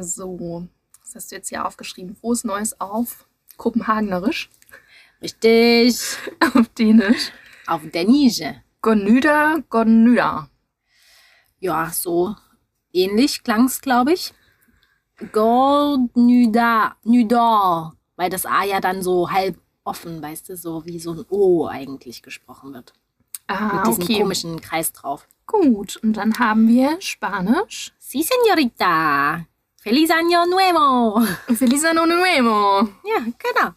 So, 0.00 0.68
was 1.02 1.14
hast 1.14 1.30
du 1.30 1.36
jetzt 1.36 1.50
hier 1.50 1.66
aufgeschrieben? 1.66 2.16
Frohes 2.16 2.44
Neues 2.44 2.80
auf 2.80 3.26
Kopenhagenerisch, 3.56 4.48
Richtig. 5.20 6.16
auf 6.54 6.68
Dänisch. 6.68 7.30
Auf 7.66 7.82
Dänische. 7.90 8.62
Gonüda, 8.80 9.58
Gonüda. 9.70 10.48
Ja, 11.60 11.90
so 11.92 12.34
ähnlich 12.92 13.44
klang's, 13.44 13.80
glaube 13.80 14.14
ich. 14.14 14.34
Goldnüda, 15.30 16.96
Nüda. 17.04 17.92
Weil 18.16 18.30
das 18.30 18.46
A 18.46 18.64
ja 18.64 18.80
dann 18.80 19.02
so 19.02 19.30
halb 19.30 19.56
offen, 19.84 20.20
weißt 20.20 20.48
du, 20.48 20.56
so 20.56 20.84
wie 20.86 20.98
so 20.98 21.12
ein 21.12 21.24
O 21.28 21.66
eigentlich 21.66 22.22
gesprochen 22.22 22.74
wird. 22.74 22.92
Ah, 23.46 23.76
Mit 23.76 23.86
diesem 23.86 24.02
okay. 24.02 24.18
komischen 24.20 24.60
Kreis 24.60 24.92
drauf. 24.92 25.28
Gut, 25.46 25.96
und 25.98 26.14
dann 26.14 26.38
haben 26.38 26.66
wir 26.66 27.00
Spanisch. 27.00 27.92
Sí, 28.00 28.24
señorita. 28.24 29.46
Feliz 29.82 30.10
año 30.10 30.46
nuevo. 30.46 31.20
Feliz 31.56 31.84
Año 31.84 32.06
Nuevo. 32.06 32.88
Ja, 33.04 33.18
genau. 33.18 33.70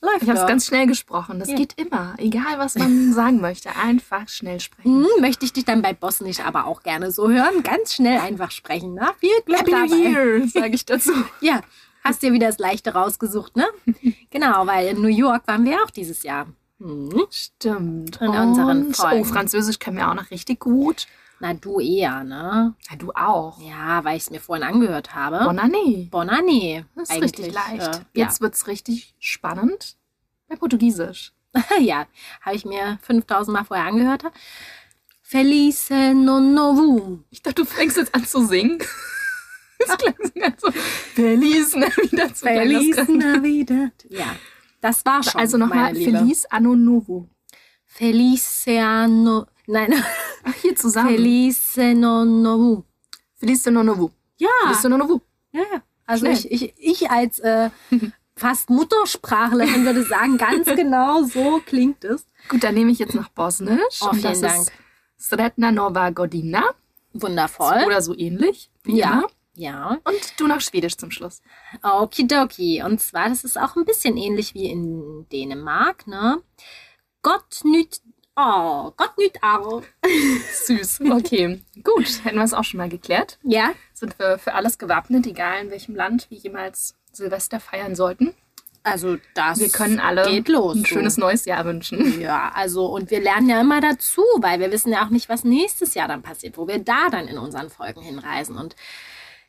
Läuft 0.00 0.22
Ich 0.22 0.28
habe 0.30 0.38
es 0.38 0.46
ganz 0.46 0.66
schnell 0.66 0.86
gesprochen. 0.86 1.38
Das 1.38 1.50
Ja. 1.50 1.56
geht 1.56 1.74
immer. 1.76 2.14
Egal, 2.16 2.58
was 2.58 2.76
man 2.76 3.12
sagen 3.12 3.42
möchte. 3.42 3.68
Einfach 3.76 4.26
schnell 4.28 4.58
sprechen. 4.58 5.04
Hm, 5.04 5.20
möchte 5.20 5.44
ich 5.44 5.52
dich 5.52 5.66
dann 5.66 5.82
bei 5.82 5.92
Bosnisch 5.92 6.40
aber 6.40 6.64
auch 6.64 6.82
gerne 6.82 7.10
so 7.10 7.28
hören. 7.28 7.62
Ganz 7.62 7.92
schnell 7.94 8.18
einfach 8.20 8.50
sprechen. 8.50 8.94
Na? 8.94 9.12
Viel 9.20 9.38
Glück 9.44 9.58
Happy 9.60 9.72
New 9.72 9.88
dabei. 9.88 9.96
Year, 9.96 10.48
sage 10.54 10.74
ich 10.74 10.86
dazu. 10.86 11.12
Ja, 11.42 11.60
hast 12.02 12.22
dir 12.22 12.32
wieder 12.32 12.46
das 12.46 12.58
Leichte 12.58 12.94
rausgesucht, 12.94 13.54
ne? 13.56 13.66
genau, 14.30 14.66
weil 14.66 14.88
in 14.88 15.02
New 15.02 15.08
York 15.08 15.46
waren 15.46 15.66
wir 15.66 15.76
auch 15.84 15.90
dieses 15.90 16.22
Jahr. 16.22 16.46
Hm. 16.78 17.26
Stimmt. 17.28 18.18
In 18.22 18.28
unseren 18.30 18.86
Und, 18.86 18.96
Folgen. 18.96 19.20
Oh, 19.20 19.24
Französisch 19.24 19.78
können 19.78 19.98
wir 19.98 20.08
auch 20.08 20.14
noch 20.14 20.30
richtig 20.30 20.60
gut. 20.60 21.06
Na, 21.42 21.54
du 21.54 21.80
eher, 21.80 22.22
ne? 22.22 22.74
Ja, 22.90 22.96
du 22.96 23.12
auch. 23.12 23.58
Ja, 23.62 24.04
weil 24.04 24.18
ich 24.18 24.24
es 24.24 24.30
mir 24.30 24.40
vorhin 24.40 24.62
angehört 24.62 25.14
habe. 25.14 25.42
Bon 25.44 25.58
année. 25.58 26.06
Bon 26.10 26.28
année. 26.28 26.84
Das 26.94 27.04
ist 27.04 27.10
Eigentlich, 27.16 27.38
richtig 27.38 27.54
leicht. 27.54 27.96
Äh, 27.96 28.20
Jetzt 28.20 28.42
wird's 28.42 28.66
richtig 28.66 29.14
spannend. 29.18 29.96
Bei 30.48 30.56
Portugiesisch. 30.56 31.32
ja, 31.54 31.62
ja 31.80 32.06
habe 32.42 32.56
ich 32.56 32.66
mir 32.66 32.98
5000 33.02 33.56
Mal 33.56 33.64
vorher 33.64 33.86
angehört. 33.86 34.24
Feliz 35.22 35.88
Novo. 35.88 37.20
Ich 37.30 37.42
dachte, 37.42 37.62
du 37.62 37.64
fängst 37.64 37.96
jetzt 37.96 38.14
an 38.14 38.24
zu 38.24 38.46
singen. 38.46 38.78
Das 39.86 39.96
klang 39.96 40.14
so 40.22 40.30
ganz 40.38 40.60
so. 40.60 40.70
Feliz 41.14 41.74
Navidad. 41.74 42.36
Feliz. 42.36 42.96
Navidad. 43.08 43.92
Ja, 44.10 44.36
das 44.82 45.06
war 45.06 45.22
schon. 45.22 45.40
Also 45.40 45.56
nochmal. 45.56 45.94
Feliz 45.94 46.44
Anno 46.50 46.76
Novo. 46.76 47.30
Feliz 47.86 48.66
Ano. 48.68 49.46
Nein, 49.70 49.94
Ach, 50.44 50.54
hier 50.54 50.74
zusammen. 50.74 51.10
Feliz 51.10 51.78
Ano 51.78 52.24
Novo. 52.24 52.84
Feliz 53.36 53.66
Anno 53.66 53.82
Novo. 53.84 54.10
Ja. 54.36 54.48
Feliz 54.64 54.84
Anno 54.84 54.96
Novo. 54.98 55.20
Ja, 55.52 55.62
ja. 55.72 55.82
Also 56.06 56.26
Schnell. 56.26 56.34
ich, 56.34 56.50
ich, 56.50 56.74
ich 56.76 57.10
als 57.10 57.38
äh, 57.38 57.70
fast 58.36 58.68
Muttersprachlerin 58.68 59.84
würde 59.84 60.02
sagen, 60.04 60.38
ganz 60.38 60.66
genau 60.76 61.22
so 61.22 61.60
klingt 61.64 62.04
es. 62.04 62.26
Gut, 62.48 62.64
dann 62.64 62.74
nehme 62.74 62.90
ich 62.90 62.98
jetzt 62.98 63.14
noch 63.14 63.28
Bosnisch. 63.28 64.00
Oh, 64.02 64.08
Und 64.10 64.24
das 64.24 64.38
vielen 64.38 64.50
Dank. 64.50 64.68
Sretna 65.18 65.70
Nova 65.70 66.10
Godina. 66.10 66.64
Wundervoll. 67.12 67.84
Oder 67.86 68.02
so 68.02 68.16
ähnlich. 68.16 68.70
Wie 68.82 68.98
Ja. 68.98 69.24
Ja. 69.54 69.98
Und 70.04 70.40
du 70.40 70.46
noch 70.46 70.60
Schwedisch 70.60 70.96
zum 70.96 71.10
Schluss. 71.10 71.42
Okidoki. 71.82 72.82
Und 72.82 73.00
zwar, 73.00 73.28
das 73.28 73.44
ist 73.44 73.58
auch 73.58 73.76
ein 73.76 73.84
bisschen 73.84 74.16
ähnlich 74.16 74.54
wie 74.54 74.70
in 74.70 75.26
Dänemark, 75.30 76.06
ne? 76.06 76.40
Gott 77.22 77.60
nüt. 77.64 78.00
Oh, 78.36 78.92
Gott 78.96 79.18
nüt 79.18 79.42
au. 79.42 79.82
Süß. 80.64 81.00
Okay. 81.10 81.60
Gut, 81.82 82.24
hätten 82.24 82.36
wir 82.36 82.44
es 82.44 82.54
auch 82.54 82.64
schon 82.64 82.78
mal 82.78 82.88
geklärt. 82.88 83.38
Ja. 83.42 83.72
Sind 83.92 84.18
wir 84.18 84.38
für 84.38 84.54
alles 84.54 84.78
gewappnet, 84.78 85.26
egal 85.26 85.64
in 85.64 85.70
welchem 85.70 85.94
Land 85.94 86.30
wir 86.30 86.38
jemals 86.38 86.94
Silvester 87.12 87.60
feiern 87.60 87.94
sollten. 87.94 88.34
Also 88.82 89.18
das 89.34 89.58
Wir 89.60 89.68
können 89.68 90.00
alle 90.00 90.26
geht 90.26 90.48
los. 90.48 90.74
ein 90.74 90.86
schönes 90.86 91.18
neues 91.18 91.44
Jahr 91.44 91.66
wünschen. 91.66 92.18
Ja, 92.20 92.50
also 92.54 92.86
und 92.86 93.10
wir 93.10 93.20
lernen 93.20 93.48
ja 93.50 93.60
immer 93.60 93.82
dazu, 93.82 94.22
weil 94.38 94.58
wir 94.58 94.72
wissen 94.72 94.90
ja 94.90 95.04
auch 95.04 95.10
nicht, 95.10 95.28
was 95.28 95.44
nächstes 95.44 95.92
Jahr 95.92 96.08
dann 96.08 96.22
passiert, 96.22 96.56
wo 96.56 96.66
wir 96.66 96.78
da 96.78 97.10
dann 97.10 97.28
in 97.28 97.36
unseren 97.36 97.68
Folgen 97.68 98.00
hinreisen 98.00 98.56
und 98.56 98.74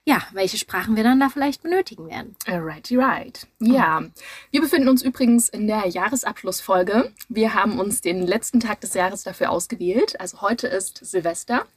ja, 0.05 0.21
welche 0.33 0.57
Sprachen 0.57 0.95
wir 0.95 1.03
dann 1.03 1.19
da 1.19 1.29
vielleicht 1.29 1.61
benötigen 1.61 2.07
werden. 2.07 2.35
Alrighty 2.47 2.97
right. 2.97 3.47
Ja, 3.59 4.03
wir 4.49 4.61
befinden 4.61 4.89
uns 4.89 5.03
übrigens 5.03 5.47
in 5.49 5.67
der 5.67 5.87
Jahresabschlussfolge. 5.87 7.11
Wir 7.29 7.53
haben 7.53 7.79
uns 7.79 8.01
den 8.01 8.25
letzten 8.25 8.59
Tag 8.59 8.81
des 8.81 8.93
Jahres 8.95 9.23
dafür 9.23 9.51
ausgewählt. 9.51 10.19
Also 10.19 10.41
heute 10.41 10.67
ist 10.67 11.05
Silvester, 11.05 11.67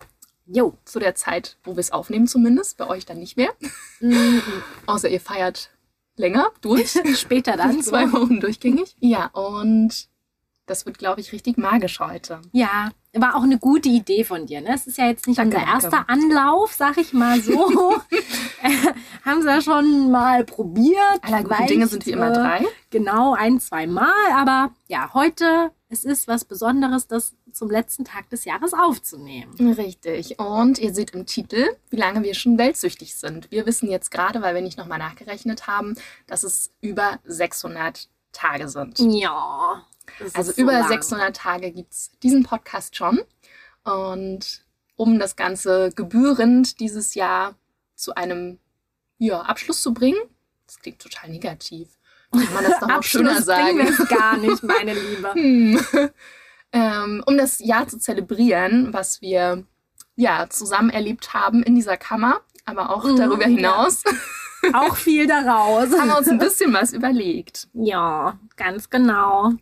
Jo. 0.46 0.76
zu 0.84 0.98
der 0.98 1.14
Zeit, 1.14 1.58
wo 1.64 1.72
wir 1.72 1.80
es 1.80 1.92
aufnehmen 1.92 2.26
zumindest. 2.26 2.78
Bei 2.78 2.86
euch 2.88 3.04
dann 3.04 3.18
nicht 3.18 3.36
mehr. 3.36 3.50
Mhm. 4.00 4.42
Außer 4.86 5.08
ihr 5.08 5.20
feiert 5.20 5.70
länger 6.16 6.50
durch. 6.62 6.92
Später 7.18 7.56
dann. 7.56 7.82
Zwei 7.82 8.10
Wochen 8.12 8.40
durchgängig. 8.40 8.96
Ja, 9.00 9.26
und 9.26 10.08
das 10.66 10.86
wird, 10.86 10.96
glaube 10.98 11.20
ich, 11.20 11.32
richtig 11.32 11.58
magisch 11.58 12.00
heute. 12.00 12.40
Ja, 12.52 12.90
war 13.20 13.36
auch 13.36 13.42
eine 13.42 13.58
gute 13.58 13.88
Idee 13.88 14.24
von 14.24 14.46
dir. 14.46 14.60
Ne? 14.60 14.74
Es 14.74 14.86
ist 14.86 14.98
ja 14.98 15.06
jetzt 15.06 15.26
nicht 15.26 15.38
Danke, 15.38 15.56
unser 15.56 15.66
danke. 15.66 15.84
erster 15.84 16.08
Anlauf, 16.08 16.72
sag 16.72 16.96
ich 16.98 17.12
mal 17.12 17.40
so. 17.40 17.94
Äh, 18.62 18.70
Haben 19.26 19.42
sie 19.42 19.48
ja 19.48 19.60
schon 19.60 20.10
mal 20.10 20.42
probiert. 20.42 20.96
Aller 21.20 21.42
guten 21.42 21.54
Vielleicht, 21.54 21.70
Dinge 21.70 21.86
sind 21.86 22.06
wie 22.06 22.12
immer 22.12 22.30
drei. 22.32 22.64
Genau, 22.88 23.34
ein, 23.34 23.60
zwei 23.60 23.86
Mal. 23.86 24.10
Aber 24.32 24.70
ja, 24.88 25.12
heute, 25.12 25.70
es 25.90 26.04
ist 26.06 26.28
was 26.28 26.46
Besonderes, 26.46 27.06
das 27.06 27.34
zum 27.52 27.70
letzten 27.70 28.06
Tag 28.06 28.30
des 28.30 28.46
Jahres 28.46 28.72
aufzunehmen. 28.72 29.52
Richtig. 29.76 30.38
Und 30.38 30.78
ihr 30.78 30.94
seht 30.94 31.10
im 31.10 31.26
Titel, 31.26 31.66
wie 31.90 31.96
lange 31.96 32.22
wir 32.22 32.32
schon 32.32 32.56
weltsüchtig 32.56 33.16
sind. 33.16 33.50
Wir 33.50 33.66
wissen 33.66 33.90
jetzt 33.90 34.10
gerade, 34.10 34.40
weil 34.40 34.54
wir 34.54 34.62
nicht 34.62 34.78
nochmal 34.78 34.98
nachgerechnet 34.98 35.66
haben, 35.66 35.94
dass 36.26 36.42
es 36.42 36.72
über 36.80 37.18
600 37.24 38.08
Tage 38.32 38.68
sind. 38.68 38.98
Ja. 38.98 39.84
Das 40.18 40.34
Also 40.34 40.52
so 40.52 40.62
über 40.62 40.72
lang. 40.72 40.88
600 40.88 41.36
Tage 41.36 41.70
gibt 41.72 41.92
es 41.92 42.10
diesen 42.22 42.42
Podcast 42.44 42.96
schon. 42.96 43.20
Und 43.84 44.64
um 44.96 45.18
das 45.18 45.36
Ganze 45.36 45.90
gebührend 45.94 46.80
dieses 46.80 47.14
Jahr 47.14 47.54
zu 47.94 48.14
einem 48.14 48.58
ja, 49.18 49.40
Abschluss 49.42 49.82
zu 49.82 49.92
bringen, 49.94 50.18
das 50.66 50.78
klingt 50.80 51.00
total 51.00 51.30
negativ. 51.30 51.88
Kann 52.32 52.52
man 52.54 52.64
das 52.64 52.80
doch 52.80 52.88
noch 52.88 53.02
schöner 53.02 53.42
sagen. 53.42 53.80
es 53.80 54.08
gar 54.08 54.36
nicht, 54.36 54.62
meine 54.62 54.94
Liebe. 54.94 55.32
Hm. 55.34 55.80
ähm, 56.72 57.22
um 57.26 57.36
das 57.38 57.58
Jahr 57.60 57.86
zu 57.86 57.98
zelebrieren, 57.98 58.92
was 58.92 59.20
wir 59.20 59.64
ja 60.16 60.48
zusammen 60.48 60.90
erlebt 60.90 61.34
haben 61.34 61.62
in 61.62 61.74
dieser 61.74 61.96
Kammer, 61.96 62.40
aber 62.64 62.90
auch 62.90 63.04
Mhm, 63.04 63.16
darüber 63.16 63.42
ja. 63.42 63.48
hinaus, 63.48 64.02
Auch 64.72 64.96
viel 64.96 65.26
daraus. 65.26 65.92
haben 65.92 66.08
wir 66.08 66.16
uns 66.16 66.28
ein 66.28 66.38
bisschen 66.38 66.72
was 66.72 66.92
überlegt. 66.94 67.68
Ja, 67.74 68.38
ganz 68.56 68.88
genau. 68.88 69.52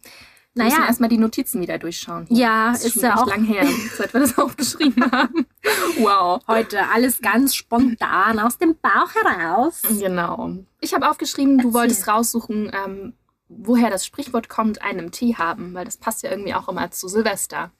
Wir 0.54 0.64
müssen 0.64 0.76
Naja, 0.76 0.86
erstmal 0.88 1.08
die 1.08 1.16
Notizen 1.18 1.62
wieder 1.62 1.78
durchschauen. 1.78 2.26
Ja, 2.28 2.72
das 2.72 2.84
ist 2.84 2.94
schon 2.94 3.02
ja 3.04 3.16
auch- 3.16 3.26
lang 3.26 3.44
her, 3.44 3.66
seit 3.96 4.12
wir 4.12 4.20
das 4.20 4.36
aufgeschrieben 4.38 5.10
haben. 5.10 5.46
Wow. 5.98 6.42
heute 6.48 6.88
alles 6.88 7.20
ganz 7.20 7.54
spontan 7.54 8.38
aus 8.38 8.58
dem 8.58 8.76
Bauch 8.80 9.14
heraus. 9.14 9.82
Genau. 9.88 10.56
Ich 10.80 10.92
habe 10.94 11.08
aufgeschrieben, 11.08 11.58
du 11.58 11.68
Erzähl. 11.68 11.74
wolltest 11.80 12.08
raussuchen, 12.08 12.70
ähm, 12.74 13.14
woher 13.48 13.88
das 13.90 14.04
Sprichwort 14.04 14.48
kommt, 14.48 14.82
einen 14.82 15.10
Tee 15.12 15.36
haben, 15.36 15.72
weil 15.74 15.84
das 15.84 15.96
passt 15.98 16.22
ja 16.22 16.30
irgendwie 16.30 16.54
auch 16.54 16.68
immer 16.68 16.90
zu 16.90 17.08
Silvester. 17.08 17.70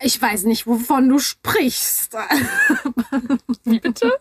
Ich 0.00 0.20
weiß 0.20 0.44
nicht, 0.44 0.66
wovon 0.66 1.08
du 1.08 1.18
sprichst. 1.18 2.14
Wie 3.64 3.80
bitte? 3.80 4.12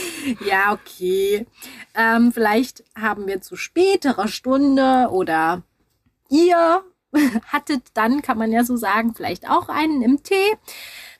ja, 0.46 0.72
okay. 0.72 1.46
Ähm, 1.94 2.32
vielleicht 2.32 2.84
haben 2.98 3.26
wir 3.26 3.40
zu 3.42 3.56
späterer 3.56 4.28
Stunde 4.28 5.08
oder 5.10 5.62
ihr 6.30 6.82
hattet 7.52 7.88
dann, 7.94 8.22
kann 8.22 8.38
man 8.38 8.52
ja 8.52 8.64
so 8.64 8.76
sagen, 8.76 9.14
vielleicht 9.14 9.48
auch 9.48 9.68
einen 9.68 10.02
im 10.02 10.22
Tee 10.22 10.56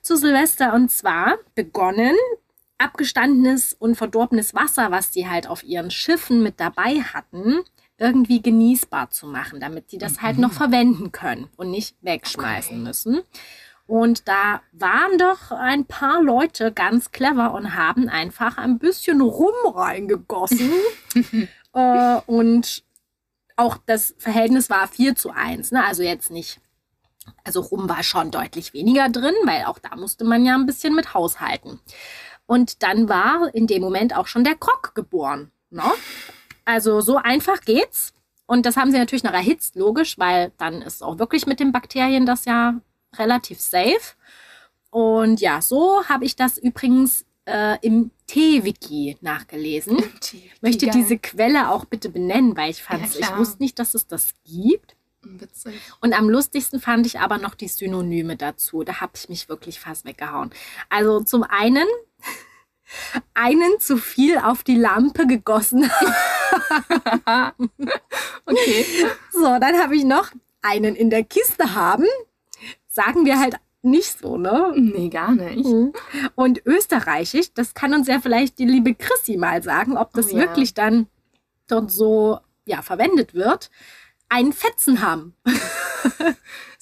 zu 0.03 0.17
Silvester. 0.17 0.75
Und 0.75 0.91
zwar 0.91 1.37
begonnen 1.55 2.17
abgestandenes 2.79 3.73
und 3.73 3.97
verdorbenes 3.97 4.55
Wasser, 4.55 4.91
was 4.91 5.11
die 5.11 5.29
halt 5.29 5.49
auf 5.49 5.63
ihren 5.63 5.91
Schiffen 5.91 6.43
mit 6.43 6.61
dabei 6.61 7.01
hatten, 7.01 7.61
irgendwie 7.99 8.43
genießbar 8.43 9.11
zu 9.11 9.27
machen, 9.27 9.61
damit 9.61 9.93
die 9.93 9.99
das 9.99 10.21
halt 10.21 10.39
noch 10.39 10.53
verwenden 10.53 11.13
können 11.13 11.49
und 11.57 11.71
nicht 11.71 11.97
wegschmeißen 12.03 12.83
müssen. 12.83 13.21
Und 13.87 14.27
da 14.27 14.63
waren 14.73 15.17
doch 15.17 15.53
ein 15.53 15.85
paar 15.87 16.21
Leute 16.21 16.73
ganz 16.73 17.13
clever 17.13 17.55
und 17.55 17.75
haben 17.75 18.09
einfach 18.09 18.59
ein 18.59 18.79
bisschen 18.79 19.21
Rum 19.21 19.55
reingegossen. 19.65 20.71
äh, 21.73 22.17
und 22.27 22.83
auch 23.57 23.79
das 23.87 24.15
Verhältnis 24.19 24.71
war 24.71 24.87
4 24.87 25.17
zu 25.17 25.31
1. 25.31 25.73
Ne? 25.73 25.85
Also 25.85 26.03
jetzt 26.03 26.31
nicht. 26.31 26.61
Also 27.43 27.61
Rum 27.61 27.89
war 27.89 28.03
schon 28.03 28.31
deutlich 28.31 28.73
weniger 28.73 29.09
drin, 29.09 29.35
weil 29.45 29.65
auch 29.65 29.79
da 29.79 29.97
musste 29.97 30.25
man 30.25 30.45
ja 30.45 30.55
ein 30.55 30.67
bisschen 30.67 30.95
mit 30.95 31.15
haushalten. 31.15 31.81
Und 32.47 32.83
dann 32.83 33.09
war 33.09 33.53
in 33.53 33.67
dem 33.67 33.83
Moment 33.83 34.15
auch 34.15 34.29
schon 34.29 34.45
der 34.45 34.55
Krog 34.55 34.95
geboren. 34.95 35.51
Ne? 35.71 35.83
Also 36.65 37.01
so 37.01 37.17
einfach 37.17 37.63
geht's. 37.63 38.13
Und 38.47 38.65
das 38.65 38.77
haben 38.77 38.93
sie 38.93 38.99
natürlich 38.99 39.25
noch 39.25 39.33
erhitzt, 39.33 39.75
logisch, 39.75 40.19
weil 40.19 40.53
dann 40.57 40.83
ist 40.83 41.03
auch 41.03 41.19
wirklich 41.19 41.47
mit 41.47 41.59
den 41.59 41.73
Bakterien 41.73 42.27
das 42.27 42.45
ja 42.45 42.75
relativ 43.17 43.61
safe. 43.61 44.15
Und 44.91 45.41
ja, 45.41 45.61
so 45.61 46.05
habe 46.05 46.25
ich 46.25 46.37
das 46.37 46.59
übrigens 46.59 47.27
äh, 47.45 47.77
im 47.85 48.13
Tee-Wiki 48.27 49.17
nachgelesen. 49.21 49.99
Ich 50.33 50.63
möchte 50.63 50.87
Geil. 50.87 50.95
diese 50.97 51.19
Quelle 51.19 51.71
auch 51.71 51.85
bitte 51.85 52.09
benennen, 52.09 52.57
weil 52.57 52.71
ich 52.71 52.83
fand, 52.83 53.15
Ja, 53.15 53.21
ich 53.21 53.37
wusste 53.37 53.63
nicht, 53.63 53.79
dass 53.79 53.95
es 53.95 54.07
das 54.07 54.35
gibt. 54.45 54.97
Witzig. 55.23 55.75
Und 56.01 56.13
am 56.13 56.29
lustigsten 56.31 56.81
fand 56.81 57.07
ich 57.07 57.21
aber 57.21 57.39
noch 57.39 57.55
die 57.55 57.69
Synonyme 57.69 58.37
dazu. 58.37 58.83
Da 58.85 59.01
habe 59.01 59.13
ich 59.17 59.29
mich 59.29 59.49
wirklich 59.49 59.79
fast 59.81 60.05
weggehauen. 60.05 60.51
Also 60.89 61.21
zum 61.23 61.43
einen 61.43 61.87
einen 63.35 63.79
zu 63.81 63.97
viel 63.99 64.39
auf 64.39 64.63
die 64.63 64.77
Lampe 64.77 65.27
gegossen. 65.27 65.91
Okay. 68.47 68.87
So, 69.33 69.59
dann 69.59 69.79
habe 69.79 69.97
ich 69.97 70.05
noch 70.05 70.31
einen 70.63 70.95
in 70.95 71.11
der 71.11 71.25
Kiste 71.25 71.75
haben. 71.75 72.07
Sagen 72.89 73.25
wir 73.25 73.39
halt 73.41 73.57
nicht 73.87 74.19
so, 74.19 74.37
ne? 74.37 74.73
Nee, 74.77 75.09
gar 75.09 75.33
nicht. 75.33 75.67
Und 76.35 76.67
österreichisch, 76.67 77.53
das 77.55 77.75
kann 77.75 77.95
uns 77.95 78.09
ja 78.09 78.21
vielleicht 78.21 78.59
die 78.59 78.67
liebe 78.67 78.95
Chrissy 78.95 79.37
mal 79.37 79.63
sagen, 79.63 79.97
ob 79.97 80.13
das 80.13 80.33
Oh 80.33 80.37
ja. 80.37 80.43
wirklich 80.43 80.75
dann 80.75 81.07
dort 81.69 81.91
so 81.91 82.41
ja, 82.67 82.83
verwendet 82.83 83.35
wird. 83.35 83.71
Einen 84.29 84.53
Fetzen 84.53 85.03
haben. 85.03 85.35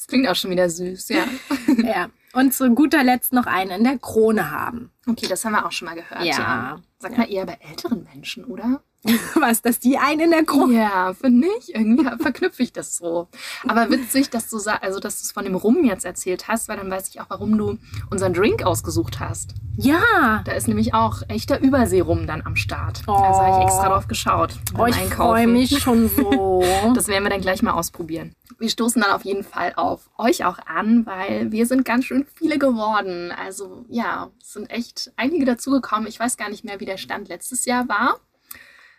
Das 0.04 0.08
klingt 0.08 0.28
auch 0.28 0.34
schon 0.34 0.50
wieder 0.50 0.68
süß, 0.68 1.08
ja. 1.08 1.24
ja. 1.82 2.10
Und 2.34 2.52
zu 2.52 2.68
guter 2.74 3.02
Letzt 3.02 3.32
noch 3.32 3.46
einen 3.46 3.70
in 3.70 3.84
der 3.84 3.96
Krone 3.96 4.50
haben. 4.50 4.90
Okay, 5.06 5.26
das 5.26 5.46
haben 5.46 5.52
wir 5.52 5.64
auch 5.64 5.72
schon 5.72 5.86
mal 5.86 5.94
gehört. 5.94 6.24
Ja. 6.24 6.36
Ja. 6.36 6.82
Sag 6.98 7.16
mal 7.16 7.32
eher 7.32 7.46
bei 7.46 7.56
älteren 7.66 8.06
Menschen, 8.12 8.44
oder? 8.44 8.82
Was, 9.34 9.62
dass 9.62 9.78
die 9.80 9.98
einen 9.98 10.20
in 10.20 10.30
der 10.30 10.44
Krone 10.44 10.74
Ja, 10.74 11.12
finde 11.14 11.48
ich. 11.58 11.74
Irgendwie 11.74 12.04
verknüpfe 12.22 12.62
ich 12.62 12.72
das 12.72 12.96
so. 12.96 13.28
Aber 13.66 13.90
witzig, 13.90 14.30
dass 14.30 14.48
du 14.48 14.58
also 14.80 15.00
dass 15.00 15.20
du 15.20 15.24
es 15.24 15.32
von 15.32 15.44
dem 15.44 15.54
Rum 15.54 15.84
jetzt 15.84 16.04
erzählt 16.04 16.48
hast, 16.48 16.68
weil 16.68 16.76
dann 16.78 16.90
weiß 16.90 17.08
ich 17.08 17.20
auch, 17.20 17.26
warum 17.28 17.58
du 17.58 17.78
unseren 18.10 18.32
Drink 18.32 18.64
ausgesucht 18.64 19.20
hast. 19.20 19.54
Ja. 19.76 20.42
Da 20.44 20.52
ist 20.52 20.68
nämlich 20.68 20.94
auch 20.94 21.22
echter 21.28 21.60
Überseerum 21.60 22.26
dann 22.26 22.42
am 22.46 22.56
Start. 22.56 23.02
Oh. 23.06 23.12
Also 23.12 23.40
habe 23.40 23.58
ich 23.58 23.64
extra 23.66 23.88
drauf 23.88 24.08
geschaut. 24.08 24.54
Oh, 24.78 24.86
ich 24.86 24.96
freue 24.96 25.46
mich 25.46 25.78
schon 25.80 26.08
so. 26.16 26.62
Das 26.94 27.08
werden 27.08 27.24
wir 27.24 27.30
dann 27.30 27.40
gleich 27.40 27.62
mal 27.62 27.72
ausprobieren. 27.72 28.34
Wir 28.58 28.68
stoßen 28.68 29.02
dann 29.02 29.10
auf 29.10 29.24
jeden 29.24 29.44
Fall 29.44 29.72
auf 29.76 30.08
euch 30.16 30.44
auch 30.44 30.58
an, 30.66 31.04
weil 31.06 31.50
wir 31.50 31.66
sind 31.66 31.84
ganz 31.84 32.04
schön 32.06 32.26
viele 32.34 32.58
geworden. 32.58 33.32
Also 33.32 33.84
ja, 33.88 34.30
es 34.40 34.52
sind 34.52 34.70
echt 34.70 35.12
einige 35.16 35.44
dazugekommen. 35.44 36.06
Ich 36.06 36.20
weiß 36.20 36.36
gar 36.36 36.48
nicht 36.48 36.64
mehr, 36.64 36.80
wie 36.80 36.86
der 36.86 36.96
Stand 36.96 37.28
letztes 37.28 37.64
Jahr 37.64 37.88
war. 37.88 38.20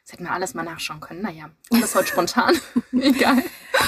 Das 0.06 0.13
hätten 0.13 0.25
wir 0.25 0.31
alles 0.34 0.54
mal 0.54 0.62
nachschauen 0.63 1.00
können. 1.00 1.24
Naja, 1.24 1.50
und 1.72 1.81
das 1.81 1.96
heute 1.96 2.07
spontan. 2.10 2.56
Egal. 2.92 3.44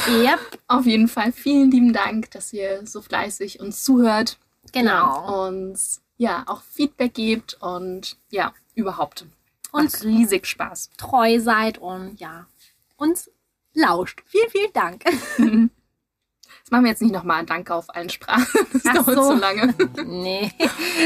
yep, 0.10 0.40
Auf 0.68 0.88
jeden 0.88 1.08
Fall 1.08 1.32
vielen 1.32 1.70
lieben 1.70 1.94
Dank, 1.94 2.32
dass 2.32 2.52
ihr 2.54 2.86
so 2.88 3.02
fleißig 3.04 3.60
uns 3.60 3.84
zuhört. 3.84 4.40
genau. 4.74 5.46
Und 5.48 5.78
ja, 6.18 6.44
auch 6.48 6.64
Feedback 6.64 7.14
gebt 7.14 7.58
und 7.62 8.18
ja, 8.32 8.52
überhaupt. 8.74 9.28
Und 9.72 9.92
Macht 9.94 10.04
riesig 10.04 10.48
Spaß. 10.48 10.90
treu 10.98 11.40
seid 11.40 11.78
und 11.78 12.20
ja, 12.20 12.48
uns 12.96 13.30
lauscht. 13.76 14.24
Vielen, 14.26 14.50
vielen 14.50 14.74
Dank. 14.74 15.04
Das 16.68 16.72
machen 16.72 16.84
wir 16.84 16.90
jetzt 16.90 17.02
nicht 17.02 17.14
nochmal. 17.14 17.46
Danke 17.46 17.74
auf 17.74 17.96
allen 17.96 18.10
Sprachen. 18.10 18.46
Das 18.74 18.84
Ach 18.90 18.94
dauert 18.94 19.16
so. 19.16 19.24
so 19.24 19.34
lange. 19.36 19.74
Nee, 20.06 20.52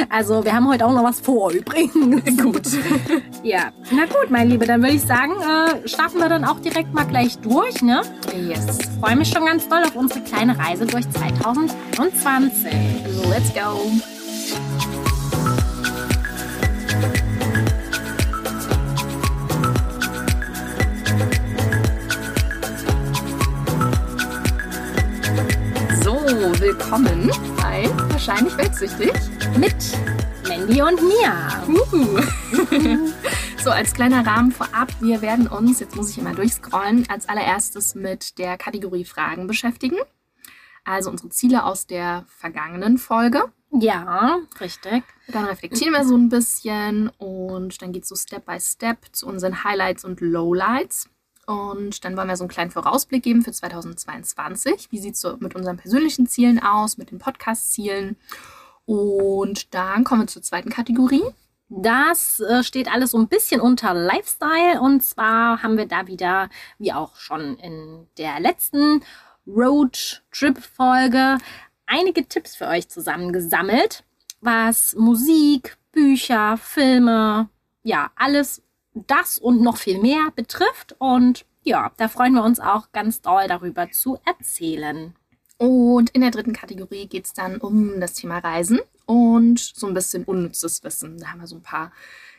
also 0.10 0.44
wir 0.44 0.54
haben 0.54 0.68
heute 0.68 0.88
auch 0.88 0.92
noch 0.92 1.04
was 1.04 1.20
vor 1.20 1.52
übrigens. 1.52 2.36
Gut. 2.42 2.68
Ja, 3.44 3.72
na 3.92 4.06
gut, 4.06 4.32
mein 4.32 4.50
Liebe, 4.50 4.66
dann 4.66 4.82
würde 4.82 4.96
ich 4.96 5.04
sagen, 5.04 5.34
äh, 5.34 5.88
starten 5.88 6.18
wir 6.18 6.30
dann 6.30 6.46
auch 6.46 6.60
direkt 6.60 6.94
mal 6.96 7.06
gleich 7.06 7.38
durch, 7.38 7.84
ne? 7.84 8.02
Yes. 8.36 8.80
Freue 9.00 9.16
mich 9.16 9.30
schon 9.30 9.46
ganz 9.46 9.70
doll 9.70 9.84
auf 9.84 9.96
unsere 9.96 10.22
kleine 10.22 10.58
Reise 10.58 10.88
durch 10.88 11.08
2020. 11.12 12.74
Let's 13.30 13.54
go. 13.54 13.80
Willkommen 26.72 27.30
bei 27.58 27.84
Wahrscheinlich 28.12 28.58
Weltsüchtig. 28.58 29.12
Mit 29.58 29.76
Mandy 30.48 30.82
und 30.82 31.02
Mia. 31.02 31.64
Uhu. 31.68 32.20
So, 33.62 33.70
als 33.70 33.94
kleiner 33.94 34.26
Rahmen 34.26 34.52
vorab, 34.52 34.90
wir 35.02 35.22
werden 35.22 35.48
uns, 35.48 35.82
jetzt 35.82 35.96
muss 35.96 36.10
ich 36.10 36.18
immer 36.18 36.34
durchscrollen, 36.34 37.08
als 37.10 37.30
allererstes 37.30 37.94
mit 37.94 38.40
der 38.40 38.58
Kategorie 38.58 39.06
Fragen 39.06 39.46
beschäftigen. 39.48 39.98
Also 40.86 41.12
unsere 41.12 41.30
Ziele 41.30 41.66
aus 41.66 41.86
der 41.86 42.26
vergangenen 42.28 42.98
Folge. 42.98 43.44
Ja, 43.72 44.40
richtig. 44.60 45.04
Dann 45.28 45.46
reflektieren 45.46 45.94
wir 45.94 46.06
so 46.06 46.16
ein 46.16 46.30
bisschen 46.30 47.10
und 47.18 47.82
dann 47.82 47.92
geht 47.92 48.04
es 48.04 48.10
so 48.10 48.16
Step 48.16 48.46
by 48.46 48.60
Step 48.60 48.98
zu 49.12 49.28
unseren 49.28 49.64
Highlights 49.64 50.06
und 50.06 50.22
Lowlights. 50.22 51.10
Und 51.48 52.06
dann 52.06 52.16
wollen 52.16 52.28
wir 52.28 52.38
so 52.38 52.44
einen 52.44 52.50
kleinen 52.50 52.72
Vorausblick 52.72 53.24
geben 53.24 53.42
für 53.42 53.52
2022. 53.52 54.92
Wie 54.92 55.00
sieht 55.00 55.16
es 55.16 55.22
so 55.22 55.38
mit 55.40 55.56
unseren 55.56 55.78
persönlichen 55.78 56.28
Zielen 56.28 56.62
aus, 56.62 56.98
mit 56.98 57.12
den 57.12 57.20
Podcast-Zielen? 57.20 58.16
Und 58.86 59.74
dann 59.74 60.04
kommen 60.04 60.22
wir 60.22 60.28
zur 60.28 60.42
zweiten 60.42 60.70
Kategorie. 60.70 61.24
Das 61.70 62.42
äh, 62.42 62.64
steht 62.64 62.92
alles 62.92 63.12
so 63.12 63.18
ein 63.18 63.30
bisschen 63.30 63.62
unter 63.62 63.94
Lifestyle 63.94 64.82
und 64.82 65.02
zwar 65.04 65.64
haben 65.64 65.78
wir 65.78 65.86
da 65.86 66.06
wieder, 66.06 66.50
wie 66.78 66.92
auch 66.92 67.16
schon 67.16 67.58
in 67.60 68.08
der 68.18 68.42
letzten 68.42 69.02
Road-Trip-Folge, 69.48 71.38
einige 71.86 72.28
Tipps 72.28 72.58
für 72.58 72.68
euch 72.68 72.90
zusammengesammelt, 72.90 74.04
was 74.42 74.96
Musik, 74.96 75.78
Bücher, 75.94 76.58
Filme, 76.58 77.48
ja, 77.84 78.12
alles 78.16 78.62
das 78.94 79.38
und 79.38 79.62
noch 79.62 79.78
viel 79.78 80.00
mehr 80.00 80.32
betrifft. 80.36 80.96
Und 81.00 81.46
ja, 81.64 81.92
da 81.98 82.08
freuen 82.08 82.34
wir 82.34 82.44
uns 82.44 82.60
auch 82.60 82.92
ganz 82.92 83.22
doll 83.22 83.48
darüber 83.48 83.90
zu 83.92 84.18
erzählen. 84.26 85.16
Und 85.58 86.10
in 86.12 86.22
der 86.22 86.32
dritten 86.32 86.54
Kategorie 86.54 87.08
geht 87.08 87.26
es 87.26 87.34
dann 87.34 87.58
um 87.58 88.00
das 88.00 88.14
Thema 88.14 88.40
Reisen 88.40 88.80
und 89.06 89.60
so 89.60 89.88
ein 89.88 89.94
bisschen 89.94 90.24
unnützes 90.24 90.84
Wissen. 90.84 91.20
Da 91.20 91.28
haben 91.28 91.40
wir 91.40 91.48
so 91.48 91.58
ein 91.58 91.64
paar 91.64 91.92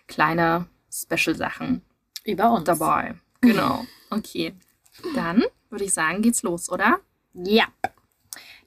kleine 0.09 0.67
Special-Sachen 0.91 1.83
Über 2.25 2.51
uns. 2.53 2.65
dabei. 2.65 3.15
Genau. 3.41 3.85
Okay. 4.11 4.55
Dann 5.15 5.45
würde 5.71 5.85
ich 5.85 5.95
sagen, 5.95 6.23
geht's 6.23 6.43
los, 6.43 6.69
oder? 6.69 6.99
Ja. 7.33 7.65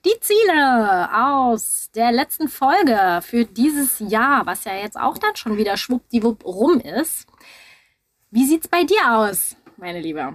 Die 0.05 0.19
Ziele 0.21 1.09
aus 1.13 1.89
der 1.95 2.11
letzten 2.11 2.47
Folge 2.47 3.21
für 3.23 3.45
dieses 3.45 3.99
Jahr, 3.99 4.45
was 4.45 4.63
ja 4.63 4.75
jetzt 4.75 4.97
auch 4.99 5.17
dann 5.17 5.35
schon 5.35 5.57
wieder 5.57 5.77
schwuppdiwupp 5.77 6.45
rum 6.45 6.79
ist. 6.79 7.27
Wie 8.35 8.45
sieht's 8.45 8.67
bei 8.67 8.83
dir 8.83 9.13
aus, 9.17 9.55
meine 9.77 10.01
Liebe? 10.01 10.33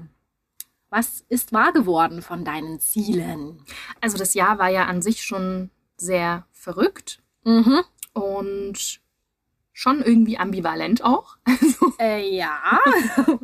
Was 0.88 1.23
ist 1.28 1.52
wahr 1.52 1.71
geworden 1.75 2.23
von 2.23 2.47
deinen 2.47 2.80
Zielen? 2.80 3.62
Also 4.00 4.16
das 4.16 4.33
Jahr 4.33 4.59
war 4.59 4.71
ja 4.71 4.87
an 4.87 5.02
sich 5.02 5.23
schon 5.23 5.69
sehr 5.99 6.47
verrückt 6.50 7.21
Mhm. 7.45 7.83
und 8.14 9.00
schon 9.75 10.00
irgendwie 10.02 10.38
ambivalent 10.38 11.04
auch. 11.04 11.37
Also, 11.47 11.92
Äh, 11.99 12.35
ja. 12.35 12.80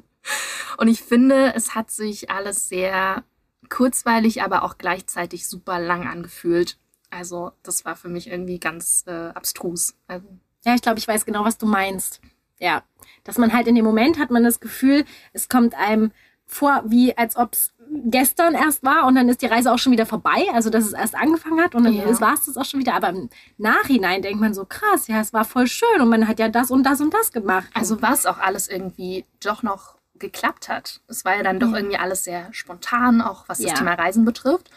und 0.79 0.89
ich 0.89 1.03
finde, 1.03 1.53
es 1.55 1.75
hat 1.75 1.91
sich 1.91 2.31
alles 2.31 2.69
sehr 2.71 3.25
kurzweilig, 3.69 4.43
aber 4.43 4.63
auch 4.63 4.79
gleichzeitig 4.79 5.47
super 5.49 5.79
lang 5.81 6.07
angefühlt. 6.09 6.79
Also 7.11 7.53
das 7.63 7.85
war 7.85 7.95
für 7.95 8.09
mich 8.09 8.29
irgendwie 8.31 8.59
ganz 8.59 9.05
äh, 9.07 9.29
abstrus. 9.35 9.95
Also, 10.07 10.27
Ja, 10.65 10.75
ich 10.75 10.81
glaube, 10.81 10.99
ich 10.99 11.07
weiß 11.07 11.27
genau, 11.27 11.45
was 11.45 11.59
du 11.59 11.67
meinst. 11.67 12.23
Ja. 12.59 12.83
Dass 13.25 13.39
man 13.39 13.53
halt 13.53 13.67
in 13.67 13.75
dem 13.75 13.85
Moment 13.85 14.19
hat 14.19 14.31
man 14.31 14.45
das 14.45 14.61
Gefühl, 14.61 15.05
es 15.33 15.49
kommt 15.49 15.75
einem 15.75 16.13
vor, 16.47 16.83
wie 16.87 17.17
als 17.19 17.37
ob 17.37 17.55
es 17.55 17.73
gestern 18.05 18.55
erst 18.55 18.85
war 18.85 19.07
und 19.07 19.17
dann 19.17 19.29
ist 19.29 19.43
die 19.43 19.47
Reise 19.47 19.73
auch 19.73 19.79
schon 19.79 19.93
wieder 19.93 20.07
vorbei. 20.07 20.47
Also, 20.53 20.71
dass 20.71 20.85
es 20.85 20.93
erst 20.93 21.15
angefangen 21.17 21.61
hat 21.61 21.75
und 21.75 21.85
dann 21.85 21.93
Ja. 21.93 22.21
war 22.21 22.35
es 22.35 22.47
das 22.47 22.57
auch 22.57 22.65
schon 22.65 22.79
wieder. 22.81 22.95
Aber 22.95 23.09
im 23.09 23.29
Nachhinein 23.59 24.23
denkt 24.23 24.41
man 24.41 24.55
so, 24.55 24.65
krass, 24.65 25.09
ja, 25.09 25.21
es 25.21 25.33
war 25.33 25.45
voll 25.45 25.67
schön 25.67 26.01
und 26.01 26.09
man 26.09 26.29
hat 26.29 26.39
ja 26.39 26.49
das 26.49 26.71
und 26.71 26.85
das 26.85 27.01
und 27.01 27.13
das 27.15 27.33
gemacht. 27.33 27.67
also 27.75 28.01
was 28.03 28.27
auch 28.27 28.39
alles 28.39 28.69
irgendwie 28.69 29.25
doch 29.43 29.63
noch 29.63 29.97
geklappt 30.19 30.69
hat. 30.69 31.01
Es 31.09 31.25
war 31.25 31.37
ja 31.37 31.43
dann 31.43 31.61
doch 31.61 31.71
Ja. 31.73 31.77
irgendwie 31.79 31.99
alles 31.99 32.25
sehr 32.25 32.49
spontan, 32.53 33.21
auch 33.21 33.45
was 33.49 33.59
das 33.59 33.69
Ja. 33.73 33.75
Thema 33.75 33.95
Reisen 33.95 34.25
betrifft. 34.25 34.71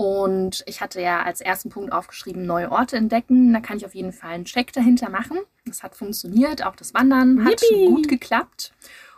Und 0.00 0.62
ich 0.66 0.80
hatte 0.80 1.00
ja 1.02 1.22
als 1.24 1.40
ersten 1.40 1.70
Punkt 1.70 1.90
aufgeschrieben, 1.92 2.46
neue 2.46 2.70
Orte 2.70 2.96
entdecken. 2.96 3.52
Da 3.52 3.58
kann 3.58 3.78
ich 3.78 3.84
auf 3.84 3.96
jeden 3.96 4.12
Fall 4.12 4.30
einen 4.30 4.44
Check 4.44 4.72
dahinter 4.72 5.08
machen. 5.10 5.38
Das 5.66 5.82
hat 5.82 5.96
funktioniert. 5.96 6.64
Auch 6.64 6.76
das 6.76 6.94
Wandern 6.94 7.44
hat 7.44 7.60
Yippie. 7.60 7.86
gut 7.88 8.06
geklappt. 8.06 8.72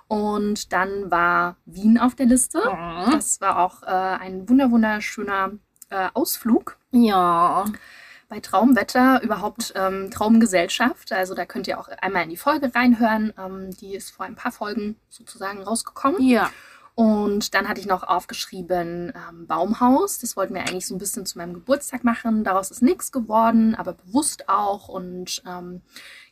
Und 0.08 0.72
dann 0.72 1.10
war 1.10 1.56
Wien 1.66 1.99
auf 1.99 2.14
der 2.14 2.25
Liste. 2.25 2.60
Mhm. 2.60 3.10
Das 3.12 3.42
war 3.42 3.58
auch 3.58 3.82
äh, 3.82 3.88
ein 3.88 4.49
wunder 4.49 4.70
wunderschöner 4.70 5.52
äh, 5.90 6.08
Ausflug 6.14 6.78
Ja. 6.92 7.66
bei 8.30 8.40
Traumwetter, 8.40 9.20
überhaupt 9.22 9.75
ähm, 9.76 10.10
Traumgesellschaft. 10.10 11.12
Also 11.12 11.34
da 11.34 11.44
könnt 11.44 11.68
ihr 11.68 11.78
auch 11.78 11.88
einmal 12.00 12.22
in 12.25 12.30
die 12.30 12.38
Folge 12.38 12.75
reinhören. 12.75 13.34
Ähm, 13.38 13.70
die 13.76 13.94
ist 13.96 14.12
vor 14.12 14.25
ein 14.25 14.34
paar 14.34 14.52
Folgen 14.52 14.96
sozusagen 15.10 15.62
rausgekommen. 15.62 16.22
Ja. 16.22 16.50
Und 17.00 17.54
dann 17.54 17.66
hatte 17.66 17.80
ich 17.80 17.87
noch 17.87 18.02
aufgeschrieben 18.02 19.14
ähm, 19.16 19.47
Baumhaus. 19.47 20.19
Das 20.19 20.37
wollten 20.37 20.52
wir 20.52 20.61
eigentlich 20.61 20.87
so 20.87 20.95
ein 20.95 20.99
bisschen 20.99 21.25
zu 21.25 21.38
meinem 21.38 21.54
Geburtstag 21.54 22.04
machen. 22.04 22.45
Daraus 22.45 22.71
ist 22.71 22.83
nichts 22.83 23.11
geworden, 23.11 23.75
aber 23.75 23.95
bewusst 23.95 24.50
auch. 24.50 24.88
Und 24.88 25.42
ähm, 25.47 25.80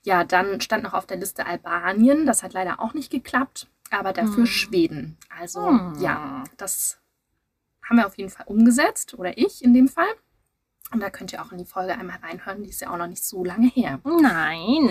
ja, 0.02 0.24
dann 0.24 0.60
stand 0.60 0.82
noch 0.82 0.92
auf 0.92 1.06
der 1.06 1.16
Liste 1.16 1.46
Albanien. 1.46 2.26
Das 2.26 2.42
hat 2.42 2.52
leider 2.52 2.80
auch 2.80 2.92
nicht 2.92 3.10
geklappt, 3.10 3.66
aber 3.90 4.12
dafür 4.12 4.44
Hm. 4.44 4.46
Schweden. 4.46 5.16
Also 5.34 5.66
Hm. 5.66 5.94
ja, 6.00 6.44
das 6.58 7.00
haben 7.88 7.96
wir 7.96 8.06
auf 8.06 8.18
jeden 8.18 8.28
Fall 8.28 8.44
umgesetzt 8.46 9.14
oder 9.14 9.38
ich 9.38 9.64
in 9.64 9.72
dem 9.72 9.88
Fall. 9.88 10.12
Und 10.92 11.00
da 11.00 11.08
könnt 11.08 11.32
ihr 11.32 11.40
auch 11.40 11.50
in 11.50 11.56
die 11.56 11.64
Folge 11.64 11.94
einmal 11.94 12.18
reinhören. 12.18 12.62
Die 12.62 12.68
ist 12.68 12.82
ja 12.82 12.90
auch 12.90 12.98
noch 12.98 13.06
nicht 13.06 13.24
so 13.24 13.42
lange 13.42 13.68
her. 13.68 14.00
Nein. 14.04 14.90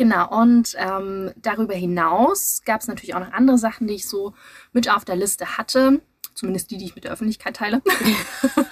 Genau, 0.00 0.30
und 0.30 0.74
ähm, 0.78 1.30
darüber 1.36 1.74
hinaus 1.74 2.62
gab 2.64 2.80
es 2.80 2.88
natürlich 2.88 3.14
auch 3.14 3.20
noch 3.20 3.34
andere 3.34 3.58
Sachen, 3.58 3.86
die 3.86 3.96
ich 3.96 4.08
so 4.08 4.32
mit 4.72 4.90
auf 4.90 5.04
der 5.04 5.14
Liste 5.14 5.58
hatte. 5.58 6.00
Zumindest 6.32 6.70
die, 6.70 6.78
die 6.78 6.86
ich 6.86 6.94
mit 6.94 7.04
der 7.04 7.12
Öffentlichkeit 7.12 7.56
teile. 7.56 7.82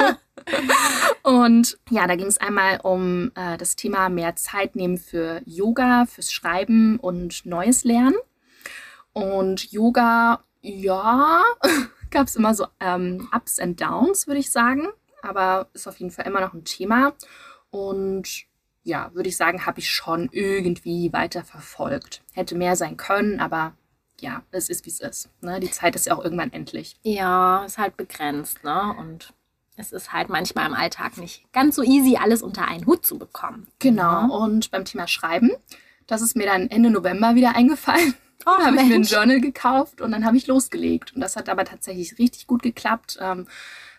und 1.22 1.78
ja, 1.90 2.06
da 2.06 2.16
ging 2.16 2.28
es 2.28 2.38
einmal 2.38 2.80
um 2.82 3.30
äh, 3.34 3.58
das 3.58 3.76
Thema 3.76 4.08
mehr 4.08 4.36
Zeit 4.36 4.74
nehmen 4.74 4.96
für 4.96 5.42
Yoga, 5.44 6.06
fürs 6.06 6.32
Schreiben 6.32 6.98
und 6.98 7.44
Neues 7.44 7.84
Lernen. 7.84 8.16
Und 9.12 9.70
Yoga, 9.70 10.42
ja, 10.62 11.44
gab 12.10 12.26
es 12.26 12.36
immer 12.36 12.54
so 12.54 12.68
ähm, 12.80 13.28
Ups 13.36 13.58
and 13.58 13.78
Downs, 13.78 14.28
würde 14.28 14.40
ich 14.40 14.50
sagen. 14.50 14.88
Aber 15.20 15.68
ist 15.74 15.86
auf 15.88 15.98
jeden 15.98 16.10
Fall 16.10 16.26
immer 16.26 16.40
noch 16.40 16.54
ein 16.54 16.64
Thema. 16.64 17.12
Und 17.68 18.47
ja, 18.88 19.10
würde 19.14 19.28
ich 19.28 19.36
sagen, 19.36 19.66
habe 19.66 19.78
ich 19.78 19.90
schon 19.90 20.28
irgendwie 20.32 21.12
weiter 21.12 21.44
verfolgt. 21.44 22.22
Hätte 22.32 22.54
mehr 22.56 22.74
sein 22.74 22.96
können, 22.96 23.38
aber 23.38 23.74
ja, 24.20 24.42
es 24.50 24.68
ist, 24.68 24.86
wie 24.86 24.90
es 24.90 25.00
ist. 25.00 25.28
Ne? 25.42 25.60
Die 25.60 25.70
Zeit 25.70 25.94
ist 25.94 26.06
ja 26.06 26.16
auch 26.16 26.24
irgendwann 26.24 26.52
endlich. 26.52 26.96
Ja, 27.02 27.64
ist 27.64 27.78
halt 27.78 27.96
begrenzt, 27.96 28.64
ne? 28.64 28.94
Und 28.98 29.32
es 29.76 29.92
ist 29.92 30.12
halt 30.12 30.28
manchmal 30.28 30.66
im 30.66 30.74
Alltag 30.74 31.18
nicht 31.18 31.52
ganz 31.52 31.76
so 31.76 31.82
easy, 31.82 32.16
alles 32.16 32.42
unter 32.42 32.66
einen 32.66 32.86
Hut 32.86 33.06
zu 33.06 33.18
bekommen. 33.18 33.68
Genau. 33.78 34.02
Ja. 34.02 34.26
Und 34.26 34.70
beim 34.72 34.84
Thema 34.84 35.06
Schreiben, 35.06 35.50
das 36.08 36.22
ist 36.22 36.34
mir 36.34 36.46
dann 36.46 36.68
Ende 36.68 36.90
November 36.90 37.34
wieder 37.34 37.54
eingefallen. 37.54 38.14
Oh, 38.46 38.52
Da 38.56 38.66
habe 38.66 38.76
ich 38.76 38.84
mir 38.84 38.94
ein. 38.94 39.02
Journal 39.02 39.40
gekauft 39.40 40.00
und 40.00 40.12
dann 40.12 40.24
habe 40.24 40.36
ich 40.36 40.46
losgelegt. 40.46 41.12
Und 41.12 41.20
das 41.20 41.34
hat 41.34 41.48
aber 41.48 41.64
tatsächlich 41.64 42.18
richtig 42.20 42.46
gut 42.46 42.62
geklappt. 42.62 43.18
Ähm, 43.20 43.48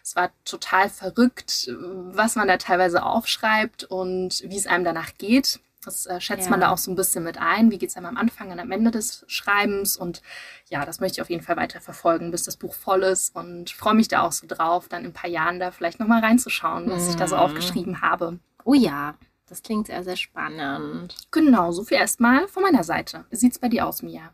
es 0.09 0.15
war 0.15 0.31
total 0.43 0.89
verrückt, 0.89 1.69
was 1.71 2.35
man 2.35 2.47
da 2.47 2.57
teilweise 2.57 3.03
aufschreibt 3.03 3.83
und 3.83 4.41
wie 4.43 4.57
es 4.57 4.65
einem 4.65 4.83
danach 4.83 5.13
geht. 5.19 5.59
Das 5.85 6.07
äh, 6.07 6.19
schätzt 6.19 6.45
Ja. 6.45 6.49
man 6.49 6.59
da 6.59 6.71
auch 6.71 6.79
so 6.79 6.89
ein 6.91 6.95
bisschen 6.95 7.23
mit 7.23 7.37
ein. 7.37 7.69
Wie 7.69 7.77
geht 7.77 7.91
es 7.91 7.95
einem 7.95 8.07
am 8.07 8.17
Anfang 8.17 8.49
und 8.51 8.59
am 8.59 8.71
Ende 8.71 8.89
des 8.89 9.23
Schreibens? 9.27 9.97
Und 9.97 10.23
ja, 10.67 10.83
das 10.83 10.99
möchte 10.99 11.17
ich 11.17 11.21
auf 11.21 11.29
jeden 11.29 11.43
Fall 11.43 11.57
weiter 11.57 11.79
verfolgen, 11.79 12.31
bis 12.31 12.41
das 12.43 12.57
Buch 12.57 12.73
voll 12.73 13.03
ist. 13.03 13.35
Und 13.35 13.69
freue 13.69 13.93
mich 13.93 14.07
da 14.07 14.21
auch 14.23 14.31
so 14.31 14.47
drauf, 14.47 14.89
dann 14.89 15.01
in 15.05 15.11
ein 15.11 15.13
paar 15.13 15.29
Jahren 15.29 15.59
da 15.59 15.69
vielleicht 15.69 15.99
nochmal 15.99 16.21
reinzuschauen, 16.21 16.89
was 16.89 17.07
ich 17.07 17.15
da 17.15 17.27
so 17.27 17.35
Mhm. 17.35 17.41
aufgeschrieben 17.43 18.01
habe. 18.01 18.39
Oh 18.65 18.73
ja, 18.73 19.13
das 19.47 19.61
klingt 19.61 19.87
sehr, 19.87 20.03
sehr 20.03 20.17
spannend. 20.17 21.15
Genau, 21.29 21.71
so 21.71 21.83
viel 21.83 21.97
erstmal 21.97 22.47
von 22.47 22.63
meiner 22.63 22.83
Seite. 22.83 23.25
Wie 23.29 23.35
sieht's 23.35 23.59
bei 23.59 23.69
dir 23.69 23.85
aus, 23.85 24.01
Mia? 24.01 24.33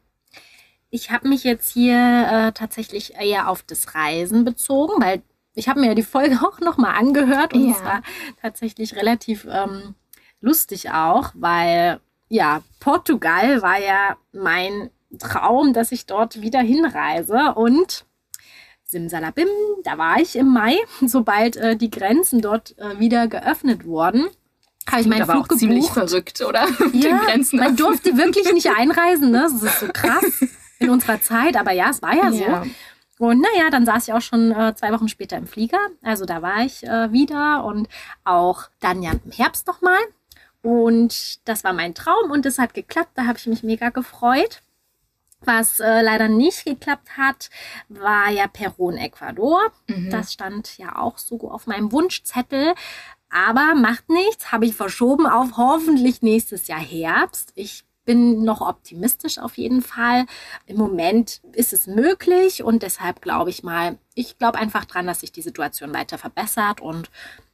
Ich 0.90 1.12
habe 1.12 1.28
mich 1.28 1.44
jetzt 1.44 1.70
hier 1.74 2.28
äh, 2.32 2.52
tatsächlich 2.54 3.16
eher 3.16 3.50
auf 3.50 3.62
das 3.64 3.94
Reisen 3.94 4.46
bezogen, 4.46 4.94
weil 5.02 5.22
ich 5.56 5.68
habe 5.70 5.80
mir 5.80 5.88
ja 5.88 5.96
die 5.96 6.04
Folge 6.04 6.40
auch 6.48 6.60
nochmal 6.60 6.96
angehört 6.96 7.54
und 7.54 7.68
Ja. 7.70 7.76
es 7.76 7.84
war 7.84 8.02
tatsächlich 8.42 8.96
relativ 8.96 9.48
ähm, 9.50 9.96
lustig 10.42 10.92
auch, 10.92 11.32
weil 11.34 12.00
ja, 12.30 12.62
Portugal 12.80 13.62
war 13.62 13.80
ja 13.80 14.18
mein 14.34 14.90
Traum, 15.20 15.74
dass 15.74 15.92
ich 15.92 16.06
dort 16.08 16.42
wieder 16.42 16.60
hinreise 16.60 17.54
und 17.56 18.06
Simsalabim, 18.84 19.48
da 19.84 19.98
war 19.98 20.20
ich 20.20 20.36
im 20.36 20.48
Mai, 20.54 20.78
sobald 21.06 21.58
äh, 21.58 21.76
die 21.76 21.90
Grenzen 21.90 22.42
dort 22.42 22.78
äh, 22.78 23.00
wieder 23.00 23.28
geöffnet 23.28 23.86
wurden. 23.86 24.26
Habe 24.90 25.02
ich 25.02 25.08
meinen 25.08 25.24
aber 25.24 25.34
Flug 25.34 25.54
auch 25.54 25.58
ziemlich 25.58 25.88
gebucht. 25.88 26.10
verrückt, 26.10 26.42
oder? 26.42 26.68
Mit 26.80 27.04
Ja, 27.04 27.10
den 27.10 27.18
Grenzen. 27.20 27.60
man 27.60 27.76
durfte 27.76 28.16
wirklich 28.18 28.52
nicht 28.54 28.70
einreisen, 28.70 29.32
ne? 29.32 29.48
Das 29.52 29.54
ist 29.64 29.80
so 29.80 29.88
krass 29.92 30.24
in 30.78 30.90
unserer 30.92 31.20
Zeit, 31.22 31.58
aber 31.58 31.72
ja, 31.72 31.90
es 31.90 32.02
war 32.04 32.16
ja 32.16 32.32
so. 32.32 32.70
Und 33.18 33.42
naja, 33.42 33.70
dann 33.70 33.86
saß 33.86 34.08
ich 34.08 34.14
auch 34.14 34.22
schon 34.22 34.52
äh, 34.52 34.76
zwei 34.76 34.92
Wochen 34.92 35.08
später 35.08 35.38
im 35.38 35.48
Flieger. 35.48 35.80
Also 36.04 36.26
da 36.26 36.42
war 36.42 36.66
ich 36.66 36.84
äh, 36.84 37.12
wieder 37.12 37.64
und 37.64 37.88
auch 38.24 38.64
dann 38.82 39.02
ja 39.02 39.12
im 39.12 39.32
Herbst 39.32 39.68
nochmal. 39.68 40.00
Und 40.62 41.48
das 41.48 41.64
war 41.64 41.74
mein 41.74 41.94
Traum 41.94 42.32
und 42.32 42.46
es 42.46 42.60
hat 42.60 42.74
geklappt. 42.74 43.12
Da 43.16 43.26
habe 43.26 43.38
ich 43.38 43.48
mich 43.48 43.64
mega 43.64 43.90
gefreut. 43.90 44.62
Was 45.42 45.80
äh, 45.80 46.02
leider 46.02 46.28
nicht 46.28 46.66
geklappt 46.66 47.18
hat, 47.18 47.50
war 47.88 48.30
ja 48.32 48.48
Peru 48.48 48.90
in 48.90 48.98
Ecuador. 48.98 49.72
Mhm. 49.88 50.10
Das 50.10 50.34
stand 50.34 50.78
ja 50.78 50.98
auch 50.98 51.18
so 51.20 51.52
auf 51.52 51.68
meinem 51.68 51.92
Wunschzettel. 51.92 52.74
Aber 53.30 53.76
macht 53.76 54.10
nichts, 54.10 54.52
habe 54.52 54.66
ich 54.66 54.76
verschoben 54.76 55.28
auf 55.28 55.58
hoffentlich 55.58 56.22
nächstes 56.22 56.68
Jahr 56.68 56.80
Herbst. 56.80 57.52
Ich 57.56 57.84
bin 58.06 58.44
noch 58.44 58.62
optimistisch 58.62 59.40
auf 59.40 59.58
jeden 59.58 59.82
Fall. 59.82 60.26
Im 60.66 60.78
Moment 60.78 61.42
ist 61.54 61.74
es 61.74 61.88
möglich 61.88 62.64
und 62.64 62.84
deshalb 62.84 63.22
glaube 63.22 63.50
ich 63.50 63.64
mal, 63.64 63.98
ich 64.14 64.38
glaube 64.38 64.60
einfach 64.60 64.86
dran, 64.86 65.08
dass 65.08 65.22
sich 65.22 65.32
die 65.32 65.42
Situation 65.42 65.94
weiter 65.94 66.18
verbessert 66.18 66.82
und 66.82 67.10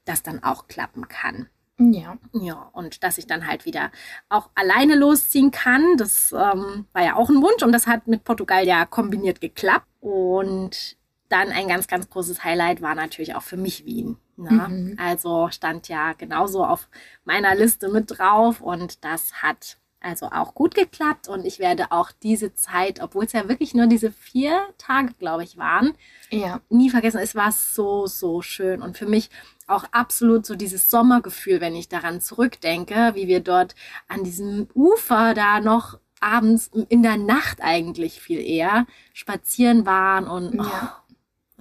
das 0.06 0.24
dann 0.24 0.44
auch 0.44 0.68
klappen 0.68 1.08
kann. 1.08 1.48
ja. 1.78 2.18
Ja, 2.34 2.70
und 2.74 3.04
dass 3.04 3.18
ich 3.18 3.28
dann 3.28 3.48
halt 3.48 3.66
wieder 3.66 3.92
auch 4.30 4.50
alleine 4.56 4.96
losziehen 4.96 5.52
kann. 5.52 5.98
Das 5.98 6.32
ähm, 6.32 6.86
war 6.94 7.04
ja 7.04 7.16
auch 7.16 7.30
ein 7.30 7.42
Wunsch 7.42 7.64
und 7.64 7.72
das 7.72 7.88
hat 7.88 8.08
mit 8.08 8.24
Portugal 8.24 8.66
ja 8.66 8.86
kombiniert 8.86 9.42
geklappt. 9.42 9.88
Und 10.00 10.98
dann 11.30 11.50
ein 11.50 11.68
ganz, 11.68 11.88
ganz 11.88 12.10
großes 12.10 12.44
Highlight 12.44 12.82
war 12.82 12.94
natürlich 12.94 13.36
auch 13.36 13.42
für 13.42 13.58
mich 13.58 13.86
Wien. 13.86 14.18
Ne? 14.36 14.52
Mhm. 14.52 14.98
Also 15.00 15.50
stand 15.50 15.88
ja 15.88 16.14
genauso 16.14 16.66
auf 16.66 16.90
meiner 17.24 17.56
Liste 17.56 17.90
mit 17.90 18.18
drauf 18.18 18.60
und 18.60 19.04
das 19.06 19.42
hat 19.42 19.78
also 20.02 20.28
auch 20.28 20.54
gut 20.56 20.76
geklappt 20.76 21.28
und 21.28 21.46
ich 21.46 21.60
werde 21.60 21.92
auch 21.92 22.12
diese 22.24 22.54
Zeit, 22.54 23.02
obwohl 23.02 23.26
es 23.26 23.34
ja 23.34 23.48
wirklich 23.48 23.74
nur 23.74 23.88
diese 23.88 24.12
vier 24.12 24.60
Tage, 24.78 25.14
glaube 25.20 25.44
ich, 25.44 25.58
waren, 25.58 25.94
Ja. 26.32 26.60
nie 26.70 26.90
vergessen. 26.90 27.20
Es 27.20 27.36
war 27.36 27.52
so, 27.52 28.08
so 28.08 28.42
schön. 28.42 28.82
Und 28.82 28.98
für 28.98 29.06
mich 29.06 29.30
auch 29.68 29.86
absolut 29.92 30.46
so 30.46 30.56
dieses 30.56 30.90
Sommergefühl, 30.90 31.62
wenn 31.62 31.76
ich 31.76 31.88
daran 31.88 32.20
zurückdenke, 32.20 33.12
wie 33.16 33.28
wir 33.28 33.40
dort 33.42 33.76
an 34.08 34.24
diesem 34.24 34.68
Ufer 34.74 35.34
da 35.34 35.60
noch 35.62 36.00
abends 36.20 36.70
in 36.90 37.02
der 37.04 37.18
Nacht 37.18 37.62
eigentlich 37.62 38.22
viel 38.22 38.40
eher 38.42 38.86
spazieren 39.14 39.86
waren 39.86 40.28
und 40.28 40.54
Ja. 40.56 40.64
oh, 40.98 41.01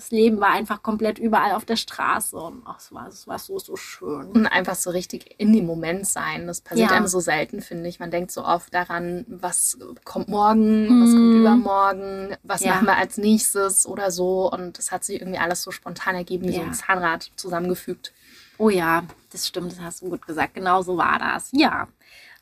das 0.01 0.11
Leben 0.11 0.41
war 0.41 0.49
einfach 0.51 0.83
komplett 0.83 1.19
überall 1.19 1.53
auf 1.53 1.67
der 1.67 1.77
Straße 1.77 2.35
und 2.37 2.63
oh, 2.67 2.73
es, 2.79 2.91
war, 2.93 3.07
es 3.09 3.27
war 3.27 3.39
so, 3.39 3.59
so 3.59 3.77
schön. 3.77 4.29
Und 4.33 4.47
einfach 4.47 4.75
so 4.75 4.89
richtig 4.89 5.35
in 5.39 5.53
dem 5.53 5.67
Moment 5.67 6.07
sein. 6.07 6.47
Das 6.47 6.63
passiert 6.63 6.91
Ja. 6.91 6.97
einem 6.97 7.07
so 7.07 7.21
selten, 7.21 7.61
finde 7.61 7.87
ich. 7.89 8.01
Man 8.01 8.11
denkt 8.11 8.31
so 8.31 8.43
oft 8.45 8.73
daran, 8.73 9.27
was 9.29 9.77
kommt 10.05 10.29
morgen, 10.29 10.89
was 11.03 11.11
kommt 11.15 11.35
Mhm. 11.35 11.41
übermorgen, 11.41 12.37
was 12.43 12.63
Ja. 12.63 12.75
machen 12.77 12.87
wir 12.87 12.97
als 12.97 13.19
nächstes 13.19 13.87
oder 13.87 14.11
so. 14.11 14.51
Und 14.51 14.79
das 14.79 14.91
hat 14.91 15.05
sich 15.05 15.21
irgendwie 15.21 15.39
alles 15.39 15.61
so 15.63 15.71
spontan 15.71 16.15
ergeben, 16.15 16.49
wie 16.49 16.53
so 16.53 16.61
Ja. 16.61 16.67
ein 16.67 16.73
Zahnrad 16.75 17.31
zusammengefügt. 17.37 18.13
Oh 18.57 18.71
ja, 18.71 19.05
das 19.33 19.47
stimmt, 19.47 19.73
das 19.73 19.81
hast 19.81 20.01
du 20.01 20.09
gut 20.09 20.27
gesagt. 20.27 20.55
Genau 20.55 20.81
so 20.81 20.97
war 20.97 21.19
das. 21.19 21.51
Ja, 21.53 21.89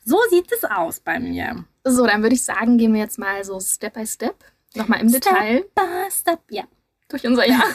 so 0.05 0.17
sieht 0.29 0.49
es 0.51 0.63
aus 0.63 1.01
bei 1.01 1.19
mir. 1.19 1.65
So, 1.83 2.05
dann 2.07 2.21
würde 2.21 2.35
ich 2.35 2.43
sagen, 2.45 2.77
gehen 2.77 2.93
wir 2.93 3.01
jetzt 3.01 3.19
mal 3.19 3.43
so 3.43 3.59
Step 3.59 3.95
by 3.95 4.07
Step 4.07 4.35
nochmal 4.75 5.01
im 5.01 5.09
Step 5.09 5.23
Detail 5.23 5.65
by 5.75 6.09
step. 6.11 6.39
Ja, 6.49 6.63
durch 7.09 7.25
unser 7.25 7.47
Jahr. 7.47 7.63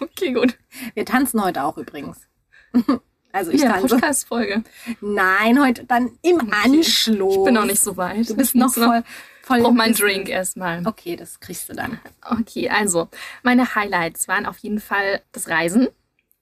Okay, 0.00 0.32
gut. 0.32 0.56
wir 0.94 1.04
tanzen 1.04 1.44
heute 1.44 1.62
auch 1.62 1.76
übrigens. 1.76 2.20
Also 3.32 3.50
ich 3.50 3.62
ja, 3.62 3.72
tanze. 3.72 3.88
Podcast-Folge. 3.88 4.62
Nein, 5.00 5.60
heute 5.60 5.84
dann 5.84 6.16
im 6.22 6.36
Okay. 6.36 6.50
Anschluss. 6.64 7.34
Ich 7.36 7.42
bin 7.44 7.54
noch 7.54 7.64
nicht 7.64 7.80
so 7.80 7.96
weit. 7.96 8.30
Du 8.30 8.36
bist 8.36 8.54
Ich 8.54 8.60
noch 8.60 8.72
voll, 8.74 9.02
voll 9.42 9.58
brauche 9.60 9.70
im 9.72 9.76
meinen. 9.76 9.94
Drink 9.94 10.28
erstmal. 10.28 10.86
Okay, 10.86 11.16
das 11.16 11.40
kriegst 11.40 11.68
du 11.68 11.72
dann. 11.74 11.98
Okay, 12.24 12.68
also 12.70 13.08
meine 13.42 13.74
Highlights 13.74 14.28
waren 14.28 14.46
auf 14.46 14.58
jeden 14.58 14.78
Fall 14.80 15.20
das 15.32 15.48
Reisen. 15.48 15.88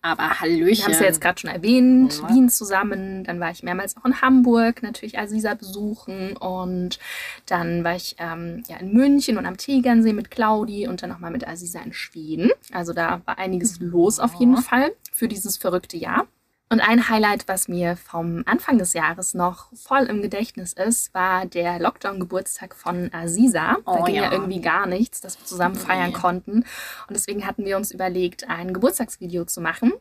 Aber 0.03 0.41
Hallöchen. 0.41 0.79
Wir 0.79 0.85
haben 0.85 0.93
es 0.93 1.01
ja 1.01 1.07
jetzt 1.07 1.21
gerade 1.21 1.41
schon 1.41 1.51
erwähnt, 1.51 2.21
Ja. 2.21 2.29
Wien 2.29 2.49
zusammen. 2.49 3.23
Dann 3.23 3.39
war 3.39 3.53
ich 3.53 3.63
mehrmals 3.63 3.97
auch 3.97 4.05
in 4.05 4.21
Hamburg, 4.21 4.83
natürlich 4.83 5.19
Asisa 5.19 5.55
besuchen. 5.55 6.37
Und 6.37 6.99
dann 7.47 7.85
war 7.85 7.95
ich 7.95 8.17
ähm, 8.19 8.65
ja, 8.69 8.77
in 8.79 8.93
München 8.93 9.39
und 9.39 9.47
am 9.47 9.57
Tegernsee 9.57 10.13
mit 10.13 10.31
Claudi 10.31 10.89
und 10.89 11.03
dann 11.03 11.11
nochmal 11.11 11.31
mit 11.31 11.47
Asisa 11.47 11.81
in 11.81 11.93
Schweden. 11.93 12.51
Also 12.73 12.93
da 12.93 13.21
war 13.25 13.39
einiges 13.39 13.79
los 13.81 14.19
auf 14.19 14.35
jeden 14.35 14.57
Fall 14.57 14.93
für 15.13 15.29
dieses 15.29 15.57
verrückte 15.57 15.97
Jahr. 15.97 16.27
Und 16.73 16.81
ein 16.81 17.11
Highlight, 17.11 17.49
was 17.49 17.69
mir 17.69 17.99
vom 17.99 18.45
Anfang 18.47 18.79
des 18.79 18.95
Jahres 18.95 19.35
noch 19.35 19.67
voll 19.75 20.05
im 20.05 20.23
Gedächtnis 20.23 20.73
ist, 20.73 21.12
war 21.12 21.45
der 21.45 21.79
Lockdown-Geburtstag 21.79 22.75
von 22.75 23.11
Aziza. 23.12 23.76
Da 23.85 23.93
Oh 23.93 24.05
ging 24.05 24.14
ja. 24.14 24.23
ja. 24.23 24.33
irgendwie 24.33 24.62
gar 24.62 24.87
nichts, 24.87 25.21
dass 25.21 25.38
wir 25.38 25.45
zusammen 25.45 25.75
feiern 25.75 26.12
Nee. 26.12 26.12
konnten. 26.14 26.52
Und 26.61 27.11
deswegen 27.11 27.47
hatten 27.47 27.67
wir 27.67 27.76
uns 27.76 27.91
überlegt, 27.91 28.49
ein 28.49 28.73
Geburtstagsvideo 28.73 29.45
zu 29.45 29.61
machen 29.61 29.93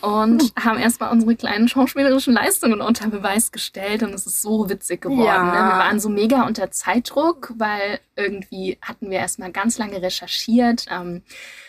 und 0.00 0.52
haben 0.58 0.80
erstmal 0.80 1.12
unsere 1.12 1.36
kleinen 1.36 1.68
schauspielerischen 1.68 2.34
Leistungen 2.34 2.80
unter 2.80 3.08
Beweis 3.10 3.52
gestellt. 3.52 4.02
Und 4.02 4.12
es 4.12 4.26
ist 4.26 4.42
so 4.42 4.68
witzig 4.68 5.02
geworden. 5.02 5.22
Ja. 5.24 5.44
Ne? 5.44 5.52
Wir 5.52 5.78
waren 5.78 6.00
so 6.00 6.08
mega 6.08 6.48
unter 6.48 6.72
Zeitdruck, 6.72 7.52
weil 7.58 8.00
irgendwie 8.16 8.76
hatten 8.82 9.08
wir 9.08 9.18
erstmal 9.18 9.52
ganz 9.52 9.78
lange 9.78 10.02
recherchiert, 10.02 10.86
ähm, 10.90 11.22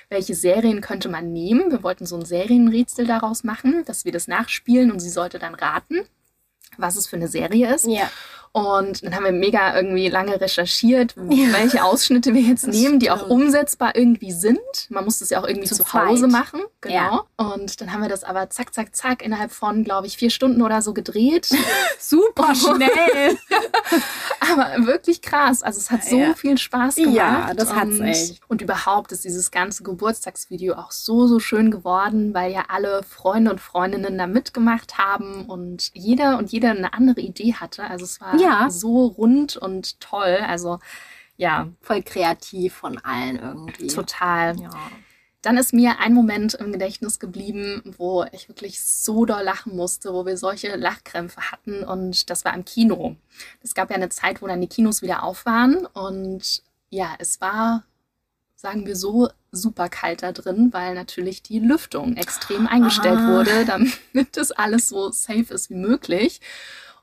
welche 0.10 0.36
Serien 0.36 0.82
könnte 0.82 1.08
man 1.10 1.32
nehmen. 1.32 1.72
Wir 1.72 1.84
wollten 1.84 2.06
so 2.06 2.18
ein 2.18 2.26
Serienrätsel 2.26 3.06
daraus 3.06 3.44
machen, 3.44 3.84
dass 3.86 4.06
wir 4.06 4.12
das 4.12 4.28
nachspielen 4.28 4.92
und 4.92 5.00
sie 5.00 5.10
sollte 5.10 5.40
dann 5.40 5.56
raten, 5.56 6.02
was 6.78 6.96
es 6.96 7.08
für 7.08 7.16
eine 7.16 7.28
Serie 7.28 7.74
ist. 7.74 7.86
Ja. 7.86 8.10
Und 8.52 9.04
dann 9.04 9.16
haben 9.16 9.26
wir 9.26 9.32
mega 9.32 9.76
irgendwie 9.76 10.08
lange 10.10 10.42
recherchiert, 10.42 11.16
Ja. 11.30 11.54
welche 11.54 11.84
Ausschnitte 11.84 12.34
wir 12.34 12.42
jetzt 12.42 12.68
Das 12.68 12.76
nehmen, 12.76 13.00
die 13.00 13.12
auch 13.12 13.18
stimmt. 13.18 13.32
umsetzbar 13.32 13.96
irgendwie 13.96 14.32
sind. 14.32 14.60
Man 14.90 15.06
muss 15.06 15.20
das 15.20 15.30
ja 15.30 15.40
auch 15.42 15.48
irgendwie 15.48 15.68
Zu 15.68 15.76
zu, 15.76 15.94
Hause 15.94 16.28
machen. 16.28 16.62
Genau. 16.82 17.26
Und 17.38 17.80
dann 17.82 17.94
haben 17.94 18.02
wir 18.02 18.10
das 18.10 18.24
aber 18.24 18.50
zack, 18.50 18.74
zack, 18.74 18.96
zack 18.96 19.22
innerhalb 19.24 19.52
von, 19.52 19.84
glaube 19.84 20.08
ich, 20.08 20.18
vier 20.18 20.30
Stunden 20.30 20.62
oder 20.62 20.82
so 20.82 20.94
gedreht. 20.94 21.50
Super 22.00 22.56
schnell. 22.56 23.38
aber 24.52 24.86
wirklich 24.86 25.22
krass. 25.22 25.62
Also 25.64 25.80
es 25.80 25.92
hat 25.92 26.04
so 26.04 26.18
Ja. 26.18 26.34
viel 26.34 26.58
Spaß 26.58 26.96
gemacht. 26.96 27.16
Ja, 27.16 27.54
das 27.56 27.74
hat's 27.76 28.00
und, 28.00 28.02
echt. 28.04 28.42
Und 28.48 28.62
überhaupt 28.62 29.12
ist 29.12 29.24
dieses 29.26 29.52
ganze 29.52 29.84
Geburtstagsvideo 29.84 30.74
auch 30.76 30.92
so, 30.92 31.28
so 31.28 31.40
schön 31.40 31.72
geworden, 31.72 32.34
weil 32.34 32.52
ja 32.52 32.64
alle 32.70 33.04
Freunde 33.04 33.52
und 33.52 33.60
Freundinnen 33.62 34.18
da 34.18 34.28
mitgemacht 34.28 34.98
haben 34.98 35.46
und 35.46 35.92
jeder 35.94 36.38
und 36.38 36.52
jeder 36.52 36.72
eine 36.72 36.94
andere 36.94 37.22
Idee 37.22 37.54
hatte. 37.54 37.84
Also 37.84 38.06
es 38.06 38.20
war 38.22 38.39
Ja. 38.42 38.70
so 38.70 39.06
rund 39.06 39.58
und 39.58 40.00
toll. 40.00 40.40
Also 40.46 40.80
ja, 41.38 41.70
Voll 41.82 42.04
kreativ 42.04 42.74
von 42.74 42.98
allen 42.98 43.38
irgendwie. 43.40 43.88
total. 43.88 44.60
Ja. 44.60 44.70
Dann 45.42 45.58
ist 45.58 45.72
mir 45.74 46.00
ein 46.00 46.14
Moment 46.14 46.54
im 46.56 46.74
Gedächtnis 46.74 47.18
geblieben, 47.18 47.82
wo 47.98 48.26
ich 48.34 48.50
wirklich 48.50 48.82
so 48.84 49.24
doll 49.24 49.42
lachen 49.44 49.74
musste, 49.74 50.14
wo 50.14 50.26
wir 50.26 50.36
solche 50.36 50.76
Lachkrämpfe 50.76 51.40
hatten 51.52 51.86
und 51.86 52.30
das 52.30 52.44
war 52.44 52.54
im 52.54 52.66
Kino. 52.66 53.16
Es 53.64 53.74
gab 53.74 53.90
ja 53.90 53.96
eine 53.96 54.10
Zeit, 54.10 54.42
wo 54.42 54.48
dann 54.48 54.60
die 54.60 54.68
Kinos 54.68 55.02
wieder 55.02 55.24
auf 55.24 55.46
waren 55.46 55.86
und 55.86 56.62
ja, 56.90 57.16
es 57.20 57.40
war, 57.40 57.84
sagen 58.58 58.86
wir 58.86 58.98
so, 58.98 59.30
super 59.54 59.88
kalt 59.88 60.24
da 60.24 60.34
drin, 60.34 60.74
weil 60.74 60.94
natürlich 60.94 61.42
die 61.42 61.60
Lüftung 61.60 62.18
extrem 62.18 62.68
eingestellt 62.68 63.20
Ah. 63.20 63.28
wurde, 63.30 63.64
damit 63.66 63.98
das 64.38 64.52
alles 64.52 64.90
so 64.90 65.10
safe 65.12 65.54
ist 65.54 65.70
wie 65.70 65.76
möglich. 65.76 66.42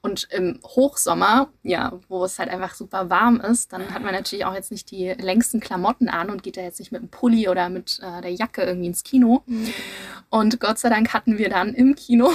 Und 0.06 0.28
im 0.30 0.60
Hochsommer, 0.64 1.48
ja, 1.64 1.92
wo 2.08 2.24
es 2.24 2.38
halt 2.38 2.48
einfach 2.48 2.74
super 2.74 3.10
warm 3.10 3.40
ist, 3.40 3.72
dann 3.72 3.92
hat 3.92 4.02
man 4.02 4.14
natürlich 4.14 4.44
auch 4.44 4.54
jetzt 4.54 4.70
nicht 4.70 4.90
die 4.92 5.08
längsten 5.08 5.58
Klamotten 5.58 6.08
an 6.08 6.30
und 6.30 6.44
geht 6.44 6.56
da 6.56 6.60
jetzt 6.60 6.78
nicht 6.78 6.92
mit 6.92 7.00
einem 7.00 7.10
Pulli 7.10 7.48
oder 7.48 7.68
mit 7.68 7.98
äh, 8.00 8.20
der 8.22 8.32
Jacke 8.32 8.62
irgendwie 8.62 8.86
ins 8.86 9.02
Kino. 9.02 9.42
Und 10.30 10.60
Gott 10.60 10.78
sei 10.78 10.90
Dank 10.90 11.12
hatten 11.12 11.38
wir 11.38 11.48
dann 11.48 11.74
im 11.74 11.96
Kino 11.96 12.30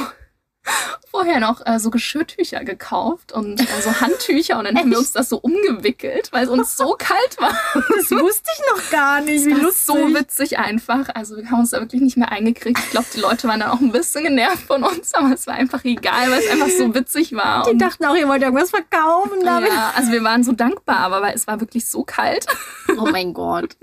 vorher 1.09 1.39
noch 1.39 1.65
äh, 1.65 1.79
so 1.79 1.89
Geschirrtücher 1.89 2.63
gekauft 2.63 3.31
und 3.31 3.59
äh, 3.59 3.81
so 3.81 3.99
Handtücher 3.99 4.57
und 4.57 4.65
dann 4.65 4.77
haben 4.77 4.89
wir 4.89 4.97
uns 4.97 5.11
das 5.11 5.29
so 5.29 5.37
umgewickelt, 5.37 6.29
weil 6.31 6.45
es 6.45 6.49
uns 6.49 6.77
so 6.77 6.95
kalt 6.97 7.39
war. 7.39 7.55
Das 7.97 8.11
wusste 8.11 8.49
ich 8.55 8.61
noch 8.71 8.89
gar 8.89 9.21
nicht. 9.21 9.45
Wie 9.45 9.51
lustig. 9.51 9.85
so 9.85 10.13
witzig 10.13 10.59
einfach. 10.59 11.09
Also 11.13 11.37
wir 11.37 11.49
haben 11.51 11.59
uns 11.59 11.71
da 11.71 11.79
wirklich 11.79 12.01
nicht 12.01 12.17
mehr 12.17 12.31
eingekriegt. 12.31 12.79
Ich 12.79 12.89
glaube, 12.91 13.07
die 13.13 13.19
Leute 13.19 13.47
waren 13.47 13.59
dann 13.59 13.69
auch 13.69 13.79
ein 13.79 13.91
bisschen 13.91 14.23
genervt 14.23 14.65
von 14.65 14.83
uns, 14.83 15.13
aber 15.13 15.33
es 15.33 15.47
war 15.47 15.55
einfach 15.55 15.83
egal, 15.83 16.31
weil 16.31 16.39
es 16.39 16.49
einfach 16.49 16.69
so 16.69 16.93
witzig 16.95 17.33
war. 17.33 17.69
Die 17.69 17.77
dachten 17.77 18.05
auch, 18.05 18.15
ihr 18.15 18.27
wollt 18.27 18.41
irgendwas 18.41 18.69
verkaufen 18.69 19.43
damit. 19.43 19.71
ja, 19.71 19.93
also 19.95 20.11
wir 20.11 20.23
waren 20.23 20.43
so 20.43 20.53
dankbar, 20.53 20.99
aber 20.99 21.21
weil 21.21 21.35
es 21.35 21.47
war 21.47 21.59
wirklich 21.59 21.85
so 21.87 22.03
kalt. 22.03 22.45
Oh 22.97 23.07
mein 23.11 23.33
Gott. 23.33 23.75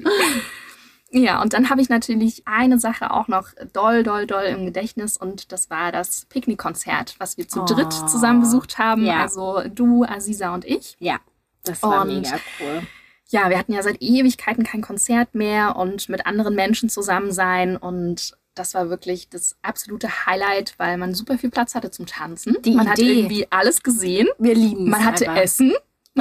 Ja, 1.10 1.40
und 1.40 1.54
dann 1.54 1.70
habe 1.70 1.80
ich 1.80 1.88
natürlich 1.88 2.42
eine 2.46 2.78
Sache 2.78 3.10
auch 3.12 3.28
noch 3.28 3.48
doll, 3.72 4.02
doll, 4.02 4.26
doll 4.26 4.44
im 4.44 4.66
Gedächtnis 4.66 5.16
und 5.16 5.52
das 5.52 5.70
war 5.70 5.90
das 5.90 6.26
Picknickkonzert, 6.26 7.14
was 7.18 7.38
wir 7.38 7.48
zu 7.48 7.62
Oh. 7.62 7.64
dritt 7.64 7.92
zusammen 7.92 8.40
besucht 8.40 8.78
haben. 8.78 9.06
Ja. 9.06 9.22
Also 9.22 9.62
du, 9.74 10.04
Aziza 10.04 10.52
und 10.52 10.64
ich. 10.66 10.96
Ja, 10.98 11.16
das 11.64 11.82
war 11.82 12.02
Und- 12.02 12.08
mega 12.20 12.38
cool. 12.60 12.82
Ja, 13.30 13.50
wir 13.50 13.58
hatten 13.58 13.72
ja 13.74 13.82
seit 13.82 14.00
Ewigkeiten 14.02 14.64
kein 14.64 14.80
Konzert 14.80 15.34
mehr 15.34 15.76
und 15.76 16.08
mit 16.08 16.24
anderen 16.26 16.54
Menschen 16.54 16.88
zusammen 16.88 17.30
sein 17.32 17.76
und 17.76 18.32
das 18.54 18.74
war 18.74 18.90
wirklich 18.90 19.28
das 19.28 19.56
absolute 19.62 20.26
Highlight, 20.26 20.74
weil 20.78 20.96
man 20.98 21.14
super 21.14 21.38
viel 21.38 21.50
Platz 21.50 21.74
hatte 21.74 21.90
zum 21.90 22.06
Tanzen. 22.06 22.56
Die 22.64 22.72
man 22.74 22.88
hat 22.88 22.98
Idee. 22.98 23.20
irgendwie 23.20 23.46
alles 23.50 23.82
gesehen. 23.82 24.28
Wir 24.38 24.54
lieben 24.54 24.88
Man 24.90 25.04
hatte 25.04 25.28
einfach. 25.28 25.42
Essen, 25.42 25.72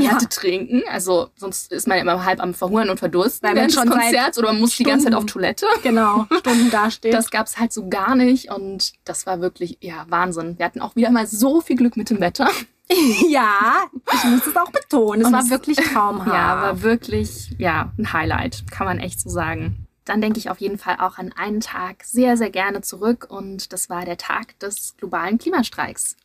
Ja. 0.04 0.12
hatte 0.12 0.30
Trinken, 0.30 0.84
also 0.90 1.30
sonst 1.36 1.72
ist 1.72 1.88
man 1.88 1.98
ja 1.98 2.02
immer 2.04 2.24
halb 2.26 2.42
am 2.42 2.54
Verhungern 2.54 2.90
und 2.90 3.00
Verdursten 3.00 3.48
Weil 3.48 3.56
während 3.56 3.76
des 3.76 3.86
Konzerts 3.86 4.38
oder 4.38 4.50
man 4.52 4.60
muss 4.62 4.76
die 4.76 4.84
ganze 4.84 5.06
Zeit 5.06 5.14
auf 5.14 5.24
Stunden- 5.24 5.34
Toilette. 5.34 5.66
Genau, 5.84 6.26
Stunden 6.40 6.70
dasteht. 6.72 7.14
Das 7.14 7.30
gab 7.32 7.48
es 7.48 7.58
halt 7.58 7.72
so 7.74 7.88
gar 7.90 8.16
nicht 8.16 8.52
und 8.52 8.94
das 9.06 9.26
war 9.26 9.42
wirklich, 9.42 9.78
ja, 9.82 10.06
Wahnsinn. 10.10 10.58
Wir 10.58 10.66
hatten 10.66 10.82
auch 10.82 10.96
wieder 10.96 11.12
mal 11.12 11.28
so 11.28 11.62
viel 11.62 11.76
Glück 11.76 11.98
mit 11.98 12.10
dem 12.10 12.20
Wetter. 12.20 12.50
ja, 13.30 13.84
ich 14.14 14.24
muss 14.26 14.48
es 14.48 14.56
auch 14.56 14.72
betonen. 14.72 15.22
Es 15.22 15.28
Und 15.28 15.34
war 15.34 15.50
wirklich 15.50 15.78
traumhaft. 15.78 16.28
Ja, 16.30 16.62
war 16.62 16.82
wirklich, 16.84 17.54
ja, 17.58 17.92
ein 17.98 18.14
Highlight, 18.14 18.70
kann 18.72 18.88
man 18.88 19.00
echt 19.00 19.20
so 19.20 19.30
sagen. 19.30 19.86
Dann 20.06 20.22
denke 20.22 20.40
ich 20.40 20.50
auf 20.50 20.60
jeden 20.62 20.78
Fall 20.78 20.96
auch 21.00 21.18
an 21.18 21.34
einen 21.34 21.60
Tag 21.60 22.04
sehr, 22.06 22.38
sehr 22.38 22.50
gerne 22.50 22.80
zurück 22.82 23.28
und 23.30 23.74
das 23.74 23.90
war 23.90 24.06
der 24.06 24.18
Tag 24.18 24.58
des 24.60 24.96
globalen 24.98 25.38
Klimastreiks. 25.38 26.16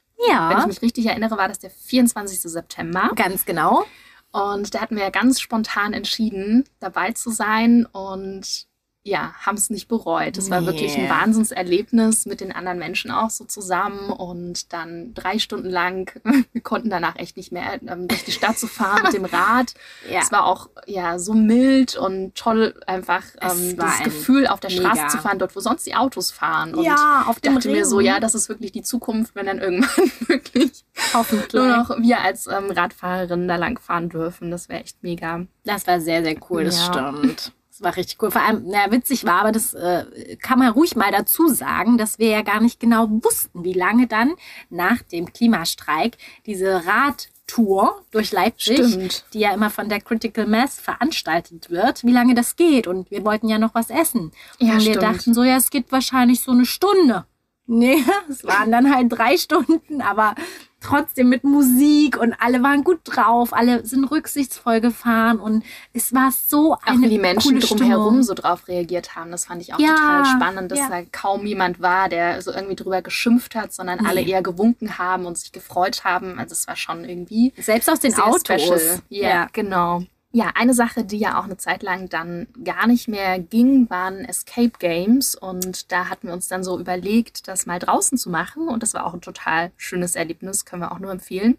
Wenn 0.49 0.59
ich 0.59 0.63
ja 0.63 0.67
mich 0.67 0.83
richtig 0.83 1.07
erinnere, 1.07 1.37
war 1.37 1.49
das 1.49 1.59
der 1.59 1.71
24. 1.71 2.41
September. 2.41 3.11
ganz 3.15 3.45
genau. 3.45 3.85
Und 4.33 4.75
da 4.75 4.81
hatten 4.81 4.97
wir 4.97 5.03
ja 5.03 5.11
ganz 5.11 5.41
spontan 5.41 5.93
entschieden, 5.93 6.65
dabei 6.81 7.13
zu 7.13 7.31
sein 7.31 7.87
und 7.87 8.67
ja, 9.05 9.33
haben 9.41 9.57
es 9.57 9.69
nicht 9.69 9.89
bereut. 9.89 10.39
Es 10.39 10.49
war 10.49 10.61
Nee. 10.61 10.67
wirklich 10.69 10.97
ein 10.97 11.09
Wahnsinnserlebnis 11.11 12.25
mit 12.27 12.41
den 12.41 12.53
anderen 12.53 12.79
Menschen 12.79 13.11
auch 13.11 13.31
so 13.31 13.45
zusammen 13.45 14.11
und 14.11 14.73
dann 14.73 15.13
drei 15.15 15.39
Stunden 15.41 15.69
lang, 15.71 16.13
wir 16.53 16.61
konnten 16.61 16.89
danach 16.89 17.17
echt 17.17 17.37
nicht 17.37 17.51
mehr 17.51 17.81
ähm, 17.87 18.07
durch 18.07 18.25
die 18.25 18.31
Stadt 18.33 18.59
zu 18.59 18.69
fahren 18.69 19.03
mit 19.03 19.13
dem 19.15 19.25
Rad. 19.25 19.75
Ja. 20.11 20.21
Es 20.21 20.31
war 20.33 20.45
auch 20.47 20.69
ja 20.87 21.19
so 21.19 21.33
mild 21.33 21.97
und 21.97 22.35
toll 22.35 22.75
einfach 22.87 23.23
ähm, 23.41 23.77
das 23.77 23.99
ein 23.99 24.05
Gefühl 24.05 24.47
auf 24.47 24.59
der 24.61 24.71
mega- 24.71 24.95
Straße 24.95 25.17
zu 25.17 25.23
fahren, 25.23 25.39
dort 25.39 25.55
wo 25.57 25.61
sonst 25.61 25.87
die 25.87 25.95
Autos 25.95 26.31
fahren. 26.33 26.75
Und 26.75 26.85
ja, 26.85 27.25
auf 27.29 27.41
dem 27.41 27.55
dachte 27.55 27.71
mir 27.71 27.85
so, 27.87 27.99
Ring. 27.99 28.07
ja, 28.07 28.21
das 28.21 28.35
ist 28.35 28.49
wirklich 28.49 28.73
die 28.73 28.83
Zukunft, 28.83 29.35
wenn 29.35 29.47
dann 29.47 29.59
irgendwann 29.59 30.11
wirklich 30.29 30.85
hoffentlich. 31.15 31.53
nur 31.55 31.67
noch 31.69 31.91
wir 31.99 32.21
als 32.21 32.47
ähm, 32.47 32.71
Radfahrerinnen 32.71 33.47
da 33.49 33.57
lang 33.57 33.79
fahren 33.81 34.09
dürfen. 34.09 34.51
Das 34.51 34.69
wäre 34.69 34.81
echt 34.83 35.03
mega. 35.03 35.47
Das 35.65 35.87
war 35.87 36.01
sehr, 36.01 36.23
sehr 36.25 36.37
cool, 36.51 36.65
das 36.65 36.79
Ja. 36.79 36.93
stimmt. 36.93 37.53
Das 37.73 37.81
war 37.81 37.97
richtig 37.97 38.23
cool. 38.23 38.31
Vor 38.31 38.43
allem, 38.43 38.65
na, 38.67 38.91
witzig 38.91 39.25
war, 39.25 39.41
aber 39.41 39.53
das 39.53 39.73
äh, 39.73 40.37
kann 40.37 40.59
man 40.59 40.73
ruhig 40.73 40.95
mal 40.95 41.11
dazu 41.11 41.49
sagen, 41.49 41.97
dass 41.97 42.19
wir 42.19 42.29
ja 42.29 42.43
gar 42.43 42.61
nicht 42.61 42.79
genau 42.79 43.09
wussten, 43.09 43.65
wie 43.65 43.73
lange 43.73 44.07
dann 44.07 44.35
nach 44.69 45.01
dem 45.01 45.33
Klimastreik 45.33 46.19
diese 46.45 46.83
Radtour 46.85 48.03
durch 48.11 48.31
Leipzig, 48.31 48.77
Stimmt. 48.77 49.25
die 49.33 49.39
ja 49.39 49.55
immer 49.55 49.71
von 49.71 49.89
der 49.89 50.03
Critical 50.03 50.47
Mass 50.47 50.81
veranstaltet 50.81 51.71
wird, 51.71 52.05
wie 52.05 52.13
lange 52.13 52.35
das 52.35 52.57
geht. 52.57 52.87
Und 52.87 53.11
wir 53.11 53.25
wollten 53.25 53.49
ja 53.49 53.59
noch 53.59 53.75
was 53.75 53.89
essen. 53.89 54.33
Ja, 54.59 54.75
und 54.75 54.85
wir 54.85 54.93
stimmt. 54.93 55.03
dachten 55.03 55.33
so, 55.33 55.43
ja, 55.43 55.57
es 55.57 55.71
geht 55.71 55.91
wahrscheinlich 55.91 56.43
so 56.43 56.53
eine 56.53 56.67
Stunde. 56.67 57.25
Nee, 57.67 58.05
es 58.29 58.45
waren 58.45 58.71
dann 58.71 58.95
halt 58.95 59.11
drei 59.11 59.39
Stunden, 59.39 60.03
aber 60.03 60.35
trotzdem 60.83 61.29
mit 61.29 61.45
Musik 61.45 62.19
und 62.21 62.35
alle 62.39 62.63
waren 62.63 62.85
gut 62.85 63.01
drauf, 63.05 63.53
alle 63.53 63.85
sind 63.87 64.05
rücksichtsvoll 64.05 64.81
gefahren 64.81 65.39
und 65.41 65.65
es 65.93 66.13
war 66.15 66.31
so 66.33 66.75
Auch 66.75 66.83
eine 66.85 67.03
wie 67.03 67.09
die 67.11 67.19
Menschen 67.19 67.61
drumherum 67.61 68.05
Stimmung. 68.09 68.23
so 68.23 68.35
drauf 68.35 68.69
reagiert 68.69 69.17
haben. 69.17 69.31
Das 69.31 69.47
fand 69.47 69.63
ich 69.63 69.73
auch 69.75 69.79
Ja, 69.79 69.95
total 69.95 70.25
spannend, 70.27 70.71
dass 70.73 70.79
ja. 70.79 70.89
da 70.89 71.03
kaum 71.13 71.47
jemand 71.47 71.81
war, 71.81 72.09
der 72.09 72.43
so 72.43 72.53
irgendwie 72.53 72.77
drüber 72.77 73.03
geschimpft 73.03 73.55
hat, 73.55 73.73
sondern 73.73 74.05
alle 74.07 74.23
Nee. 74.23 74.31
eher 74.31 74.43
gewunken 74.43 74.99
haben 74.99 75.27
und 75.27 75.39
sich 75.39 75.53
gefreut 75.53 76.05
haben. 76.05 76.39
Also 76.39 76.53
es 76.53 76.67
war 76.69 76.77
schon 76.77 77.05
irgendwie 77.05 77.53
Selbst 77.59 77.89
aus 77.91 78.01
den 78.01 78.15
Autos. 78.19 78.41
special. 78.41 79.01
Ja, 79.09 79.49
genau. 79.53 80.03
Ja, 80.35 80.53
eine 80.55 80.73
Sache, 80.73 81.05
die 81.05 81.19
ja 81.19 81.39
auch 81.39 81.45
eine 81.45 81.59
Zeit 81.59 81.83
lang 81.83 82.09
dann 82.09 82.47
gar 82.65 82.87
nicht 82.87 83.07
mehr 83.07 83.39
ging, 83.39 83.91
waren 83.91 84.25
Escape 84.25 84.73
Games. 84.79 85.35
Und 85.35 85.93
da 85.93 86.09
hatten 86.09 86.29
wir 86.29 86.35
uns 86.35 86.49
dann 86.49 86.65
so 86.65 86.79
überlegt, 86.81 87.49
das 87.49 87.67
mal 87.67 87.79
draußen 87.79 88.17
zu 88.17 88.31
machen. 88.31 88.69
Und 88.69 88.83
das 88.83 88.95
war 88.95 89.05
auch 89.05 89.13
ein 89.13 89.21
total 89.21 89.73
schönes 89.77 90.17
Erlebnis, 90.17 90.65
können 90.65 90.81
wir 90.83 90.91
auch 90.93 90.99
nur 91.01 91.11
empfehlen. 91.13 91.59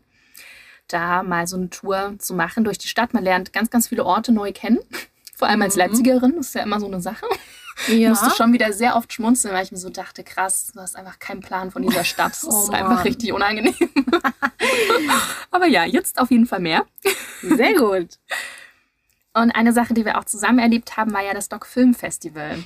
Da 0.87 1.21
mal 1.23 1.45
so 1.45 1.55
eine 1.55 1.69
Tour 1.69 2.15
zu 2.17 2.33
machen 2.33 2.63
durch 2.63 2.79
die 2.79 2.87
Stadt. 2.87 3.13
Man 3.13 3.23
lernt 3.23 3.53
ganz, 3.53 3.69
ganz 3.69 3.87
viele 3.87 4.05
Orte 4.05 4.31
neu 4.31 4.51
kennen. 4.51 4.79
Vor 5.35 5.47
allem 5.47 5.61
als 5.61 5.75
Mhm. 5.75 5.79
Leipzigerin, 5.79 6.33
das 6.37 6.47
ist 6.47 6.55
ja 6.55 6.63
immer 6.63 6.79
so 6.79 6.87
eine 6.87 6.99
Sache. 7.01 7.25
Ich 7.87 7.95
Ja. 7.99 8.09
musste 8.09 8.29
schon 8.31 8.53
wieder 8.53 8.71
sehr 8.73 8.95
oft 8.95 9.11
schmunzeln, 9.13 9.53
weil 9.53 9.63
ich 9.63 9.71
mir 9.71 9.77
so 9.79 9.89
dachte, 9.89 10.23
krass, 10.23 10.71
du 10.73 10.79
hast 10.79 10.95
einfach 10.95 11.19
keinen 11.19 11.41
Plan 11.41 11.69
von 11.71 11.81
dieser 11.83 12.03
Stadt. 12.03 12.31
Das 12.33 12.43
Oh 12.43 12.49
ist 12.63 12.71
Mann. 12.71 12.83
einfach 12.83 13.05
richtig 13.05 13.33
unangenehm. 13.33 13.73
Aber 15.51 15.67
ja, 15.67 15.83
jetzt 15.85 16.19
auf 16.19 16.31
jeden 16.31 16.45
Fall 16.45 16.59
mehr. 16.59 16.85
Sehr 17.41 17.73
gut. 17.75 18.09
Und 19.35 19.51
eine 19.51 19.73
Sache, 19.73 19.95
die 19.95 20.05
wir 20.05 20.19
auch 20.19 20.25
zusammen 20.25 20.59
erlebt 20.59 20.95
haben, 20.95 21.11
war 21.11 21.23
ja 21.23 21.33
das 21.33 21.49
Doc 21.49 21.65
Film 21.65 21.95
Festival. 21.95 22.63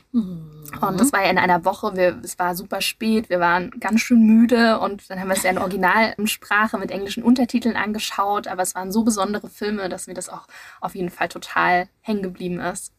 Und 0.81 0.99
das 0.99 1.13
war 1.13 1.23
ja 1.23 1.29
in 1.29 1.37
einer 1.37 1.63
Woche. 1.63 1.95
Wir, 1.95 2.19
es 2.23 2.37
war 2.39 2.55
super 2.55 2.81
spät. 2.81 3.29
Wir 3.29 3.39
waren 3.39 3.71
ganz 3.79 4.01
schön 4.01 4.21
müde 4.21 4.79
und 4.79 5.09
dann 5.09 5.19
haben 5.19 5.29
wir 5.29 5.35
es 5.35 5.43
ja 5.43 5.51
in 5.51 5.59
Originalsprache 5.59 6.77
mit 6.77 6.91
englischen 6.91 7.23
Untertiteln 7.23 7.77
angeschaut. 7.77 8.47
Aber 8.47 8.63
es 8.63 8.75
waren 8.75 8.91
so 8.91 9.03
besondere 9.03 9.47
Filme, 9.47 9.87
dass 9.87 10.07
mir 10.07 10.13
das 10.13 10.27
auch 10.27 10.45
auf 10.81 10.93
jeden 10.95 11.09
Fall 11.09 11.29
total 11.29 11.87
hängen 12.01 12.21
geblieben 12.21 12.59
ist. 12.59 12.91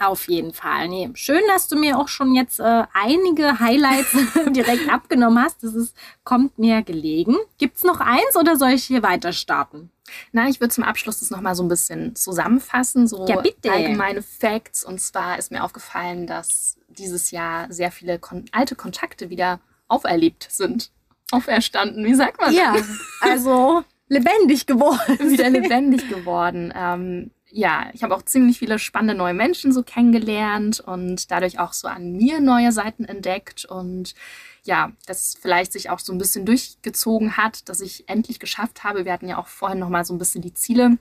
Auf 0.00 0.28
jeden 0.28 0.54
Fall. 0.54 0.88
Nee, 0.88 1.10
schön, 1.12 1.42
dass 1.48 1.68
du 1.68 1.76
mir 1.76 1.98
auch 1.98 2.08
schon 2.08 2.34
jetzt 2.34 2.58
äh, 2.58 2.84
einige 2.94 3.60
Highlights 3.60 4.16
direkt 4.50 4.88
abgenommen 4.90 5.44
hast. 5.44 5.62
Das 5.62 5.74
ist, 5.74 5.94
kommt 6.24 6.58
mir 6.58 6.80
gelegen. 6.82 7.36
Gibt 7.58 7.76
es 7.76 7.84
noch 7.84 8.00
eins 8.00 8.34
oder 8.34 8.56
soll 8.56 8.70
ich 8.70 8.84
hier 8.84 9.02
weiter 9.02 9.34
starten? 9.34 9.90
Na, 10.32 10.48
ich 10.48 10.58
würde 10.58 10.72
zum 10.72 10.84
Abschluss 10.84 11.20
das 11.20 11.30
nochmal 11.30 11.54
so 11.54 11.62
ein 11.62 11.68
bisschen 11.68 12.16
zusammenfassen, 12.16 13.06
so 13.06 13.26
Ja, 13.28 13.40
bitte. 13.42 13.70
allgemeine 13.70 14.22
Facts. 14.22 14.84
Und 14.84 15.02
zwar 15.02 15.38
ist 15.38 15.52
mir 15.52 15.62
aufgefallen, 15.62 16.26
dass 16.26 16.78
dieses 16.88 17.30
Jahr 17.30 17.70
sehr 17.70 17.92
viele 17.92 18.18
kon 18.18 18.46
alte 18.52 18.76
Kontakte 18.76 19.28
wieder 19.28 19.60
auferlebt 19.86 20.46
sind. 20.50 20.90
Auferstanden, 21.30 22.04
wie 22.06 22.14
sagt 22.14 22.40
man? 22.40 22.54
Ja, 22.54 22.74
also 23.20 23.84
lebendig 24.08 24.66
geworden. 24.66 25.30
wieder 25.30 25.50
lebendig 25.50 26.08
geworden. 26.08 26.72
Ähm, 26.74 27.30
ja, 27.52 27.90
ich 27.92 28.02
habe 28.02 28.14
auch 28.14 28.22
ziemlich 28.22 28.58
viele 28.58 28.78
spannende 28.78 29.14
neue 29.14 29.34
Menschen 29.34 29.72
so 29.72 29.82
kennengelernt 29.82 30.80
und 30.80 31.30
dadurch 31.30 31.58
auch 31.58 31.72
so 31.72 31.88
an 31.88 32.12
mir 32.12 32.40
neue 32.40 32.72
Seiten 32.72 33.04
entdeckt 33.04 33.64
und 33.64 34.14
ja, 34.62 34.92
das 35.06 35.36
vielleicht 35.40 35.72
sich 35.72 35.90
auch 35.90 35.98
so 35.98 36.12
ein 36.12 36.18
bisschen 36.18 36.44
durchgezogen 36.44 37.36
hat, 37.36 37.68
dass 37.68 37.80
ich 37.80 38.08
endlich 38.08 38.40
geschafft 38.40 38.84
habe. 38.84 39.04
Wir 39.04 39.12
hatten 39.12 39.28
ja 39.28 39.38
auch 39.38 39.48
vorhin 39.48 39.78
noch 39.78 39.88
mal 39.88 40.04
so 40.04 40.14
ein 40.14 40.18
bisschen 40.18 40.42
die 40.42 40.54
Ziele 40.54 40.98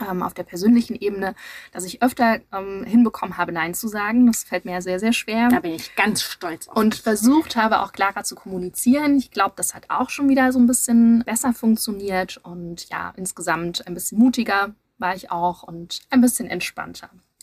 ähm, 0.00 0.22
auf 0.22 0.34
der 0.34 0.42
persönlichen 0.42 0.96
Ebene, 0.96 1.34
dass 1.72 1.84
ich 1.84 2.02
öfter 2.02 2.40
ähm, 2.52 2.84
hinbekommen 2.84 3.38
habe, 3.38 3.52
Nein 3.52 3.72
zu 3.72 3.88
sagen. 3.88 4.26
Das 4.26 4.44
fällt 4.44 4.64
mir 4.64 4.72
ja 4.72 4.80
sehr, 4.80 5.00
sehr 5.00 5.12
schwer 5.12 5.48
Da 5.48 5.60
bin 5.60 5.72
ich 5.72 5.94
ganz 5.94 6.22
stolz 6.22 6.68
auf. 6.68 6.76
und 6.76 6.94
versucht 6.94 7.56
habe, 7.56 7.80
auch 7.80 7.92
klarer 7.92 8.24
zu 8.24 8.34
kommunizieren. 8.34 9.16
Ich 9.16 9.30
glaube, 9.30 9.54
das 9.56 9.74
hat 9.74 9.86
auch 9.88 10.10
schon 10.10 10.28
wieder 10.28 10.52
so 10.52 10.58
ein 10.58 10.66
bisschen 10.66 11.22
besser 11.24 11.54
funktioniert 11.54 12.38
und 12.38 12.88
ja, 12.90 13.12
insgesamt 13.16 13.86
ein 13.86 13.94
bisschen 13.94 14.18
mutiger 14.18 14.74
war 14.98 15.14
ich 15.14 15.30
auch 15.30 15.62
und 15.62 16.00
ein 16.10 16.20
bisschen 16.20 16.48
entspannter. 16.48 17.10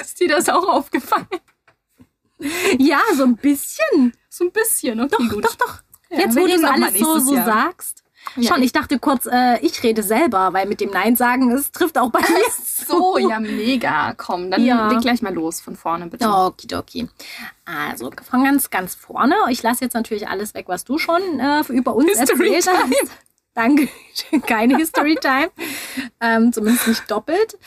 Ist 0.00 0.20
dir 0.20 0.28
das 0.28 0.48
auch 0.48 0.66
aufgefallen? 0.68 1.26
ja, 2.78 3.00
so 3.14 3.24
ein 3.24 3.36
bisschen. 3.36 4.12
So 4.28 4.44
ein 4.44 4.52
bisschen, 4.52 5.00
okay, 5.00 5.28
gut. 5.28 5.44
Doch, 5.44 5.56
doch. 5.56 5.78
Ja, 6.10 6.20
Jetzt, 6.20 6.36
wo 6.36 6.46
du 6.46 6.52
es 6.52 6.64
alles 6.64 6.98
so, 6.98 7.18
so 7.18 7.34
Jahr. 7.34 7.44
sagst. 7.44 8.02
Ja, 8.36 8.52
Schon, 8.54 8.62
ich 8.62 8.72
dachte 8.72 8.98
kurz, 8.98 9.26
äh, 9.26 9.58
ich 9.60 9.82
rede 9.82 10.02
selber, 10.02 10.52
weil 10.52 10.66
mit 10.66 10.80
dem 10.80 10.90
Nein 10.90 11.16
sagen, 11.16 11.50
es 11.52 11.72
trifft 11.72 11.96
auch 11.98 12.10
bei 12.10 12.20
mir. 12.20 12.28
So, 12.86 13.16
ja, 13.18 13.40
mega. 13.40 14.12
Komm, 14.14 14.50
dann 14.50 14.64
Ja. 14.64 14.88
leg 14.90 15.00
gleich 15.00 15.22
mal 15.22 15.32
los 15.32 15.60
von 15.60 15.74
vorne, 15.76 16.06
bitte. 16.06 16.28
Okidoki. 16.28 17.08
Also 17.64 18.10
von 18.28 18.44
ganz, 18.44 18.70
ganz 18.70 18.94
vorne. 18.94 19.34
Ich 19.50 19.62
lasse 19.62 19.84
jetzt 19.84 19.94
natürlich 19.94 20.28
alles 20.28 20.54
weg, 20.54 20.66
was 20.68 20.84
du 20.84 20.98
schon 20.98 21.20
äh, 21.40 21.60
über 21.68 21.94
uns 21.94 22.18
History 22.18 22.54
erzählt 22.54 22.76
hast. 22.78 23.10
Danke. 23.54 23.88
Keine 24.46 24.76
History 24.76 25.16
Time. 25.20 25.50
ähm, 26.20 26.52
zumindest 26.52 26.86
nicht 26.88 27.10
doppelt. 27.10 27.58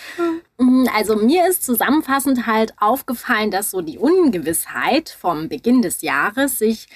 Mm, 0.58 0.86
Also 0.96 1.16
mir 1.18 1.48
ist 1.48 1.64
zusammenfassend 1.66 2.46
halt 2.48 2.74
aufgefallen, 2.80 3.52
dass 3.52 3.72
so 3.72 3.82
die 3.82 3.98
Ungewissheit 3.98 5.10
vom 5.10 5.50
Beginn 5.50 5.82
des 5.82 6.02
Jahres 6.02 6.58
sich 6.60 6.88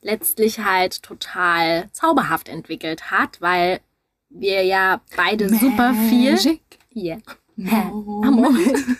letztlich 0.00 0.60
halt 0.60 1.02
total 1.02 1.88
zauberhaft 1.92 2.48
entwickelt 2.48 3.10
hat, 3.10 3.40
weil 3.40 3.80
wir 4.28 4.62
ja 4.64 5.00
beide 5.16 5.48
super 5.48 5.94
viel. 6.08 6.32
Magic 6.32 6.60
Yeah. 6.94 7.18
Moment. 7.56 8.84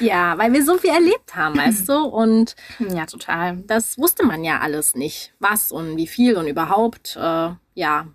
Ja, 0.00 0.38
weil 0.38 0.52
wir 0.52 0.64
so 0.64 0.78
viel 0.78 0.90
erlebt 0.90 1.34
haben, 1.34 1.56
weißt 1.56 1.88
du? 1.88 2.04
Und 2.04 2.54
Ja, 2.78 3.04
total. 3.06 3.56
das 3.66 3.98
wusste 3.98 4.24
man 4.24 4.44
ja 4.44 4.60
alles 4.60 4.94
nicht. 4.94 5.32
Was 5.40 5.72
und 5.72 5.96
wie 5.96 6.06
viel 6.06 6.36
und 6.36 6.46
überhaupt. 6.46 7.16
Äh, 7.20 7.50
ja, 7.74 8.06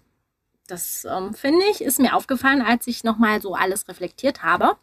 das 0.68 1.06
ähm, 1.06 1.34
finde 1.34 1.64
ich, 1.72 1.82
ist 1.82 2.00
mir 2.00 2.16
aufgefallen, 2.16 2.62
als 2.62 2.88
ich 2.88 3.04
nochmal 3.04 3.42
so 3.42 3.56
alles 3.56 3.88
reflektiert 3.88 4.44
habe. 4.44 4.78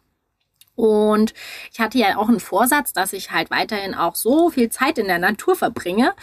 Und 0.75 1.33
ich 1.71 1.79
hatte 1.79 1.97
ja 1.97 2.17
auch 2.17 2.29
einen 2.29 2.39
Vorsatz, 2.39 2.93
dass 2.93 3.13
ich 3.13 3.31
halt 3.31 3.51
weiterhin 3.51 3.93
auch 3.93 4.15
so 4.15 4.49
viel 4.49 4.69
Zeit 4.69 4.97
in 4.97 5.07
der 5.07 5.19
Natur 5.19 5.55
verbringe, 5.55 6.13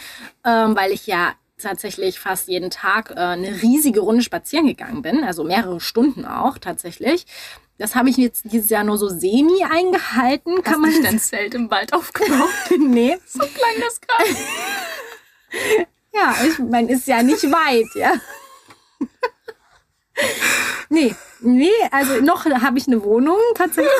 ähm, 0.43 0.75
weil 0.75 0.91
ich 0.91 1.07
ja 1.07 1.33
tatsächlich 1.57 2.19
fast 2.19 2.47
jeden 2.47 2.69
Tag 2.69 3.11
äh, 3.11 3.19
eine 3.19 3.61
riesige 3.61 3.99
Runde 3.99 4.23
spazieren 4.23 4.67
gegangen 4.67 5.01
bin, 5.01 5.23
also 5.23 5.43
mehrere 5.43 5.79
Stunden 5.79 6.25
auch 6.25 6.57
tatsächlich. 6.57 7.25
Das 7.77 7.95
habe 7.95 8.09
ich 8.09 8.17
jetzt 8.17 8.43
dieses 8.51 8.69
Jahr 8.69 8.83
nur 8.83 8.97
so 8.97 9.07
semi 9.07 9.63
eingehalten, 9.63 10.55
Kann 10.55 10.63
kann 10.63 10.81
man 10.81 10.91
man 10.91 10.99
nicht 11.01 11.05
dein 11.11 11.19
Zelt 11.19 11.53
im 11.53 11.69
Wald 11.71 11.93
aufgebaut? 11.93 12.49
nee, 12.79 13.17
so 13.25 13.39
klang 13.39 13.75
das 13.79 14.01
gerade. 14.01 14.29
Ja, 16.11 16.35
ich 16.43 16.57
meine, 16.57 16.91
ist 16.91 17.07
ja 17.07 17.21
nicht 17.21 17.43
weit, 17.43 17.85
ja. 17.93 18.13
Nee, 20.89 21.15
nee, 21.41 21.69
also 21.91 22.19
noch 22.21 22.45
habe 22.45 22.77
ich 22.79 22.87
eine 22.87 23.03
Wohnung 23.03 23.37
tatsächlich. 23.53 23.91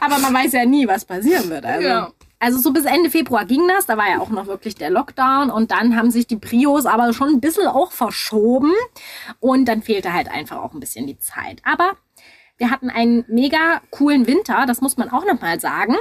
Aber 0.00 0.18
man 0.18 0.32
weiß 0.32 0.52
ja 0.52 0.64
nie, 0.64 0.86
was 0.86 1.04
passieren 1.04 1.50
wird. 1.50 1.64
Also. 1.64 1.86
Ja. 1.86 2.12
also 2.38 2.58
so 2.58 2.72
bis 2.72 2.84
Ende 2.84 3.10
Februar 3.10 3.44
ging 3.44 3.66
das, 3.68 3.86
da 3.86 3.96
war 3.96 4.08
ja 4.08 4.20
auch 4.20 4.30
noch 4.30 4.46
wirklich 4.46 4.74
der 4.74 4.90
Lockdown 4.90 5.50
und 5.50 5.70
dann 5.70 5.96
haben 5.96 6.10
sich 6.10 6.26
die 6.26 6.36
Prios 6.36 6.86
aber 6.86 7.12
schon 7.12 7.28
ein 7.28 7.40
bisschen 7.40 7.66
auch 7.66 7.92
verschoben 7.92 8.72
und 9.40 9.66
dann 9.66 9.82
fehlte 9.82 10.12
halt 10.12 10.28
einfach 10.30 10.58
auch 10.58 10.72
ein 10.72 10.80
bisschen 10.80 11.06
die 11.06 11.18
Zeit. 11.18 11.60
Aber 11.64 11.92
wir 12.56 12.70
hatten 12.70 12.90
einen 12.90 13.24
mega 13.28 13.80
coolen 13.90 14.26
Winter, 14.26 14.66
das 14.66 14.80
muss 14.80 14.96
man 14.96 15.10
auch 15.10 15.24
nochmal 15.24 15.58
sagen, 15.58 15.96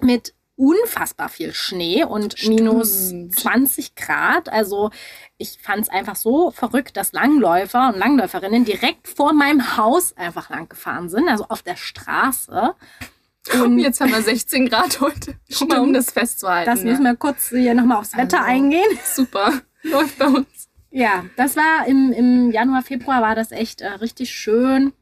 mit 0.00 0.34
unfassbar 0.56 1.28
viel 1.28 1.52
Schnee 1.52 2.04
und 2.04 2.38
Stimmt. 2.38 2.60
minus 2.60 3.10
20 3.10 3.94
Grad. 3.96 4.48
Also 4.48 4.90
ich 5.36 5.58
fand 5.60 5.82
es 5.82 5.88
einfach 5.88 6.16
so 6.16 6.50
verrückt, 6.50 6.96
dass 6.96 7.12
Langläufer 7.12 7.88
und 7.92 7.98
Langläuferinnen 7.98 8.64
direkt 8.64 9.08
vor 9.08 9.32
meinem 9.32 9.76
Haus 9.76 10.16
einfach 10.16 10.50
lang 10.50 10.68
gefahren 10.68 11.08
sind, 11.08 11.28
also 11.28 11.46
auf 11.48 11.62
der 11.62 11.76
Straße. 11.76 12.74
Und 13.62 13.78
jetzt 13.78 14.00
haben 14.00 14.10
wir 14.10 14.22
16 14.22 14.70
Grad 14.70 15.02
heute. 15.02 15.34
Schon 15.50 15.68
mal, 15.68 15.80
um 15.80 15.92
das 15.92 16.10
festzuhalten. 16.10 16.70
Das 16.70 16.82
müssen 16.82 17.02
wir 17.02 17.14
kurz 17.14 17.50
hier 17.50 17.74
nochmal 17.74 17.98
aufs 17.98 18.16
Wetter 18.16 18.38
Also. 18.38 18.50
eingehen. 18.50 18.98
Super. 19.04 19.60
Läuft 19.82 20.16
bei 20.18 20.28
uns. 20.28 20.70
Ja, 20.90 21.26
das 21.36 21.54
war 21.54 21.86
im, 21.86 22.10
im 22.12 22.50
Januar, 22.52 22.80
Februar 22.82 23.20
war 23.20 23.34
das 23.34 23.52
echt 23.52 23.82
äh, 23.82 23.88
richtig 23.88 24.30
schön. 24.30 24.94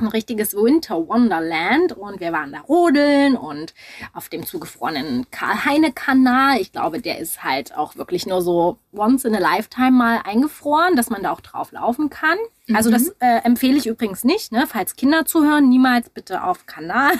Ein 0.00 0.06
richtiges 0.08 0.54
Winter 0.54 1.06
Wonderland 1.08 1.92
und 1.92 2.20
wir 2.20 2.32
waren 2.32 2.52
da 2.52 2.60
rodeln 2.60 3.36
und 3.36 3.74
auf 4.14 4.30
dem 4.30 4.46
zugefrorenen 4.46 5.26
Karl-Heine-Kanal. 5.30 6.58
Ich 6.58 6.72
glaube, 6.72 7.00
der 7.02 7.18
ist 7.18 7.44
halt 7.44 7.76
auch 7.76 7.96
wirklich 7.96 8.26
nur 8.26 8.40
so 8.40 8.78
once 8.92 9.26
in 9.26 9.34
a 9.34 9.38
lifetime 9.38 9.90
mal 9.90 10.20
eingefroren, 10.24 10.96
dass 10.96 11.10
man 11.10 11.22
da 11.22 11.32
auch 11.32 11.42
drauf 11.42 11.72
laufen 11.72 12.08
kann. 12.08 12.38
Also 12.72 12.88
Mhm. 12.88 12.94
das 12.94 13.08
äh, 13.20 13.44
empfehle 13.44 13.76
ich 13.76 13.86
übrigens 13.86 14.24
nicht, 14.24 14.52
ne? 14.52 14.64
falls 14.66 14.96
Kinder 14.96 15.26
zuhören, 15.26 15.68
niemals 15.68 16.08
bitte 16.08 16.44
auf 16.44 16.64
Kanal. 16.64 17.12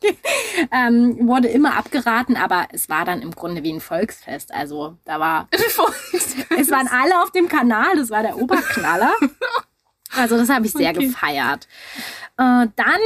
ähm, 0.72 1.26
wurde 1.26 1.48
immer 1.48 1.76
abgeraten, 1.76 2.36
aber 2.36 2.66
es 2.72 2.88
war 2.88 3.04
dann 3.04 3.22
im 3.22 3.30
Grunde 3.32 3.62
wie 3.64 3.72
ein 3.72 3.80
Volksfest. 3.80 4.52
Also 4.52 4.96
da 5.04 5.18
war 5.18 5.48
es 5.52 6.70
waren 6.70 6.88
alle 6.88 7.22
auf 7.22 7.32
dem 7.32 7.48
Kanal, 7.48 7.96
das 7.96 8.10
war 8.10 8.22
der 8.22 8.36
Oberknaller. 8.38 9.12
Also 10.16 10.36
das 10.36 10.48
habe 10.48 10.66
ich 10.66 10.72
sehr 10.72 10.90
Okay. 10.90 11.06
gefeiert. 11.06 11.68
Äh, 12.36 12.66
dann 12.76 13.00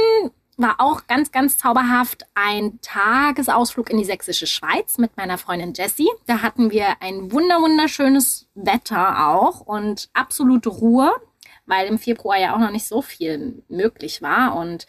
war 0.57 0.75
auch 0.79 1.07
ganz, 1.07 1.31
ganz 1.31 1.57
zauberhaft 1.57 2.25
ein 2.35 2.79
Tagesausflug 2.81 3.89
in 3.89 3.97
die 3.97 4.05
sächsische 4.05 4.47
Schweiz 4.47 4.97
mit 4.97 5.17
meiner 5.17 5.37
Freundin 5.37 5.73
Jessie. 5.73 6.09
Da 6.27 6.41
hatten 6.41 6.71
wir 6.71 7.01
ein 7.01 7.31
wunder 7.31 7.59
wunderschönes 7.61 8.47
Wetter 8.53 9.27
auch 9.29 9.61
und 9.61 10.09
absolute 10.13 10.69
Ruhe, 10.69 11.11
weil 11.65 11.87
im 11.87 11.97
Februar 11.97 12.37
ja 12.37 12.53
auch 12.55 12.59
noch 12.59 12.71
nicht 12.71 12.87
so 12.87 13.01
viel 13.01 13.63
möglich 13.67 14.21
war 14.21 14.55
und 14.55 14.85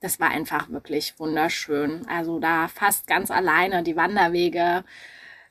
das 0.00 0.20
war 0.20 0.30
einfach 0.30 0.70
wirklich 0.70 1.18
wunderschön. 1.18 2.06
Also 2.08 2.38
da 2.38 2.68
fast 2.68 3.06
ganz 3.06 3.30
alleine 3.30 3.82
die 3.82 3.96
Wanderwege 3.96 4.84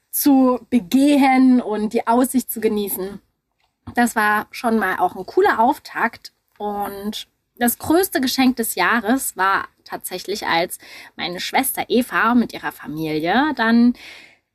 zu 0.09 0.59
begehen 0.69 1.61
und 1.61 1.93
die 1.93 2.07
Aussicht 2.07 2.49
zu 2.49 2.59
genießen. 2.61 3.19
Das 3.95 4.15
war 4.15 4.47
schon 4.51 4.77
mal 4.77 4.97
auch 4.99 5.15
ein 5.15 5.25
cooler 5.25 5.59
Auftakt. 5.59 6.33
Und 6.57 7.27
das 7.55 7.77
größte 7.77 8.21
Geschenk 8.21 8.57
des 8.57 8.75
Jahres 8.75 9.37
war 9.37 9.67
tatsächlich, 9.83 10.45
als 10.45 10.77
meine 11.15 11.39
Schwester 11.39 11.85
Eva 11.87 12.35
mit 12.35 12.53
ihrer 12.53 12.71
Familie 12.71 13.53
dann 13.55 13.93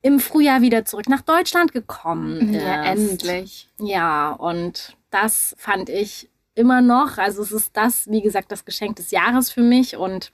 im 0.03 0.19
Frühjahr 0.19 0.61
wieder 0.61 0.85
zurück 0.85 1.09
nach 1.09 1.23
Deutschland 1.23 1.73
gekommen 1.73 2.55
ist. 2.55 2.63
Ja, 2.63 2.85
endlich. 2.85 3.71
Ja, 3.79 4.33
und 4.33 4.97
das 5.11 5.55
fand 5.59 5.89
ich 5.89 6.29
immer 6.55 6.81
noch. 6.81 7.19
Also 7.19 7.43
es 7.43 7.53
ist 7.53 7.77
das, 7.77 8.11
wie 8.11 8.21
gesagt, 8.21 8.53
das 8.53 8.65
Geschenk 8.65 8.97
des 8.97 9.11
Jahres 9.11 9.51
für 9.51 9.63
mich. 9.63 9.97
Und 9.97 10.33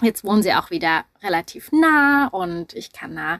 jetzt 0.00 0.24
wohnen 0.24 0.42
sie 0.42 0.54
auch 0.54 0.70
wieder 0.70 1.04
relativ 1.22 1.70
nah 1.72 2.28
und 2.28 2.72
ich 2.74 2.92
kann 2.92 3.14
da 3.14 3.38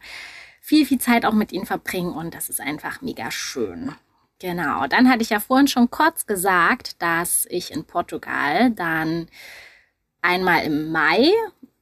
viel, 0.60 0.86
viel 0.86 0.98
Zeit 0.98 1.24
auch 1.24 1.32
mit 1.32 1.52
ihnen 1.52 1.66
verbringen 1.66 2.12
und 2.12 2.34
das 2.34 2.48
ist 2.48 2.60
einfach 2.60 3.00
mega 3.02 3.30
schön. 3.30 3.94
Genau, 4.42 4.88
dann 4.88 5.08
hatte 5.08 5.22
ich 5.22 5.30
ja 5.30 5.38
vorhin 5.38 5.68
schon 5.68 5.88
kurz 5.88 6.26
gesagt, 6.26 7.00
dass 7.00 7.46
ich 7.48 7.70
in 7.70 7.84
Portugal 7.84 8.72
dann 8.72 9.28
einmal 10.20 10.64
im 10.64 10.90
Mai 10.90 11.30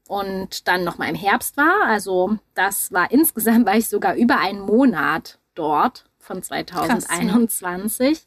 und 0.07 0.68
dann 0.68 0.85
nochmal 0.85 1.09
im 1.09 1.14
Herbst 1.14 1.57
war. 1.57 1.87
Also 1.87 2.37
das 2.53 2.92
war 2.92 3.11
insgesamt, 3.12 3.64
war 3.64 3.77
ich 3.77 3.88
sogar 3.88 4.14
über 4.14 4.38
einen 4.40 4.61
Monat 4.61 5.38
dort 5.55 6.05
von 6.18 6.42
2021 6.42 8.27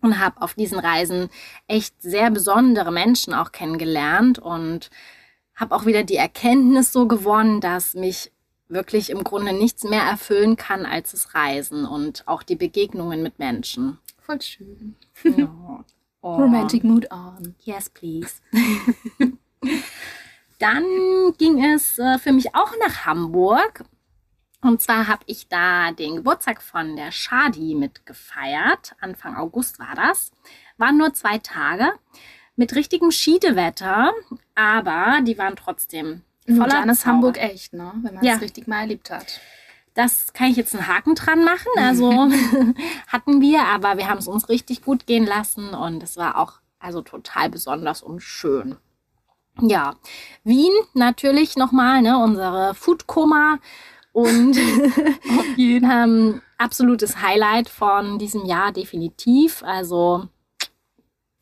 und 0.00 0.20
habe 0.20 0.42
auf 0.42 0.54
diesen 0.54 0.78
Reisen 0.78 1.28
echt 1.66 2.00
sehr 2.00 2.30
besondere 2.30 2.92
Menschen 2.92 3.34
auch 3.34 3.50
kennengelernt 3.50 4.38
und 4.38 4.90
habe 5.56 5.74
auch 5.74 5.86
wieder 5.86 6.04
die 6.04 6.14
Erkenntnis 6.14 6.92
so 6.92 7.08
gewonnen, 7.08 7.60
dass 7.60 7.94
mich 7.94 8.30
wirklich 8.68 9.10
im 9.10 9.24
Grunde 9.24 9.52
nichts 9.52 9.84
mehr 9.84 10.02
erfüllen 10.02 10.56
kann 10.56 10.86
als 10.86 11.12
das 11.12 11.34
Reisen 11.34 11.84
und 11.84 12.26
auch 12.26 12.42
die 12.42 12.56
Begegnungen 12.56 13.22
mit 13.22 13.38
Menschen. 13.38 13.98
Voll 14.20 14.40
schön. 14.42 14.96
Ja. 15.24 15.84
Oh. 16.22 16.38
Romantic 16.38 16.82
Mood 16.82 17.08
on. 17.12 17.54
Yes, 17.62 17.88
please. 17.88 18.40
Dann 20.58 20.84
ging 21.38 21.62
es 21.62 22.00
äh, 22.00 22.18
für 22.18 22.32
mich 22.32 22.52
auch 22.52 22.72
nach 22.84 23.06
Hamburg. 23.06 23.84
Und 24.60 24.82
zwar 24.82 25.06
habe 25.06 25.22
ich 25.26 25.46
da 25.46 25.92
den 25.92 26.16
Geburtstag 26.16 26.62
von 26.62 26.96
der 26.96 27.12
Shadi 27.12 27.76
mitgefeiert. 27.76 28.96
Anfang 29.00 29.36
August 29.36 29.78
war 29.78 29.94
das. 29.94 30.32
Waren 30.78 30.98
nur 30.98 31.14
zwei 31.14 31.38
Tage 31.38 31.92
mit 32.56 32.74
richtigem 32.74 33.12
Schiedewetter, 33.12 34.12
aber 34.56 35.20
die 35.22 35.38
waren 35.38 35.54
trotzdem 35.54 36.22
voller 36.46 36.70
Voller 36.70 36.92
ist 36.92 37.00
Zauber. 37.00 37.12
Hamburg 37.14 37.38
echt, 37.38 37.72
ne? 37.72 37.92
Wenn 38.02 38.14
man 38.14 38.22
es 38.24 38.28
Ja. 38.28 38.36
richtig 38.36 38.66
mal 38.66 38.80
erlebt 38.80 39.10
hat. 39.10 39.40
Das 39.94 40.32
kann 40.34 40.50
ich 40.50 40.56
jetzt 40.56 40.74
einen 40.74 40.86
Haken 40.86 41.14
dran 41.14 41.42
machen. 41.44 41.70
Also 41.78 42.10
hatten 43.08 43.40
wir, 43.40 43.64
aber 43.64 43.96
wir 43.96 44.08
haben 44.08 44.18
es 44.18 44.28
uns 44.28 44.48
richtig 44.48 44.82
gut 44.82 45.06
gehen 45.06 45.24
lassen 45.26 45.70
und 45.70 46.02
es 46.02 46.16
war 46.16 46.36
auch 46.38 46.54
also 46.78 47.00
total 47.02 47.48
besonders 47.50 48.02
und 48.02 48.20
schön. 48.20 48.76
Ja, 49.60 49.94
Wien 50.44 50.72
natürlich 50.92 51.56
nochmal, 51.56 52.02
ne, 52.02 52.18
unsere 52.18 52.74
Foodkoma 52.74 53.58
und 54.12 54.56
ähm, 55.58 56.42
absolutes 56.58 57.22
Highlight 57.22 57.68
von 57.70 58.18
diesem 58.18 58.44
Jahr 58.44 58.72
definitiv. 58.72 59.62
Also 59.62 60.28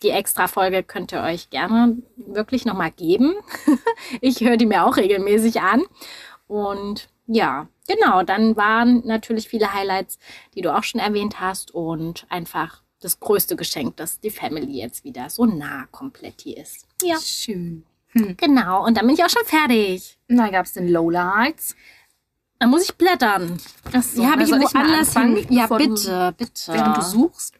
die 0.04 0.10
Extra-Folge 0.10 0.82
könnt 0.82 1.12
ihr 1.12 1.22
euch 1.22 1.50
gerne 1.50 1.96
wirklich 2.16 2.64
nochmal 2.64 2.92
geben. 2.92 3.34
ich 4.20 4.40
höre 4.40 4.56
die 4.56 4.66
mir 4.66 4.84
auch 4.84 4.96
regelmäßig 4.96 5.60
an. 5.62 5.82
Und 6.46 7.08
ja, 7.26 7.68
genau, 7.88 8.22
dann 8.22 8.56
waren 8.56 9.02
natürlich 9.06 9.48
viele 9.48 9.72
Highlights, 9.72 10.18
die 10.54 10.60
du 10.60 10.74
auch 10.76 10.84
schon 10.84 11.00
erwähnt 11.00 11.40
hast. 11.40 11.74
Und 11.74 12.26
einfach 12.28 12.82
das 13.00 13.18
größte 13.18 13.56
Geschenk, 13.56 13.96
dass 13.96 14.20
die 14.20 14.30
Family 14.30 14.78
jetzt 14.78 15.04
wieder 15.04 15.28
so 15.30 15.46
nah 15.46 15.86
komplett 15.90 16.42
hier 16.42 16.58
ist. 16.58 16.86
Ja, 17.02 17.18
Schön. 17.18 17.84
genau. 18.36 18.84
Und 18.84 18.96
dann 18.96 19.06
bin 19.06 19.14
ich 19.14 19.24
auch 19.24 19.30
schon 19.30 19.44
fertig. 19.46 20.18
Da 20.28 20.48
gab 20.48 20.66
es 20.66 20.74
den 20.74 20.88
Lowlights. 20.88 21.74
Dann 22.58 22.70
muss 22.70 22.84
ich 22.84 22.94
blättern. 22.94 23.58
Achso, 23.92 24.20
Die 24.20 24.26
habe 24.26 24.42
ich 24.42 24.50
woanders 24.50 25.14
hin. 25.14 25.46
Ja, 25.50 25.66
bitte, 25.66 26.34
bitte. 26.36 26.72
während 26.72 26.96
du 26.98 27.02
suchst. 27.02 27.54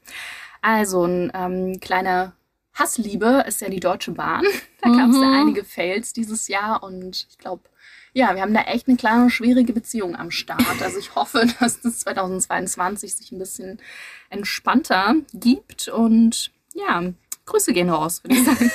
Also, 0.65 1.05
ein 1.05 1.31
ähm, 1.35 1.79
kleine 1.79 2.33
Hassliebe 2.73 3.45
ist 3.47 3.61
ja 3.61 3.69
die 3.69 3.81
Deutsche 3.81 4.13
Bahn. 4.13 4.45
Da 4.81 4.91
gab 4.91 5.11
es 5.11 5.17
ja 5.17 5.25
Mhm. 5.29 5.41
einige 5.41 5.65
Fails 5.65 6.13
dieses 6.13 6.47
Jahr 6.49 6.83
und 6.83 7.27
ich 7.31 7.39
glaube, 7.39 7.63
ja, 8.13 8.35
wir 8.35 8.43
haben 8.43 8.53
da 8.53 8.61
echt 8.63 8.87
eine 8.87 8.99
kleine 8.99 9.31
schwierige 9.31 9.73
Beziehung 9.73 10.15
am 10.15 10.31
Start. 10.31 10.83
Also 10.83 10.99
ich 10.99 11.15
hoffe, 11.15 11.47
dass 11.61 11.81
das 11.81 12.01
2022 12.01 13.15
sich 13.17 13.33
ein 13.33 13.39
bisschen 13.39 13.81
entspannter 14.29 15.15
gibt 15.33 15.89
und 15.89 16.51
ja, 16.75 17.03
Grüße 17.47 17.73
gehen 17.73 17.89
raus, 17.91 18.23
würde 18.25 18.37
ich 18.37 18.45
sagen. 18.45 18.71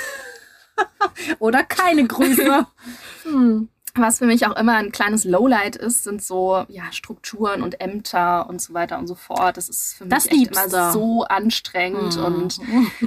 Oder 1.40 1.64
keine 1.64 2.08
Grüße. 2.08 2.66
hm. 3.24 3.70
Was 3.96 4.20
für 4.20 4.26
mich 4.26 4.46
auch 4.46 4.56
immer 4.56 4.76
ein 4.76 4.92
kleines 4.92 5.24
Lowlight 5.24 5.76
ist, 5.76 6.04
sind 6.04 6.22
so 6.24 6.64
ja, 6.68 6.84
Strukturen 6.92 7.64
und 7.64 7.82
Ämter 7.82 8.48
und 8.48 8.62
so 8.62 8.74
weiter 8.74 8.98
und 9.00 9.08
so 9.08 9.16
fort. 9.16 9.58
Das 9.58 9.68
ist 9.70 9.96
für 9.96 10.06
mich 10.06 10.14
Das 10.14 10.26
echt 10.28 10.52
immer 10.52 10.68
du. 10.68 10.92
so 10.94 11.24
anstrengend 11.24 12.16
Mhm. 12.18 12.24
und 12.26 12.60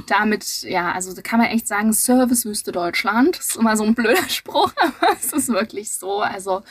damit, 0.09 0.63
ja, 0.63 0.93
also 0.93 1.15
da 1.15 1.23
kann 1.23 1.39
man 1.41 1.49
echt 1.49 1.69
sagen, 1.69 1.93
Servicewüste 1.93 2.73
Deutschland. 2.73 3.39
Das 3.39 3.47
ist 3.51 3.57
immer 3.57 3.77
so 3.77 3.85
ein 3.85 3.95
blöder 3.95 4.23
Spruch, 4.29 4.73
aber 4.79 5.13
es 5.19 5.33
ist 5.33 5.49
wirklich 5.49 5.93
so. 5.93 6.21
Also 6.21 6.63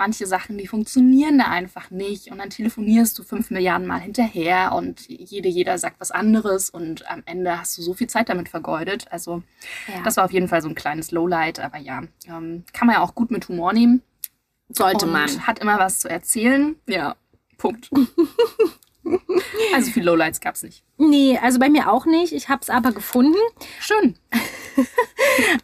manche 0.00 0.26
Sachen, 0.26 0.56
die 0.56 0.66
funktionieren 0.66 1.38
da 1.38 1.44
einfach 1.44 1.90
nicht 1.90 2.32
und 2.32 2.38
dann 2.38 2.48
telefonierst 2.48 3.18
du 3.18 3.22
fünf 3.22 3.50
Milliarden 3.50 3.86
Mal 3.86 4.00
hinterher 4.00 4.72
und 4.72 5.06
jede, 5.08 5.48
jeder 5.50 5.76
sagt 5.76 6.00
was 6.00 6.10
anderes 6.10 6.70
und 6.70 7.08
am 7.10 7.22
Ende 7.26 7.60
hast 7.60 7.76
du 7.76 7.82
so 7.82 7.92
viel 7.92 8.08
Zeit 8.08 8.30
damit 8.30 8.48
vergeudet. 8.48 9.06
Also 9.12 9.42
Ja. 9.86 10.02
das 10.02 10.16
war 10.16 10.24
auf 10.24 10.32
jeden 10.32 10.48
Fall 10.48 10.62
so 10.62 10.68
ein 10.70 10.74
kleines 10.74 11.10
Lowlight, 11.10 11.60
aber 11.60 11.76
ja, 11.78 12.02
ähm, 12.26 12.64
kann 12.72 12.86
man 12.86 12.96
ja 12.96 13.02
auch 13.02 13.14
gut 13.14 13.30
mit 13.30 13.46
Humor 13.48 13.72
nehmen. 13.74 14.02
sollte 14.70 15.04
und 15.06 15.12
man. 15.12 15.46
Hat 15.46 15.58
immer 15.58 15.78
was 15.78 15.98
zu 16.00 16.08
erzählen. 16.08 16.76
Ja, 16.88 17.16
Punkt. 17.58 17.90
also 19.74 19.90
viel 19.90 20.04
Lowlights 20.04 20.40
gab's 20.40 20.62
nicht. 20.62 20.82
Nee, 20.98 21.38
also 21.42 21.58
bei 21.58 21.68
mir 21.68 21.90
auch 21.90 22.06
nicht. 22.06 22.32
Ich 22.32 22.48
habe 22.48 22.60
es 22.62 22.70
aber 22.70 22.92
gefunden. 22.92 23.38
Schön. 23.80 24.16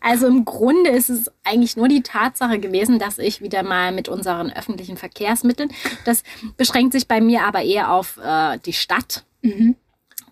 Also 0.01 0.27
im 0.27 0.45
Grunde 0.45 0.91
ist 0.91 1.09
es 1.09 1.31
eigentlich 1.43 1.77
nur 1.77 1.89
die 1.89 2.03
Tatsache 2.03 2.59
gewesen, 2.59 2.99
dass 2.99 3.19
ich 3.19 3.41
wieder 3.41 3.63
mal 3.63 3.91
mit 3.93 4.09
unseren 4.09 4.53
öffentlichen 4.53 4.97
Verkehrsmitteln, 4.97 5.73
das 6.05 6.23
beschränkt 6.57 6.93
sich 6.93 7.09
bei 7.09 7.21
mir 7.21 7.45
aber 7.45 7.63
eher 7.63 7.93
auf 7.93 8.19
äh, 8.19 8.59
die 8.59 8.73
Stadt, 8.73 9.25
Mhm. 9.43 9.77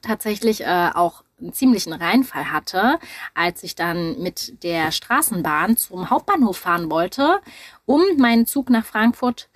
tatsächlich 0.03 0.61
äh, 0.63 0.91
auch 0.95 1.23
einen 1.41 1.53
ziemlichen 1.53 1.93
Reinfall 1.93 2.53
hatte, 2.53 2.99
als 3.35 3.63
ich 3.63 3.75
dann 3.75 4.21
mit 4.21 4.63
der 4.63 4.93
Straßenbahn 4.93 5.77
zum 5.77 6.11
Hauptbahnhof 6.11 6.59
fahren 6.59 6.91
wollte, 6.91 7.41
um 7.87 8.03
meinen 8.19 8.47
Zug 8.47 8.71
nach 8.71 8.85
Frankfurt 8.85 9.49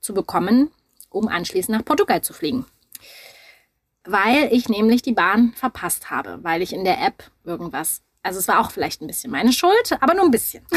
zu 0.00 0.12
bekommen, 0.12 0.70
um 1.08 1.28
anschließend 1.28 1.76
nach 1.76 1.84
Portugal 1.84 2.20
zu 2.22 2.32
fliegen. 2.32 2.66
Weil 4.06 4.48
ich 4.52 4.68
nämlich 4.68 5.02
die 5.02 5.12
Bahn 5.12 5.52
verpasst 5.54 6.10
habe, 6.10 6.38
weil 6.42 6.62
ich 6.62 6.72
in 6.72 6.84
der 6.84 7.04
App 7.04 7.24
irgendwas, 7.44 8.02
also 8.22 8.38
es 8.38 8.48
war 8.48 8.60
auch 8.60 8.70
vielleicht 8.70 9.02
ein 9.02 9.06
bisschen 9.06 9.30
meine 9.30 9.52
Schuld, 9.52 9.96
aber 10.00 10.14
nur 10.14 10.24
ein 10.24 10.30
bisschen. 10.30 10.64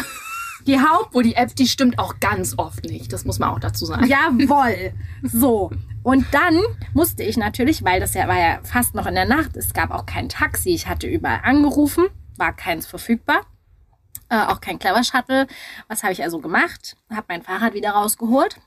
Die 0.68 0.80
Haupt 0.80 1.14
Wo 1.16 1.22
die 1.22 1.36
App, 1.36 1.56
die 1.56 1.68
stimmt 1.68 2.00
auch 2.00 2.20
ganz 2.20 2.56
oft 2.58 2.84
nicht. 2.84 3.14
Das 3.14 3.26
muss 3.26 3.40
man 3.40 3.50
auch 3.50 3.60
dazu 3.60 3.86
sagen. 3.86 4.06
Jawoll. 4.06 4.94
So. 5.24 5.72
Und 6.04 6.26
dann 6.32 6.62
musste 6.94 7.24
ich 7.24 7.38
natürlich, 7.38 7.84
weil 7.84 8.00
das 8.00 8.14
ja 8.14 8.28
war 8.28 8.40
ja 8.40 8.60
fast 8.64 8.94
noch 8.96 9.06
in 9.06 9.16
der 9.16 9.26
Nacht, 9.26 9.56
es 9.56 9.74
gab 9.74 9.92
auch 9.92 10.06
kein 10.06 10.30
Taxi. 10.30 10.70
Ich 10.70 10.88
hatte 10.88 11.08
überall 11.08 11.42
angerufen, 11.44 12.08
war 12.38 12.54
keins 12.54 12.88
verfügbar. 12.88 13.42
Äh, 14.30 14.46
auch 14.46 14.62
kein 14.62 14.80
Clever 14.80 15.04
Shuttle. 15.04 15.48
Was 15.88 16.04
habe 16.04 16.14
ich 16.14 16.22
also 16.24 16.40
gemacht? 16.40 16.96
Habe 17.10 17.26
mein 17.30 17.42
Fahrrad 17.42 17.74
wieder 17.74 17.92
rausgeholt 17.92 18.58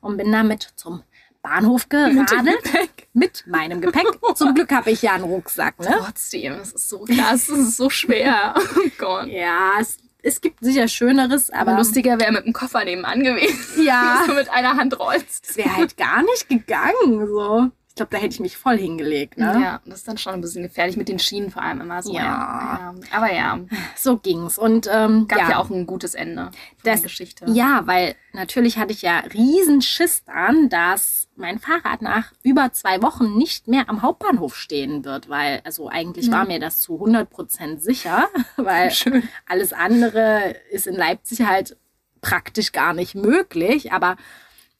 und 0.00 0.16
bin 0.16 0.32
damit 0.32 0.72
zum 0.76 1.02
Bahnhof 1.42 1.88
geradelt. 1.88 2.62
Gepäck. 2.64 3.08
Mit 3.12 3.44
meinem 3.46 3.80
Gepäck. 3.80 4.06
Zum 4.34 4.54
Glück 4.54 4.70
habe 4.72 4.90
ich 4.90 5.02
ja 5.02 5.12
einen 5.12 5.24
Rucksack, 5.24 5.78
ne? 5.80 5.96
Trotzdem, 5.98 6.54
es 6.54 6.72
ist 6.72 6.88
so 6.88 7.04
krass, 7.04 7.48
es 7.48 7.58
ist 7.58 7.76
so 7.76 7.90
schwer. 7.90 8.54
Oh 8.76 8.88
Gott. 8.98 9.26
Ja, 9.28 9.72
es, 9.80 9.96
es 10.22 10.40
gibt 10.40 10.60
sicher 10.60 10.86
Schöneres, 10.88 11.50
aber 11.50 11.72
Aber 11.72 11.78
lustiger 11.78 12.18
wäre 12.20 12.32
mit 12.32 12.44
dem 12.46 12.52
Koffer 12.52 12.84
nebenan 12.84 13.22
gewesen. 13.24 13.82
Ja. 13.84 14.16
Dass 14.18 14.26
du 14.26 14.34
mit 14.34 14.50
einer 14.50 14.76
Hand 14.76 14.98
rollst. 14.98 15.50
es 15.50 15.56
wäre 15.56 15.76
halt 15.76 15.96
gar 15.96 16.22
nicht 16.22 16.48
gegangen. 16.48 17.26
So. 17.26 17.70
Ich 17.90 17.96
glaube, 17.96 18.12
da 18.12 18.18
hätte 18.18 18.32
ich 18.34 18.40
mich 18.40 18.56
voll 18.56 18.78
hingelegt. 18.78 19.36
Ne? 19.36 19.46
Ja, 19.60 19.80
das 19.84 19.98
ist 19.98 20.08
dann 20.08 20.16
schon 20.16 20.32
ein 20.34 20.40
bisschen 20.40 20.62
gefährlich 20.62 20.96
mit 20.96 21.08
den 21.08 21.18
Schienen 21.18 21.50
vor 21.50 21.60
allem 21.62 21.80
immer 21.80 22.00
so. 22.02 22.14
Ja. 22.14 22.22
ja. 22.22 22.94
Aber 23.10 23.32
ja, 23.32 23.58
So 23.96 24.16
ging's. 24.16 24.56
Und 24.58 24.88
ähm, 24.90 25.26
gab 25.28 25.40
ja. 25.40 25.50
ja, 25.50 25.56
auch 25.58 25.70
ein 25.70 25.86
gutes 25.86 26.14
Ende 26.14 26.50
der 26.84 26.98
Geschichte. 26.98 27.44
ja, 27.48 27.82
weil 27.86 28.14
natürlich 28.32 28.78
hatte 28.78 28.92
ich 28.92 29.02
ja 29.02 29.18
riesen 29.34 29.82
Schiss 29.82 30.22
dann, 30.24 30.68
dass 30.68 31.28
mein 31.34 31.58
Fahrrad 31.58 32.00
nach 32.00 32.32
über 32.44 32.72
zwei 32.72 33.02
Wochen 33.02 33.36
nicht 33.36 33.66
mehr 33.66 33.88
am 33.90 34.02
Hauptbahnhof 34.02 34.54
stehen 34.56 35.04
wird, 35.04 35.28
weil 35.28 35.60
also 35.64 35.88
eigentlich 35.88 36.26
Ja. 36.26 36.32
war 36.32 36.46
mir 36.46 36.60
das 36.60 36.80
zu 36.80 36.94
100 36.94 37.28
Prozent 37.28 37.82
sicher, 37.82 38.28
weil 38.56 38.90
Schön. 38.92 39.28
alles 39.46 39.72
andere 39.72 40.54
ist 40.70 40.86
in 40.86 40.94
Leipzig 40.94 41.42
halt 41.44 41.76
praktisch 42.22 42.70
gar 42.72 42.94
nicht 42.94 43.14
möglich. 43.16 43.92
Aber 43.92 44.16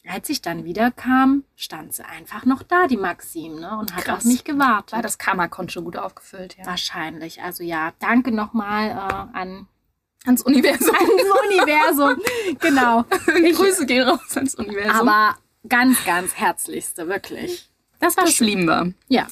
als 0.06 0.28
ich 0.30 0.40
dann 0.42 0.64
wieder 0.64 0.90
kam, 0.90 1.44
stand 1.56 1.94
sie 1.94 2.04
einfach 2.04 2.44
noch 2.46 2.62
da, 2.62 2.86
die 2.86 2.96
Maxim, 2.96 3.56
ne, 3.56 3.78
und 3.78 3.94
hat 3.94 4.04
Krass. 4.04 4.18
auf 4.20 4.24
mich 4.24 4.44
gewartet. 4.44 4.92
War 4.92 5.02
das 5.02 5.18
Karma-Konto 5.18 5.82
gut 5.82 5.96
aufgefüllt, 5.96 6.56
ja. 6.58 6.66
Wahrscheinlich. 6.66 7.42
Also 7.42 7.62
ja, 7.62 7.92
danke 7.98 8.32
nochmal 8.32 8.88
äh, 8.90 9.36
an 9.38 9.66
Ans 10.26 10.42
Universum. 10.42 10.94
ans 10.94 11.22
Universum. 11.48 12.22
genau. 12.60 13.04
Ich, 13.44 13.56
Grüße 13.56 13.86
gehen 13.86 14.08
raus 14.08 14.36
ans 14.36 14.54
Universum. 14.54 15.08
aber 15.08 15.36
ganz, 15.68 16.04
ganz 16.04 16.34
herzlichste, 16.34 17.08
wirklich. 17.08 17.70
Das 18.00 18.16
war 18.16 18.24
das 18.24 18.34
schön. 18.34 18.46
lieben 18.48 18.64
wir. 18.66 18.92
Ja. 19.08 19.26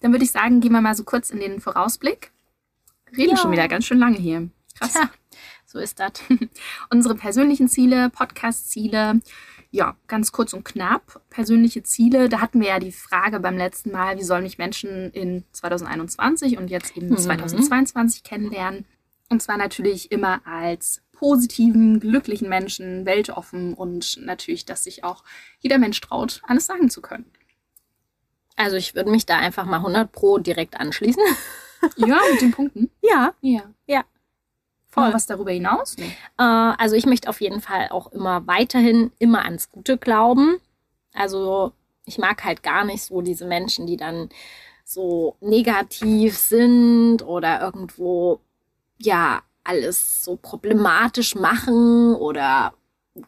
Dann 0.00 0.12
würde 0.12 0.24
ich 0.24 0.32
sagen, 0.32 0.60
gehen 0.60 0.72
wir 0.72 0.80
mal 0.80 0.94
so 0.96 1.04
kurz 1.04 1.30
in 1.30 1.38
den 1.40 1.60
Vorausblick. 1.60 2.32
Reden 3.16 3.30
Ja. 3.30 3.36
schon 3.36 3.52
wieder 3.52 3.68
ganz 3.68 3.84
schön 3.86 3.98
lange 3.98 4.18
hier. 4.18 4.48
Krass. 4.78 4.92
Tja, 4.94 5.10
so 5.66 5.78
ist 5.78 6.00
das. 6.00 6.12
Unsere 6.90 7.14
persönlichen 7.14 7.68
Ziele, 7.68 8.10
Podcast-Ziele. 8.10 9.20
Ja, 9.74 9.96
ganz 10.06 10.32
kurz 10.32 10.52
und 10.52 10.64
knapp. 10.64 11.22
Persönliche 11.30 11.82
Ziele. 11.82 12.28
Da 12.28 12.40
hatten 12.42 12.60
wir 12.60 12.68
ja 12.68 12.78
die 12.78 12.92
Frage 12.92 13.40
beim 13.40 13.56
letzten 13.56 13.90
Mal, 13.90 14.18
wie 14.18 14.22
sollen 14.22 14.42
mich 14.42 14.58
Menschen 14.58 15.10
in 15.12 15.44
2021 15.52 16.58
und 16.58 16.68
jetzt 16.68 16.94
eben 16.94 17.08
Mhm. 17.08 17.16
2022 17.16 18.22
kennenlernen? 18.22 18.84
Und 19.30 19.42
zwar 19.42 19.56
natürlich 19.56 20.12
immer 20.12 20.46
als 20.46 21.00
positiven, 21.12 22.00
glücklichen 22.00 22.50
Menschen, 22.50 23.06
weltoffen 23.06 23.72
und 23.72 24.18
natürlich, 24.20 24.66
dass 24.66 24.84
sich 24.84 25.04
auch 25.04 25.24
jeder 25.60 25.78
Mensch 25.78 26.00
traut, 26.02 26.42
alles 26.46 26.66
sagen 26.66 26.90
zu 26.90 27.00
können. 27.00 27.24
Also 28.56 28.76
ich 28.76 28.94
würde 28.94 29.10
mich 29.10 29.24
da 29.24 29.38
einfach 29.38 29.64
mal 29.64 29.78
100 29.78 30.12
pro 30.12 30.36
direkt 30.36 30.78
anschließen. 30.78 31.22
Ja, 31.96 32.20
mit 32.30 32.42
den 32.42 32.50
Punkten. 32.52 32.90
Ja, 33.02 33.32
Ja. 33.86 34.04
Voll. 34.92 35.04
Voll. 35.04 35.14
was 35.14 35.26
darüber 35.26 35.50
hinaus? 35.50 35.96
Nee. 35.96 36.14
Äh, 36.38 36.42
also 36.42 36.94
ich 36.94 37.06
möchte 37.06 37.28
auf 37.28 37.40
jeden 37.40 37.62
Fall 37.62 37.88
auch 37.90 38.12
immer 38.12 38.46
weiterhin 38.46 39.10
immer 39.18 39.44
ans 39.44 39.70
Gute 39.72 39.96
glauben. 39.96 40.58
Also 41.14 41.72
ich 42.04 42.18
mag 42.18 42.44
halt 42.44 42.62
gar 42.62 42.84
nicht 42.84 43.02
so 43.02 43.22
diese 43.22 43.46
Menschen, 43.46 43.86
die 43.86 43.96
dann 43.96 44.28
so 44.84 45.36
negativ 45.40 46.36
sind 46.36 47.22
oder 47.22 47.62
irgendwo 47.62 48.40
ja 48.98 49.40
alles 49.64 50.24
so 50.24 50.36
problematisch 50.36 51.36
machen 51.36 52.14
oder 52.14 52.74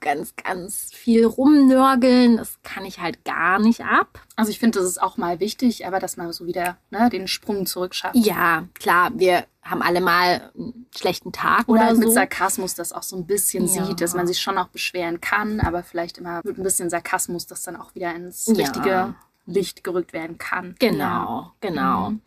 ganz, 0.01 0.35
ganz 0.37 0.90
viel 0.94 1.27
rumnörgeln. 1.27 2.38
Das 2.38 2.59
kann 2.62 2.85
ich 2.85 3.01
halt 3.01 3.25
gar 3.25 3.59
nicht 3.59 3.83
ab. 3.83 4.20
Also 4.37 4.51
ich 4.51 4.59
finde, 4.59 4.79
das 4.79 4.88
ist 4.88 5.03
auch 5.03 5.16
mal 5.16 5.40
wichtig, 5.40 5.87
aber 5.87 5.99
dass 6.01 6.16
man 6.16 6.33
so 6.33 6.47
wieder 6.47 6.79
ne, 6.90 7.11
den 7.11 7.29
Sprung 7.29 7.66
zurückschafft. 7.66 8.16
Ja, 8.16 8.64
klar, 8.75 9.11
wir 9.14 9.44
haben 9.62 9.83
alle 9.83 10.01
mal 10.01 10.51
einen 10.57 10.87
schlechten 10.94 11.33
Tag 11.33 11.68
Oder 11.68 11.81
oder, 11.81 11.87
halt 11.87 11.99
mit 11.99 12.09
so. 12.09 12.14
Sarkasmus 12.14 12.75
das 12.75 12.92
auch 12.92 13.03
so 13.03 13.16
ein 13.16 13.27
bisschen 13.27 13.66
Ja. 13.66 13.87
sieht, 13.87 14.01
dass 14.01 14.14
man 14.14 14.27
sich 14.27 14.40
schon 14.40 14.59
auch 14.59 14.68
beschweren 14.68 15.20
kann, 15.20 15.61
aber 15.61 15.83
vielleicht 15.83 16.18
immer 16.18 16.40
mit 16.44 16.59
ein 16.59 16.62
bisschen 16.62 16.90
Sarkasmus 16.90 17.47
das 17.47 17.62
dann 17.62 17.77
auch 17.77 17.94
wieder 17.94 18.14
ins 18.14 18.47
Ja. 18.47 18.55
richtige 18.55 19.14
Licht 19.47 19.85
gerückt 19.85 20.12
werden 20.14 20.38
kann. 20.38 20.75
Genau, 20.79 21.53
genau. 21.61 22.11
Mhm. 22.11 22.20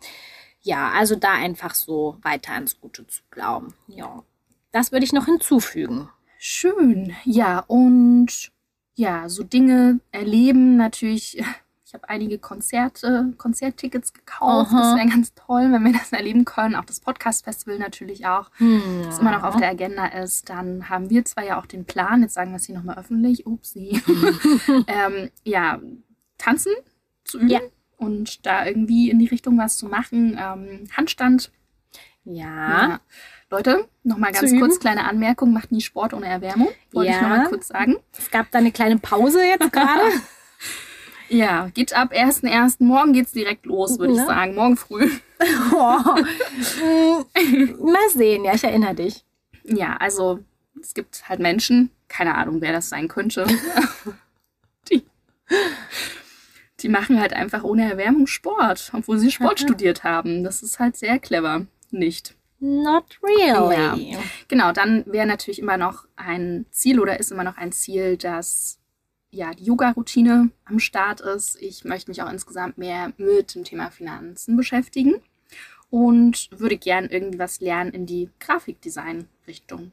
Ja, 0.62 0.92
also 0.92 1.16
da 1.16 1.32
einfach 1.34 1.74
so 1.74 2.18
weiter 2.22 2.54
ans 2.54 2.80
Gute 2.80 3.08
zu 3.08 3.22
glauben. 3.32 3.74
Ja. 3.88 4.24
Das 4.72 4.92
würde 4.92 5.06
ich 5.06 5.14
noch 5.14 5.26
hinzufügen. 5.26 6.10
Schön. 6.40 7.14
Ja, 7.26 7.60
und 7.68 8.52
ja, 8.96 9.30
so 9.30 9.44
Dinge 9.44 10.00
erleben 10.12 10.78
natürlich. 10.78 11.42
Ich 11.86 11.94
habe 11.94 12.10
einige 12.10 12.38
Konzerte, 12.38 13.34
Konzerttickets 13.38 14.12
gekauft. 14.12 14.72
Aha. 14.74 14.82
Das 14.82 14.98
wäre 15.00 15.08
ganz 15.08 15.34
toll, 15.36 15.72
wenn 15.72 15.86
wir 15.86 15.94
das 15.94 16.12
erleben 16.12 16.44
können. 16.44 16.76
Auch 16.76 16.84
das 16.84 17.00
Podcast-Festival 17.00 17.80
natürlich 17.80 18.26
auch, 18.28 18.52
Hm. 18.58 18.82
das 19.06 19.20
immer 19.20 19.32
noch 19.32 19.44
auf 19.44 19.56
der 19.56 19.70
Agenda 19.70 20.06
ist. 20.08 20.50
Dann 20.50 20.90
haben 20.90 21.10
wir 21.10 21.24
zwar 21.24 21.46
ja 21.46 21.58
auch 21.60 21.66
den 21.66 21.86
Plan, 21.86 22.22
jetzt 22.24 22.34
sagen 22.34 22.52
wir 22.52 22.58
es 22.58 22.66
hier 22.66 22.76
nochmal 22.76 22.98
öffentlich, 22.98 23.46
upsie, 23.48 24.02
ähm, 24.88 25.30
ja, 25.46 25.80
tanzen 26.38 26.74
zu 27.24 27.38
üben 27.40 27.50
Ja. 27.52 27.60
und 27.96 28.46
da 28.46 28.66
irgendwie 28.66 29.10
in 29.10 29.20
die 29.20 29.28
Richtung 29.28 29.58
was 29.58 29.78
zu 29.78 29.86
machen. 29.86 30.38
Ähm, 30.40 30.90
Handstand. 30.96 31.52
Ja. 32.30 32.90
Ja. 32.90 33.00
Leute, 33.50 33.88
nochmal 34.04 34.34
ganz 34.34 34.52
üben. 34.52 34.60
kurz, 34.60 34.80
kleine 34.80 35.06
Anmerkung, 35.06 35.54
macht 35.54 35.72
nie 35.72 35.80
Sport 35.82 36.14
ohne 36.14 36.28
Erwärmung. 36.28 36.70
Wollte 36.92 37.12
ich 37.12 37.16
Ja. 37.16 37.22
nochmal 37.22 37.48
kurz 37.48 37.68
sagen. 37.70 37.96
es 38.18 38.30
gab 38.30 38.52
da 38.52 38.60
eine 38.60 38.72
kleine 38.72 38.98
Pause 38.98 39.44
jetzt 39.44 39.72
gerade. 39.72 40.02
Ja, 41.30 41.70
geht 41.74 41.94
ab 41.94 42.14
1.1. 42.14 42.78
Morgen 42.80 43.12
geht's 43.12 43.34
direkt 43.34 43.66
los, 43.66 44.00
würde 44.00 44.14
ich 44.14 44.20
sagen. 44.22 44.56
Morgen 44.56 44.78
früh. 44.78 45.12
oh. 45.74 46.24
Mal 47.84 48.10
sehen, 48.14 48.46
ja, 48.46 48.54
ich 48.54 48.64
erinnere 48.64 48.96
dich. 48.96 49.26
Ja, 49.66 49.98
also 49.98 50.40
es 50.82 50.94
gibt 50.94 51.28
halt 51.28 51.42
Menschen, 51.42 51.92
keine 52.08 52.36
Ahnung, 52.36 52.62
wer 52.62 52.72
das 52.72 52.88
sein 52.88 53.10
könnte. 53.10 53.46
die, 54.90 55.06
die 56.80 56.88
machen 56.90 57.20
halt 57.20 57.34
einfach 57.34 57.64
ohne 57.64 57.92
Erwärmung 57.92 58.28
Sport, 58.28 58.92
obwohl 58.94 59.18
sie 59.18 59.32
Sport 59.32 59.60
studiert 59.60 60.06
haben. 60.06 60.46
Das 60.46 60.64
ist 60.64 60.80
halt 60.80 60.96
sehr 60.96 61.20
clever. 61.20 61.66
Nicht. 61.92 62.36
Not 62.60 63.20
really. 63.22 64.18
Genau, 64.48 64.72
dann 64.72 65.06
wäre 65.06 65.28
natürlich 65.28 65.60
immer 65.60 65.78
noch 65.78 66.06
ein 66.16 66.66
Ziel 66.72 67.00
oder 67.00 67.20
ist 67.20 67.32
immer 67.32 67.44
noch 67.44 67.58
ein 67.58 67.72
Ziel, 67.72 68.18
dass 68.18 68.80
ja 69.30 69.54
die 69.54 69.66
Yoga-Routine 69.66 70.50
am 70.66 70.80
Start 70.80 71.22
ist. 71.22 71.62
Ich 71.62 71.84
möchte 71.84 72.10
mich 72.10 72.22
auch 72.24 72.32
insgesamt 72.32 72.78
mehr 72.80 73.14
mit 73.18 73.54
dem 73.54 73.64
Thema 73.64 73.92
Finanzen 73.92 74.58
beschäftigen 74.58 75.22
und 75.92 76.50
würde 76.52 76.78
gern 76.78 77.06
irgendwie 77.06 77.38
was 77.40 77.60
lernen 77.62 77.92
in 77.92 78.06
die 78.08 78.30
Grafikdesign-Richtung. 78.40 79.92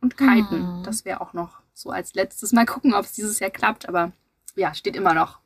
Und 0.00 0.16
kiten, 0.16 0.50
Hm. 0.76 0.82
das 0.84 1.04
wäre 1.04 1.20
auch 1.20 1.32
noch 1.32 1.60
so 1.72 1.90
als 1.90 2.14
letztes. 2.14 2.52
Mal 2.52 2.66
gucken, 2.66 2.94
ob 2.94 3.04
es 3.06 3.12
dieses 3.12 3.40
Jahr 3.40 3.50
klappt, 3.50 3.88
aber 3.88 4.12
ja, 4.54 4.72
steht 4.74 4.96
immer 4.96 5.14
noch 5.14 5.40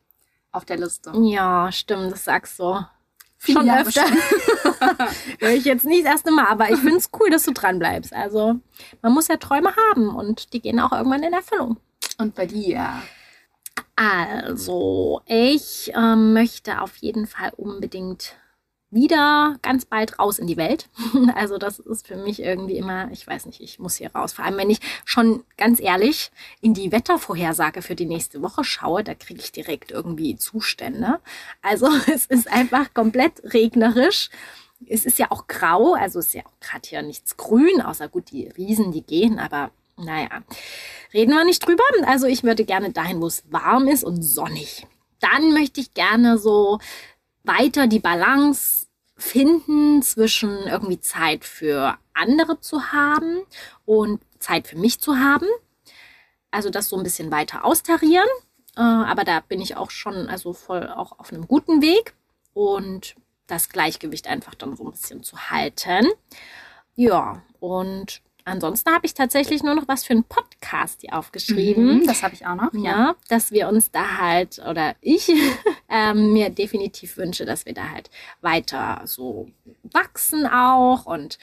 auf 0.51 0.65
der 0.65 0.77
Liste. 0.79 1.13
Ja, 1.23 1.71
stimmt, 1.73 2.13
das 2.13 2.25
sagst 2.25 2.59
du. 2.59 2.85
Viele 3.39 3.61
Schon 3.61 3.67
Jahre 3.67 3.87
öfter. 3.87 4.05
Höre 5.39 5.51
ich 5.51 5.65
jetzt 5.65 5.85
nicht 5.85 6.05
das 6.05 6.13
erste 6.13 6.33
Mal, 6.33 6.47
aber 6.47 6.71
ich 6.71 6.79
finde 6.79 6.97
es 6.97 7.11
cool, 7.19 7.31
dass 7.31 7.45
du 7.45 7.53
dran 7.53 7.79
bleibst. 7.79 8.13
Also, 8.13 8.57
man 9.01 9.13
muss 9.13 9.29
ja 9.29 9.37
Träume 9.37 9.73
haben 9.91 10.15
und 10.15 10.53
die 10.53 10.61
gehen 10.61 10.81
auch 10.81 10.93
irgendwann 10.93 11.23
in 11.23 11.33
Erfüllung. 11.33 11.79
Und 12.19 12.35
bei 12.35 12.47
dir? 12.47 13.01
Also, 13.95 15.23
ich 15.27 15.93
ähm, 15.95 16.33
möchte 16.33 16.81
auf 16.83 16.97
jeden 16.97 17.29
Fall 17.29 17.53
unbedingt 17.57 18.35
wieder 18.91 19.57
ganz 19.63 19.85
bald 19.85 20.19
raus 20.19 20.39
in 20.39 20.47
die 20.47 20.57
Welt. 20.57 20.89
Also, 21.35 21.59
das 21.59 21.79
ist 21.79 22.07
für 22.07 22.17
mich 22.17 22.43
irgendwie 22.43 22.77
immer, 22.77 23.11
ich 23.13 23.27
weiß 23.27 23.47
nicht, 23.47 23.61
ich 23.61 23.79
muss 23.79 23.97
hier 23.97 24.11
raus. 24.13 24.33
Vor 24.33 24.45
allem, 24.45 24.57
wenn 24.57 24.71
ich 24.71 24.81
schon 25.05 25.45
ganz 25.57 25.81
ehrlich 25.81 26.31
in 26.61 26.75
die 26.75 26.91
Wettervorhersage 26.91 27.83
für 27.83 27.95
die 27.95 28.07
nächste 28.07 28.43
Woche 28.43 28.65
schaue, 28.65 29.05
da 29.05 29.15
kriege 29.15 29.41
ich 29.41 29.53
direkt 29.53 29.91
irgendwie 29.91 30.37
Zustände. 30.37 31.21
Also, 31.63 31.89
es 32.13 32.27
ist 32.27 32.51
einfach 32.51 32.93
komplett 32.95 33.43
regnerisch. 33.55 34.31
Es 34.87 35.05
ist 35.05 35.19
ja 35.19 35.31
auch 35.31 35.49
grau, 35.49 35.95
also 35.95 36.21
ist 36.21 36.35
ja 36.35 36.43
auch 36.45 36.61
gerade 36.61 36.89
hier 36.89 37.03
nichts 37.03 37.37
grün, 37.37 37.83
außer 37.83 38.09
gut, 38.09 38.31
die 38.31 38.49
Riesen, 38.49 38.93
die 38.93 39.03
gehen, 39.03 39.39
aber 39.39 39.71
naja, 39.97 40.29
reden 41.13 41.35
wir 41.35 41.45
nicht 41.45 41.67
drüber. 41.67 41.83
Also 42.07 42.27
ich 42.27 42.45
würde 42.45 42.65
gerne 42.65 42.93
dahin, 42.93 43.21
wo 43.21 43.27
es 43.27 43.43
warm 43.51 43.89
ist 43.89 44.05
und 44.05 44.23
sonnig. 44.23 44.87
Dann 45.21 45.53
möchte 45.53 45.81
ich 45.81 45.95
gerne 45.95 46.39
so 46.39 46.79
weiter 47.49 47.89
die 47.89 47.99
Balance 47.99 48.87
finden 49.17 50.01
zwischen 50.03 50.51
irgendwie 50.69 51.01
Zeit 51.01 51.45
für 51.45 51.99
andere 52.15 52.61
zu 52.61 52.93
haben 52.93 53.41
und 53.85 54.21
Zeit 54.39 54.69
für 54.69 54.79
mich 54.79 55.01
zu 55.01 55.17
haben. 55.17 55.49
Also 56.53 56.71
das 56.71 56.89
so 56.89 56.97
ein 56.97 57.03
bisschen 57.03 57.33
weiter 57.33 57.65
austarieren. 57.65 58.29
Äh, 58.77 58.83
aber 58.83 59.25
da 59.25 59.41
bin 59.41 59.61
ich 59.61 59.77
auch 59.77 59.91
schon 59.91 60.29
also 60.29 60.53
voll 60.53 60.89
auch 60.89 61.19
auf 61.19 61.33
einem 61.33 61.49
guten 61.49 61.83
Weg 61.83 62.15
und 62.55 63.17
das 63.49 63.69
Gleichgewicht 63.71 64.29
einfach 64.29 64.55
dann 64.55 64.77
so 64.77 64.85
ein 64.85 64.93
bisschen 64.93 65.25
zu 65.25 65.51
halten. 65.51 66.07
Ja, 66.95 67.43
und 67.61 68.23
ansonsten 68.49 68.93
habe 68.93 69.07
ich 69.07 69.15
tatsächlich 69.15 69.63
nur 69.63 69.75
noch 69.75 69.89
was 69.89 70.05
für 70.05 70.13
einen 70.13 70.25
Podcast 70.25 71.03
hier 71.03 71.15
aufgeschrieben. 71.15 71.99
Mhm, 71.99 72.07
das 72.07 72.23
habe 72.23 72.35
ich 72.35 72.47
auch 72.47 72.55
noch. 72.55 72.73
Ja, 72.75 73.15
dass 73.29 73.53
wir 73.53 73.69
uns 73.69 73.91
da 73.91 74.19
halt, 74.19 74.59
oder 74.59 74.95
ich 75.01 75.31
ähm, 75.89 76.33
mir 76.33 76.51
definitiv 76.51 77.17
wünsche, 77.17 77.45
dass 77.45 77.67
wir 77.67 77.75
da 77.75 77.91
halt 77.91 78.11
weiter 78.41 79.03
so 79.05 79.49
wachsen 79.83 80.47
auch 80.47 81.07
und 81.07 81.39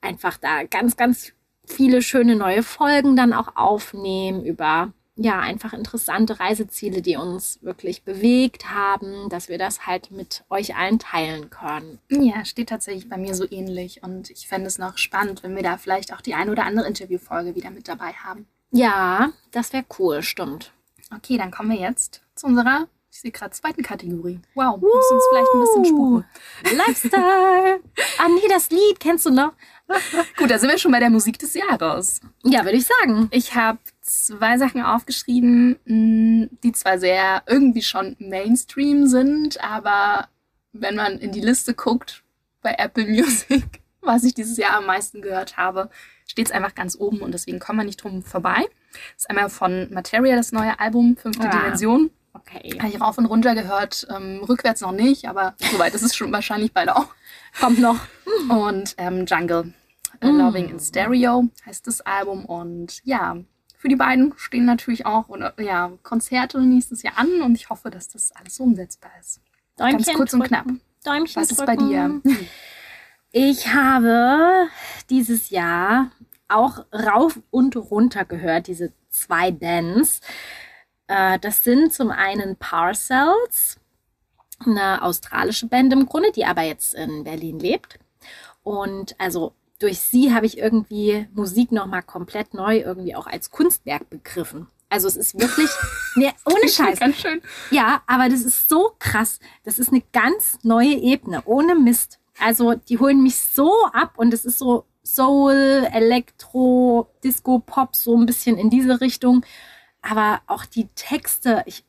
einfach 0.00 0.36
da 0.36 0.64
ganz, 0.64 0.96
ganz 0.96 1.32
viele 1.66 2.02
schöne 2.02 2.36
neue 2.36 2.62
Folgen 2.62 3.16
dann 3.16 3.32
auch 3.32 3.56
aufnehmen 3.56 4.44
über 4.44 4.92
ja, 5.16 5.38
einfach 5.38 5.72
interessante 5.72 6.40
Reiseziele, 6.40 7.00
die 7.00 7.16
uns 7.16 7.60
wirklich 7.62 8.02
bewegt 8.02 8.70
haben, 8.70 9.28
dass 9.28 9.48
wir 9.48 9.58
das 9.58 9.86
halt 9.86 10.10
mit 10.10 10.44
euch 10.50 10.74
allen 10.74 10.98
teilen 10.98 11.50
können. 11.50 12.00
Ja, 12.08 12.44
steht 12.44 12.68
tatsächlich 12.68 13.08
bei 13.08 13.16
mir 13.16 13.34
so 13.34 13.46
ähnlich. 13.48 14.02
Und 14.02 14.30
ich 14.30 14.48
fände 14.48 14.66
es 14.66 14.78
noch 14.78 14.98
spannend, 14.98 15.42
wenn 15.42 15.54
wir 15.54 15.62
da 15.62 15.76
vielleicht 15.76 16.12
auch 16.12 16.20
die 16.20 16.34
eine 16.34 16.50
oder 16.50 16.64
andere 16.64 16.88
Interviewfolge 16.88 17.54
wieder 17.54 17.70
mit 17.70 17.86
dabei 17.86 18.12
haben. 18.12 18.46
Ja, 18.72 19.30
das 19.52 19.72
wäre 19.72 19.84
cool, 19.98 20.22
stimmt. 20.22 20.72
Okay, 21.14 21.38
dann 21.38 21.52
kommen 21.52 21.70
wir 21.70 21.78
jetzt 21.78 22.22
zu 22.34 22.46
unserer, 22.46 22.88
ich 23.12 23.20
sehe 23.20 23.30
gerade, 23.30 23.52
zweiten 23.52 23.84
Kategorie. 23.84 24.40
Wow, 24.56 24.80
muss 24.80 25.10
uns 25.12 25.24
vielleicht 25.30 25.54
ein 25.54 25.60
bisschen 25.60 25.84
sputen. 25.84 26.24
Lifestyle. 26.76 27.80
ah, 28.18 28.28
nee, 28.28 28.48
das 28.48 28.70
Lied 28.70 28.98
kennst 28.98 29.26
du 29.26 29.30
noch? 29.30 29.52
Gut, 30.36 30.50
da 30.50 30.58
sind 30.58 30.70
wir 30.70 30.78
schon 30.78 30.90
bei 30.90 30.98
der 30.98 31.10
Musik 31.10 31.38
des 31.38 31.54
Jahres. 31.54 32.20
Ja, 32.42 32.64
würde 32.64 32.78
ich 32.78 32.86
sagen. 32.86 33.28
Ich 33.30 33.54
habe 33.54 33.78
zwei 34.04 34.58
Sachen 34.58 34.82
aufgeschrieben, 34.82 35.76
mh, 35.86 36.48
die 36.62 36.72
zwar 36.72 36.98
sehr 36.98 37.42
irgendwie 37.46 37.82
schon 37.82 38.16
Mainstream 38.18 39.06
sind, 39.06 39.62
aber 39.64 40.28
wenn 40.72 40.94
man 40.94 41.18
in 41.18 41.32
die 41.32 41.40
Liste 41.40 41.74
guckt 41.74 42.22
bei 42.62 42.74
Apple 42.78 43.06
Music, 43.06 43.64
was 44.00 44.24
ich 44.24 44.34
dieses 44.34 44.56
Jahr 44.58 44.76
am 44.76 44.86
meisten 44.86 45.22
gehört 45.22 45.56
habe, 45.56 45.90
steht 46.26 46.46
es 46.46 46.52
einfach 46.52 46.74
ganz 46.74 46.96
oben 46.98 47.20
und 47.20 47.32
deswegen 47.32 47.58
kommen 47.58 47.78
wir 47.78 47.84
nicht 47.84 48.02
drum 48.02 48.22
vorbei. 48.22 48.64
Das 49.14 49.24
ist 49.24 49.30
einmal 49.30 49.48
von 49.48 49.92
Materia, 49.92 50.36
das 50.36 50.52
neue 50.52 50.78
Album, 50.78 51.16
Fünfte 51.16 51.48
Ah. 51.48 51.50
Dimension. 51.50 52.10
Okay. 52.34 52.76
Habe 52.80 52.88
ich 52.88 53.00
rauf 53.00 53.16
und 53.16 53.26
runter 53.26 53.54
gehört, 53.54 54.06
ähm, 54.14 54.42
rückwärts 54.42 54.80
noch 54.80 54.92
nicht, 54.92 55.28
aber 55.28 55.54
soweit 55.70 55.94
ist 55.94 56.02
es 56.02 56.16
schon 56.16 56.32
wahrscheinlich 56.32 56.72
beide 56.72 56.96
auch. 56.96 57.06
Kommt 57.60 57.78
noch. 57.78 57.98
Und 58.48 58.94
ähm, 58.98 59.24
Jungle, 59.26 59.72
äh, 60.20 60.28
Mm. 60.28 60.38
Loving 60.38 60.68
in 60.68 60.80
Stereo 60.80 61.48
heißt 61.64 61.86
das 61.86 62.00
Album. 62.00 62.44
Und 62.44 63.00
ja, 63.04 63.36
für 63.84 63.88
die 63.88 63.96
beiden 63.96 64.32
stehen 64.38 64.64
natürlich 64.64 65.04
auch 65.04 65.28
oder, 65.28 65.52
ja, 65.60 65.92
Konzerte 66.02 66.58
nächstes 66.58 67.02
Jahr 67.02 67.18
an 67.18 67.42
und 67.42 67.54
ich 67.54 67.68
hoffe, 67.68 67.90
dass 67.90 68.08
das 68.08 68.32
alles 68.32 68.56
so 68.56 68.64
umsetzbar 68.64 69.10
ist. 69.20 69.42
Däumchen 69.76 69.98
Ganz 69.98 70.14
kurz 70.14 70.32
und 70.32 70.40
drücken. 70.40 70.54
knapp. 70.54 70.66
Däumchen 71.04 71.42
Was 71.42 71.50
ist 71.50 71.58
drücken. 71.60 71.76
bei 71.76 71.76
dir? 71.76 72.22
Ich 73.36 73.74
habe 73.74 74.68
dieses 75.10 75.50
Jahr 75.50 76.12
auch 76.48 76.86
rauf 76.94 77.40
und 77.50 77.76
runter 77.76 78.24
gehört, 78.24 78.68
diese 78.68 78.92
zwei 79.10 79.50
Bands. 79.50 80.20
Äh, 81.08 81.38
das 81.40 81.62
sind 81.62 81.92
zum 81.92 82.10
einen 82.10 82.56
Parcels, 82.56 83.80
eine 84.64 85.02
australische 85.02 85.66
Band 85.66 85.92
im 85.92 86.06
Grunde, 86.06 86.32
die 86.32 86.46
aber 86.46 86.62
jetzt 86.62 86.94
in 86.94 87.24
Berlin 87.24 87.58
lebt. 87.58 87.98
Und 88.62 89.14
also 89.18 89.52
durch 89.84 90.00
sie 90.00 90.32
habe 90.34 90.46
ich 90.46 90.56
irgendwie 90.56 91.26
Musik 91.34 91.70
nochmal 91.70 92.02
komplett 92.02 92.54
neu 92.54 92.78
irgendwie 92.78 93.14
auch 93.14 93.26
als 93.26 93.50
Kunstwerk 93.50 94.08
begriffen. 94.08 94.66
Also 94.88 95.08
es 95.08 95.16
ist 95.16 95.38
wirklich, 95.38 95.68
nee, 96.16 96.32
ohne 96.46 96.68
Scheiß. 96.70 96.98
Ganz 96.98 97.18
schön. 97.18 97.42
Ja, 97.70 98.02
aber 98.06 98.30
das 98.30 98.40
ist 98.40 98.66
so 98.66 98.92
krass. 98.98 99.40
Das 99.62 99.78
ist 99.78 99.90
eine 99.90 100.02
ganz 100.14 100.58
neue 100.62 100.94
Ebene, 100.94 101.42
ohne 101.44 101.74
Mist. 101.74 102.18
Also 102.40 102.72
die 102.74 102.98
holen 102.98 103.22
mich 103.22 103.36
so 103.36 103.70
ab 103.92 104.14
und 104.16 104.32
es 104.32 104.46
ist 104.46 104.58
so 104.58 104.86
Soul, 105.04 105.86
Elektro, 105.92 107.10
Disco, 107.22 107.58
Pop, 107.58 107.94
so 107.94 108.16
ein 108.16 108.24
bisschen 108.24 108.56
in 108.56 108.70
diese 108.70 109.02
Richtung. 109.02 109.44
Aber 110.00 110.40
auch 110.46 110.64
die 110.64 110.88
Texte, 110.94 111.62
ich, 111.66 111.84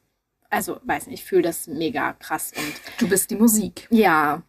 also 0.49 0.79
weiß 0.83 1.07
nicht, 1.07 1.21
ich 1.21 1.25
fühle 1.25 1.43
das 1.43 1.67
mega 1.67 2.11
krass 2.11 2.51
und 2.57 2.73
Du 2.97 3.07
bist 3.07 3.31
die 3.31 3.37
Musik. 3.37 3.87
ja. 3.89 4.41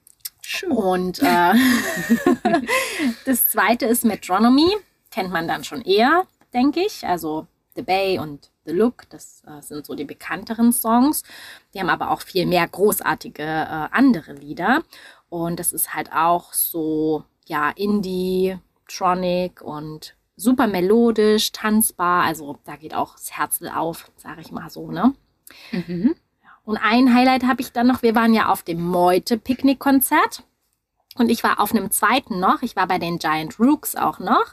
Schön. 0.48 0.70
Und 0.70 1.20
äh, 1.24 1.54
das 3.24 3.50
zweite 3.50 3.86
ist 3.86 4.04
Metronomy, 4.04 4.76
kennt 5.10 5.32
man 5.32 5.48
dann 5.48 5.64
schon 5.64 5.82
eher, 5.82 6.24
denke 6.54 6.82
ich. 6.86 7.04
Also 7.04 7.48
The 7.74 7.82
Bay 7.82 8.20
und 8.20 8.52
The 8.64 8.70
Look, 8.70 9.10
das 9.10 9.42
äh, 9.44 9.60
sind 9.60 9.84
so 9.84 9.96
die 9.96 10.04
bekannteren 10.04 10.72
Songs. 10.72 11.24
Die 11.74 11.80
haben 11.80 11.90
aber 11.90 12.12
auch 12.12 12.20
viel 12.20 12.46
mehr 12.46 12.68
großartige 12.68 13.42
äh, 13.42 13.88
andere 13.90 14.34
Lieder. 14.34 14.84
Und 15.30 15.58
das 15.58 15.72
ist 15.72 15.94
halt 15.94 16.12
auch 16.12 16.52
so, 16.52 17.24
ja, 17.46 17.70
Indie, 17.70 18.56
Tronic 18.86 19.62
und 19.62 20.14
super 20.36 20.68
melodisch, 20.68 21.50
tanzbar. 21.50 22.22
Also 22.22 22.60
da 22.64 22.76
geht 22.76 22.94
auch 22.94 23.14
das 23.14 23.36
Herz 23.36 23.60
auf, 23.74 24.12
sage 24.16 24.42
ich 24.42 24.52
mal 24.52 24.70
so, 24.70 24.92
ne? 24.92 25.12
Mhm. 25.72 26.14
Und 26.66 26.78
ein 26.78 27.14
Highlight 27.14 27.44
habe 27.44 27.62
ich 27.62 27.70
dann 27.70 27.86
noch. 27.86 28.02
Wir 28.02 28.16
waren 28.16 28.34
ja 28.34 28.48
auf 28.48 28.64
dem 28.64 28.82
Meute-Picknick-Konzert. 28.82 30.42
Und 31.14 31.30
ich 31.30 31.44
war 31.44 31.60
auf 31.60 31.72
einem 31.72 31.92
zweiten 31.92 32.40
noch. 32.40 32.60
Ich 32.62 32.74
war 32.74 32.88
bei 32.88 32.98
den 32.98 33.18
Giant 33.18 33.58
Rooks 33.60 33.94
auch 33.94 34.18
noch 34.18 34.46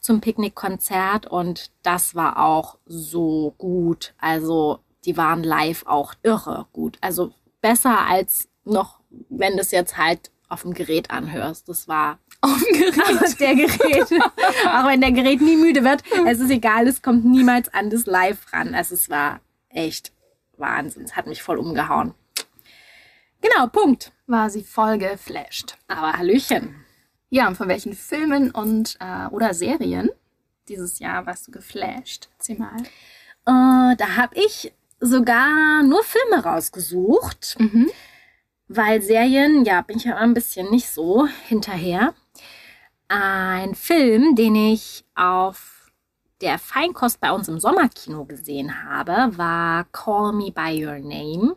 zum 0.00 0.20
Picknick-Konzert. 0.20 1.26
Und 1.26 1.72
das 1.82 2.14
war 2.14 2.38
auch 2.38 2.78
so 2.86 3.52
gut. 3.58 4.14
Also, 4.18 4.78
die 5.04 5.16
waren 5.16 5.42
live 5.42 5.84
auch 5.86 6.14
irre 6.22 6.66
gut. 6.72 6.98
Also, 7.00 7.32
besser 7.60 8.06
als 8.06 8.48
noch, 8.64 9.00
wenn 9.28 9.54
du 9.54 9.60
es 9.60 9.72
jetzt 9.72 9.96
halt 9.96 10.30
auf 10.48 10.62
dem 10.62 10.72
Gerät 10.72 11.10
anhörst. 11.10 11.68
Das 11.68 11.88
war 11.88 12.20
Auf 12.42 12.62
dem 12.62 12.78
Gerät. 12.78 13.40
der 13.40 13.54
Gerät. 13.56 14.22
auch 14.68 14.86
wenn 14.86 15.00
der 15.00 15.10
Gerät 15.10 15.40
nie 15.40 15.56
müde 15.56 15.82
wird. 15.82 16.04
Es 16.28 16.38
ist 16.38 16.50
egal, 16.50 16.86
es 16.86 17.02
kommt 17.02 17.24
niemals 17.24 17.74
an 17.74 17.90
das 17.90 18.06
Live 18.06 18.52
ran. 18.52 18.72
Also, 18.76 18.94
es 18.94 19.10
war 19.10 19.40
echt 19.68 20.12
Wahnsinn. 20.58 21.04
Es 21.04 21.16
hat 21.16 21.26
mich 21.26 21.42
voll 21.42 21.58
umgehauen. 21.58 22.14
Genau, 23.40 23.66
Punkt. 23.68 24.12
War 24.26 24.50
sie 24.50 24.62
voll 24.64 24.98
geflasht. 24.98 25.76
Aber 25.88 26.14
Hallöchen. 26.14 26.74
Ja, 27.28 27.48
und 27.48 27.56
von 27.56 27.68
welchen 27.68 27.92
Filmen 27.94 28.50
und 28.50 28.96
äh, 29.00 29.26
oder 29.28 29.52
Serien 29.54 30.10
dieses 30.68 30.98
Jahr 30.98 31.26
warst 31.26 31.46
du 31.46 31.52
geflasht? 31.52 32.28
Erzähl 32.38 32.58
mal. 32.58 32.76
Äh, 33.46 33.96
da 33.96 34.16
habe 34.16 34.34
ich 34.34 34.72
sogar 35.00 35.82
nur 35.82 36.02
Filme 36.02 36.42
rausgesucht, 36.42 37.56
Mhm. 37.58 37.90
weil 38.68 39.02
Serien, 39.02 39.64
ja, 39.64 39.82
bin 39.82 39.98
ich 39.98 40.04
ja 40.04 40.16
ein 40.16 40.34
bisschen 40.34 40.70
nicht 40.70 40.88
so 40.88 41.28
hinterher. 41.46 42.14
Ein 43.08 43.74
Film, 43.74 44.34
den 44.34 44.56
ich 44.56 45.04
auf 45.14 45.75
der 46.40 46.58
Feinkost 46.58 47.20
bei 47.20 47.32
uns 47.32 47.48
im 47.48 47.58
Sommerkino 47.58 48.24
gesehen 48.24 48.84
habe, 48.84 49.36
war 49.38 49.84
Call 49.92 50.32
Me 50.32 50.50
By 50.52 50.84
Your 50.86 50.98
Name. 50.98 51.56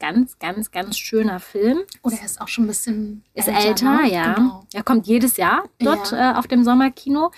Ganz, 0.00 0.38
ganz, 0.38 0.70
ganz 0.70 0.96
schöner 0.96 1.40
Film. 1.40 1.80
Oder 2.02 2.16
er 2.18 2.24
ist 2.24 2.40
auch 2.40 2.46
schon 2.48 2.64
ein 2.64 2.68
bisschen 2.68 3.24
Ist 3.34 3.48
älter, 3.48 4.02
ne? 4.02 4.12
ja. 4.12 4.34
Genau. 4.34 4.64
Er 4.72 4.84
kommt 4.84 5.06
jedes 5.08 5.36
Jahr 5.36 5.64
dort 5.80 6.12
Ja. 6.12 6.32
äh, 6.32 6.38
auf 6.38 6.46
dem 6.46 6.62
Sommerkino. 6.64 7.32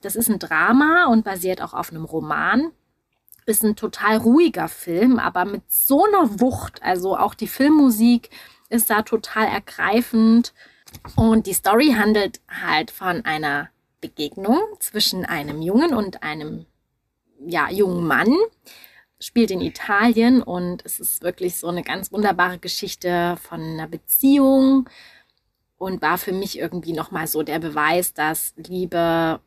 Das 0.00 0.16
ist 0.16 0.30
ein 0.30 0.38
Drama 0.38 1.06
und 1.06 1.24
basiert 1.24 1.60
auch 1.60 1.74
auf 1.74 1.90
einem 1.90 2.06
Roman. 2.06 2.72
Ist 3.44 3.62
ein 3.64 3.76
total 3.76 4.16
ruhiger 4.16 4.68
Film, 4.68 5.18
aber 5.18 5.44
mit 5.44 5.62
so 5.70 6.06
einer 6.06 6.40
Wucht. 6.40 6.82
Also 6.82 7.18
auch 7.18 7.34
die 7.34 7.48
Filmmusik 7.48 8.30
ist 8.70 8.88
da 8.88 9.02
total 9.02 9.46
ergreifend. 9.46 10.54
Und 11.16 11.46
die 11.46 11.52
Story 11.52 11.94
handelt 11.98 12.40
halt 12.48 12.90
von 12.90 13.24
einer 13.26 13.68
Begegnung 14.00 14.58
zwischen 14.78 15.24
einem 15.24 15.62
Jungen 15.62 15.94
und 15.94 16.22
einem 16.22 16.66
ja, 17.46 17.70
jungen 17.70 18.06
Mann. 18.06 18.34
Spielt 19.22 19.50
in 19.50 19.60
Italien 19.60 20.42
und 20.42 20.82
es 20.86 20.98
ist 20.98 21.22
wirklich 21.22 21.56
so 21.56 21.68
eine 21.68 21.82
ganz 21.82 22.10
wunderbare 22.10 22.58
Geschichte 22.58 23.36
von 23.42 23.60
einer 23.60 23.86
Beziehung 23.86 24.88
und 25.76 26.00
war 26.00 26.16
für 26.16 26.32
mich 26.32 26.58
irgendwie 26.58 26.94
nochmal 26.94 27.26
so 27.26 27.42
der 27.42 27.58
Beweis, 27.58 28.14
dass 28.14 28.54
Liebe 28.56 29.40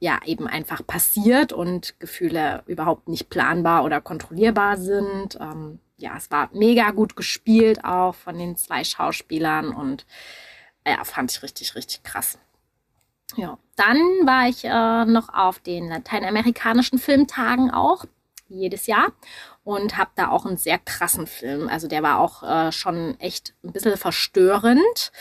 ja 0.00 0.18
eben 0.24 0.48
einfach 0.48 0.84
passiert 0.84 1.52
und 1.52 2.00
Gefühle 2.00 2.64
überhaupt 2.66 3.08
nicht 3.08 3.28
planbar 3.28 3.84
oder 3.84 4.00
kontrollierbar 4.00 4.78
sind. 4.78 5.38
Ähm, 5.40 5.78
ja, 5.96 6.16
es 6.16 6.30
war 6.30 6.48
mega 6.52 6.90
gut 6.90 7.14
gespielt 7.14 7.84
auch 7.84 8.14
von 8.14 8.38
den 8.38 8.56
zwei 8.56 8.82
Schauspielern 8.82 9.68
und 9.68 10.06
ja, 10.86 11.04
fand 11.04 11.30
ich 11.30 11.42
richtig, 11.42 11.74
richtig 11.74 12.02
krass. 12.02 12.38
Ja, 13.36 13.58
dann 13.76 13.96
war 14.24 14.48
ich 14.48 14.64
äh, 14.64 15.04
noch 15.04 15.32
auf 15.32 15.58
den 15.58 15.88
lateinamerikanischen 15.88 16.98
Filmtagen 16.98 17.70
auch, 17.70 18.04
jedes 18.48 18.86
Jahr, 18.86 19.12
und 19.64 19.96
habe 19.96 20.10
da 20.16 20.28
auch 20.28 20.44
einen 20.44 20.56
sehr 20.56 20.78
krassen 20.78 21.26
Film. 21.26 21.68
Also 21.68 21.88
der 21.88 22.02
war 22.02 22.18
auch 22.18 22.42
äh, 22.42 22.72
schon 22.72 23.18
echt 23.20 23.54
ein 23.62 23.72
bisschen 23.72 23.96
verstörend. 23.96 25.12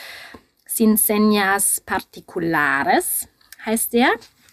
Sin 0.66 0.97
Señas 0.97 1.84
Particulares 1.86 3.28
heißt 3.66 3.93
der. 3.93 4.10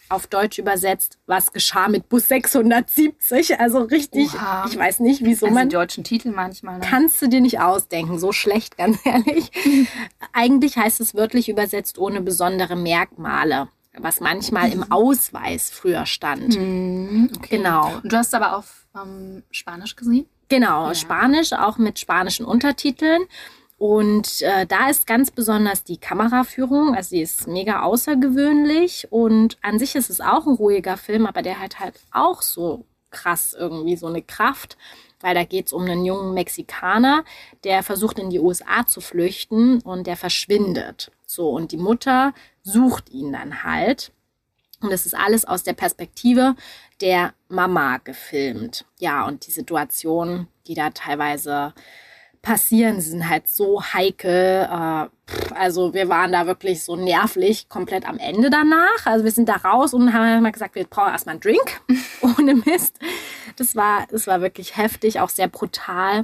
Auf 0.09 0.27
Deutsch 0.29 0.59
übersetzt, 0.59 1.19
was 1.27 1.53
geschah 1.53 1.89
mit 1.89 2.09
Bus 2.09 2.29
670? 2.29 3.59
Also 3.59 3.81
richtig, 3.83 4.33
Oha. 4.35 4.67
ich 4.69 4.79
weiß 4.79 5.01
nicht, 5.01 5.25
wieso 5.25 5.47
Also 5.47 5.55
man 5.55 5.69
die 5.69 5.75
deutschen 5.75 6.05
Titel 6.05 6.31
manchmal. 6.31 6.79
Ne? 6.79 6.87
Kannst 6.89 7.21
du 7.21 7.29
dir 7.29 7.41
nicht 7.41 7.59
ausdenken, 7.61 8.19
so 8.19 8.33
schlecht, 8.33 8.77
ganz 8.79 8.99
ehrlich. 9.05 9.51
Eigentlich 10.33 10.77
heißt 10.77 11.01
es 11.01 11.15
wörtlich 11.15 11.49
übersetzt 11.49 11.99
ohne 11.99 12.21
besondere 12.21 12.77
Merkmale, 12.77 13.69
was 13.99 14.21
manchmal 14.21 14.73
im 14.73 14.91
Ausweis 14.93 15.71
früher 15.71 16.07
stand. 16.07 16.57
Mhm, 16.57 17.31
okay. 17.37 17.57
Genau. 17.57 17.97
Und 18.03 18.13
du 18.13 18.17
hast 18.17 18.35
aber 18.35 18.57
auf 18.57 18.87
ähm, 18.95 19.43
Spanisch 19.51 19.97
gesehen? 19.97 20.27
Genau, 20.49 20.89
Ja. 20.89 20.95
Spanisch, 20.95 21.53
auch 21.53 21.79
mit 21.79 21.99
spanischen 21.99 22.47
Untertiteln. 22.47 23.23
Und 23.79 24.41
äh, 24.41 24.67
da 24.67 24.89
ist 24.89 25.07
ganz 25.07 25.31
besonders 25.31 25.85
die 25.85 25.99
Kameraführung, 25.99 26.95
also 26.95 27.11
die 27.15 27.21
ist 27.21 27.47
mega 27.47 27.83
außergewöhnlich 27.83 29.09
und 29.11 29.59
an 29.61 29.79
sich 29.79 29.95
ist 29.97 30.09
es 30.09 30.23
auch 30.23 30.47
ein 30.47 30.55
ruhiger 30.55 30.97
Film, 30.97 31.27
aber 31.27 31.43
der 31.43 31.61
hat 31.61 31.79
halt 31.79 32.01
auch 32.11 32.41
so 32.41 32.87
krass 33.11 33.55
irgendwie 33.59 33.97
so 33.97 34.07
eine 34.07 34.23
Kraft, 34.23 34.79
weil 35.21 35.35
da 35.35 35.45
geht 35.45 35.67
es 35.67 35.73
um 35.75 35.83
einen 35.83 36.05
jungen 36.07 36.33
Mexikaner, 36.33 37.25
der 37.65 37.83
versucht 37.83 38.19
in 38.19 38.31
die 38.31 38.41
USA 38.41 38.87
zu 38.87 39.03
flüchten 39.03 39.81
und 39.83 40.07
der 40.07 40.17
verschwindet. 40.17 41.11
So, 41.27 41.51
und 41.51 41.73
die 41.73 41.77
Mutter 41.77 42.33
sucht 42.63 43.11
ihn 43.11 43.33
dann 43.33 43.63
halt. 43.63 44.13
Und 44.81 44.93
es 44.93 45.07
ist 45.07 45.15
alles 45.15 45.45
aus 45.45 45.63
der 45.63 45.73
Perspektive 45.73 46.55
der 47.01 47.33
Mama 47.49 47.99
gefilmt. 47.99 48.85
Ja, 48.99 49.27
und 49.27 49.47
die 49.47 49.51
Situationen, 49.51 50.49
die 50.67 50.75
da 50.75 50.91
teilweise 50.91 51.73
passieren, 52.47 53.01
sind 53.01 53.29
halt 53.29 53.49
so 53.49 53.83
heikel. 53.83 54.69
Äh, 54.71 55.09
also 55.53 55.93
wir 55.95 56.09
waren 56.09 56.31
da 56.31 56.47
wirklich 56.47 56.85
so 56.85 56.95
nervlich 56.95 57.69
komplett 57.69 58.09
am 58.09 58.19
Ende 58.19 58.51
danach. 58.51 59.05
Also 59.05 59.25
wir 59.25 59.33
sind 59.33 59.49
da 59.49 59.57
raus 59.57 59.93
und 59.93 60.13
haben 60.13 60.43
mal 60.43 60.53
gesagt, 60.53 60.77
wir 60.77 60.85
brauchen 60.85 61.11
erstmal 61.11 61.35
einen 61.35 61.41
Drink. 61.41 61.81
Ohne 62.39 62.55
Mist. 62.55 63.01
Das 63.57 63.75
war, 63.75 64.07
das 64.13 64.29
war 64.29 64.41
wirklich 64.41 64.77
heftig, 64.77 65.19
auch 65.19 65.29
sehr 65.29 65.49
brutal. 65.49 66.23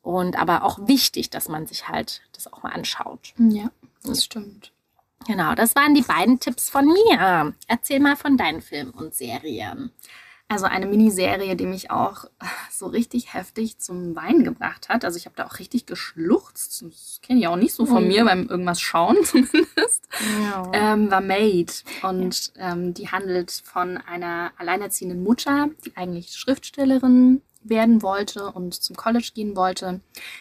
Und 0.00 0.40
aber 0.40 0.64
auch 0.64 0.78
wichtig, 0.88 1.28
dass 1.28 1.48
man 1.48 1.66
sich 1.66 1.88
halt 1.88 2.22
das 2.32 2.50
auch 2.50 2.62
mal 2.62 2.72
anschaut. 2.72 3.34
Ja, 3.36 3.70
das 4.02 4.24
stimmt. 4.24 4.72
Genau, 5.26 5.54
das 5.54 5.74
waren 5.74 5.94
die 5.94 6.00
beiden 6.00 6.40
Tipps 6.40 6.70
von 6.70 6.86
mir. 6.86 7.52
Erzähl 7.66 8.00
mal 8.00 8.16
von 8.16 8.38
deinen 8.38 8.62
Filmen 8.62 8.92
und 8.92 9.14
Serien. 9.14 9.92
Also 10.50 10.66
eine 10.66 10.86
Miniserie, 10.86 11.54
die 11.54 11.64
mich 11.66 11.92
auch 11.92 12.24
so 12.72 12.86
richtig 12.88 13.32
heftig 13.34 13.78
zum 13.78 14.16
Weinen 14.16 14.42
gebracht 14.42 14.88
hat. 14.88 15.04
Also 15.04 15.16
ich 15.16 15.26
habe 15.26 15.36
da 15.36 15.46
auch 15.46 15.60
richtig 15.60 15.86
geschluchzt. 15.86 16.82
Das 16.82 17.20
kenne 17.22 17.38
ich 17.38 17.46
auch 17.46 17.54
nicht 17.56 17.72
so 17.72 17.86
von 17.86 18.02
Mhm. 18.02 18.08
mir 18.08 18.24
beim 18.24 18.46
irgendwas 18.48 18.80
schauen 18.80 19.16
zumindest. 19.24 20.08
Ja. 20.42 20.70
Ähm, 20.72 21.10
war 21.10 21.20
Made 21.20 21.72
und 22.02 22.52
ähm, 22.58 22.94
die 22.94 23.08
handelt 23.08 23.52
von 23.64 23.96
einer 23.96 24.50
alleinerziehenden 24.58 25.22
Mutter, 25.22 25.68
die 25.86 25.96
eigentlich 25.96 26.32
Schriftstellerin 26.36 27.42
werden 27.62 28.02
wollte 28.02 28.50
und 28.50 28.74
zum 28.74 28.96
College 28.96 29.30
gehen 29.34 29.54
wollte, 29.54 30.00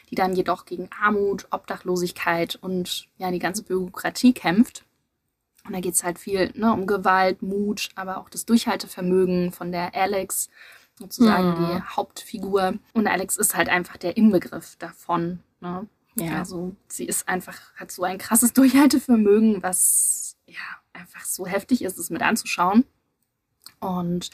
die 0.10 0.16
dann 0.16 0.36
jedoch 0.36 0.66
gegen 0.66 0.90
Armut, 1.04 1.48
Obdachlosigkeit 1.52 2.58
und 2.62 3.08
ja 3.18 3.30
die 3.30 3.40
ganze 3.40 3.62
Bürokratie 3.64 4.34
kämpft. 4.34 4.86
Und 5.70 5.76
da 5.76 5.82
geht 5.82 5.94
es 5.94 6.04
halt 6.04 6.18
viel 6.18 6.52
ne, 6.56 6.74
um 6.74 6.88
Gewalt, 6.88 7.44
Mut, 7.44 7.90
aber 7.94 8.18
auch 8.18 8.28
das 8.28 8.44
Durchhaltevermögen 8.48 9.52
von 9.52 9.72
der 9.72 9.94
Alex, 9.94 10.50
sozusagen 10.96 11.50
Mhm. 11.62 11.68
die 11.68 11.82
Hauptfigur. 11.96 12.74
Und 12.94 13.06
Alex 13.06 13.38
ist 13.38 13.56
halt 13.56 13.70
einfach 13.70 13.98
der 13.98 14.18
Inbegriff 14.18 14.78
davon. 14.78 15.44
Ne? 15.62 15.86
Ja. 16.16 16.40
Also 16.40 16.76
sie 16.88 17.06
ist 17.06 17.30
einfach, 17.30 17.56
hat 17.76 17.92
so 17.92 18.02
ein 18.02 18.18
krasses 18.18 18.52
Durchhaltevermögen, 18.54 19.62
was 19.62 20.38
ja 20.48 20.58
einfach 20.92 21.24
so 21.24 21.46
heftig 21.46 21.84
ist, 21.84 22.00
es 22.00 22.10
mit 22.10 22.24
anzuschauen. 22.24 22.84
Und 23.80 24.32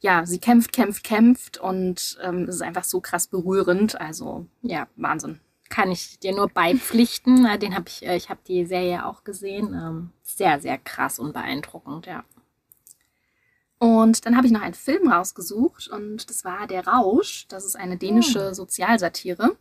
ja, 0.00 0.26
sie 0.26 0.38
kämpft, 0.38 0.74
kämpft, 0.74 1.02
kämpft 1.02 1.56
und 1.56 2.18
ähm, 2.22 2.42
es 2.42 2.56
ist 2.56 2.62
einfach 2.62 2.84
so 2.84 3.00
krass 3.00 3.26
berührend. 3.26 3.98
Also 3.98 4.44
ja, 4.60 4.86
Wahnsinn. 4.96 5.40
Kann 5.68 5.90
ich 5.90 6.18
dir 6.18 6.34
nur 6.34 6.48
beipflichten. 6.48 7.46
Den 7.60 7.74
habe 7.74 7.86
ich, 7.88 8.06
äh, 8.06 8.16
ich 8.16 8.30
habe 8.30 8.40
die 8.46 8.64
Serie 8.64 9.04
auch 9.06 9.24
gesehen. 9.24 9.74
Ähm, 9.74 10.10
sehr, 10.22 10.60
sehr 10.60 10.78
krass 10.78 11.18
und 11.18 11.32
beeindruckend, 11.32 12.06
ja. 12.06 12.24
Und 13.78 14.26
dann 14.26 14.36
habe 14.36 14.46
ich 14.46 14.52
noch 14.52 14.62
einen 14.62 14.74
Film 14.74 15.08
rausgesucht 15.10 15.88
und 15.88 16.28
das 16.28 16.44
war 16.44 16.66
Der 16.66 16.86
Rausch. 16.86 17.46
Das 17.48 17.64
ist 17.64 17.76
eine 17.76 17.96
dänische 17.96 18.52
Sozialsatire. 18.54 19.56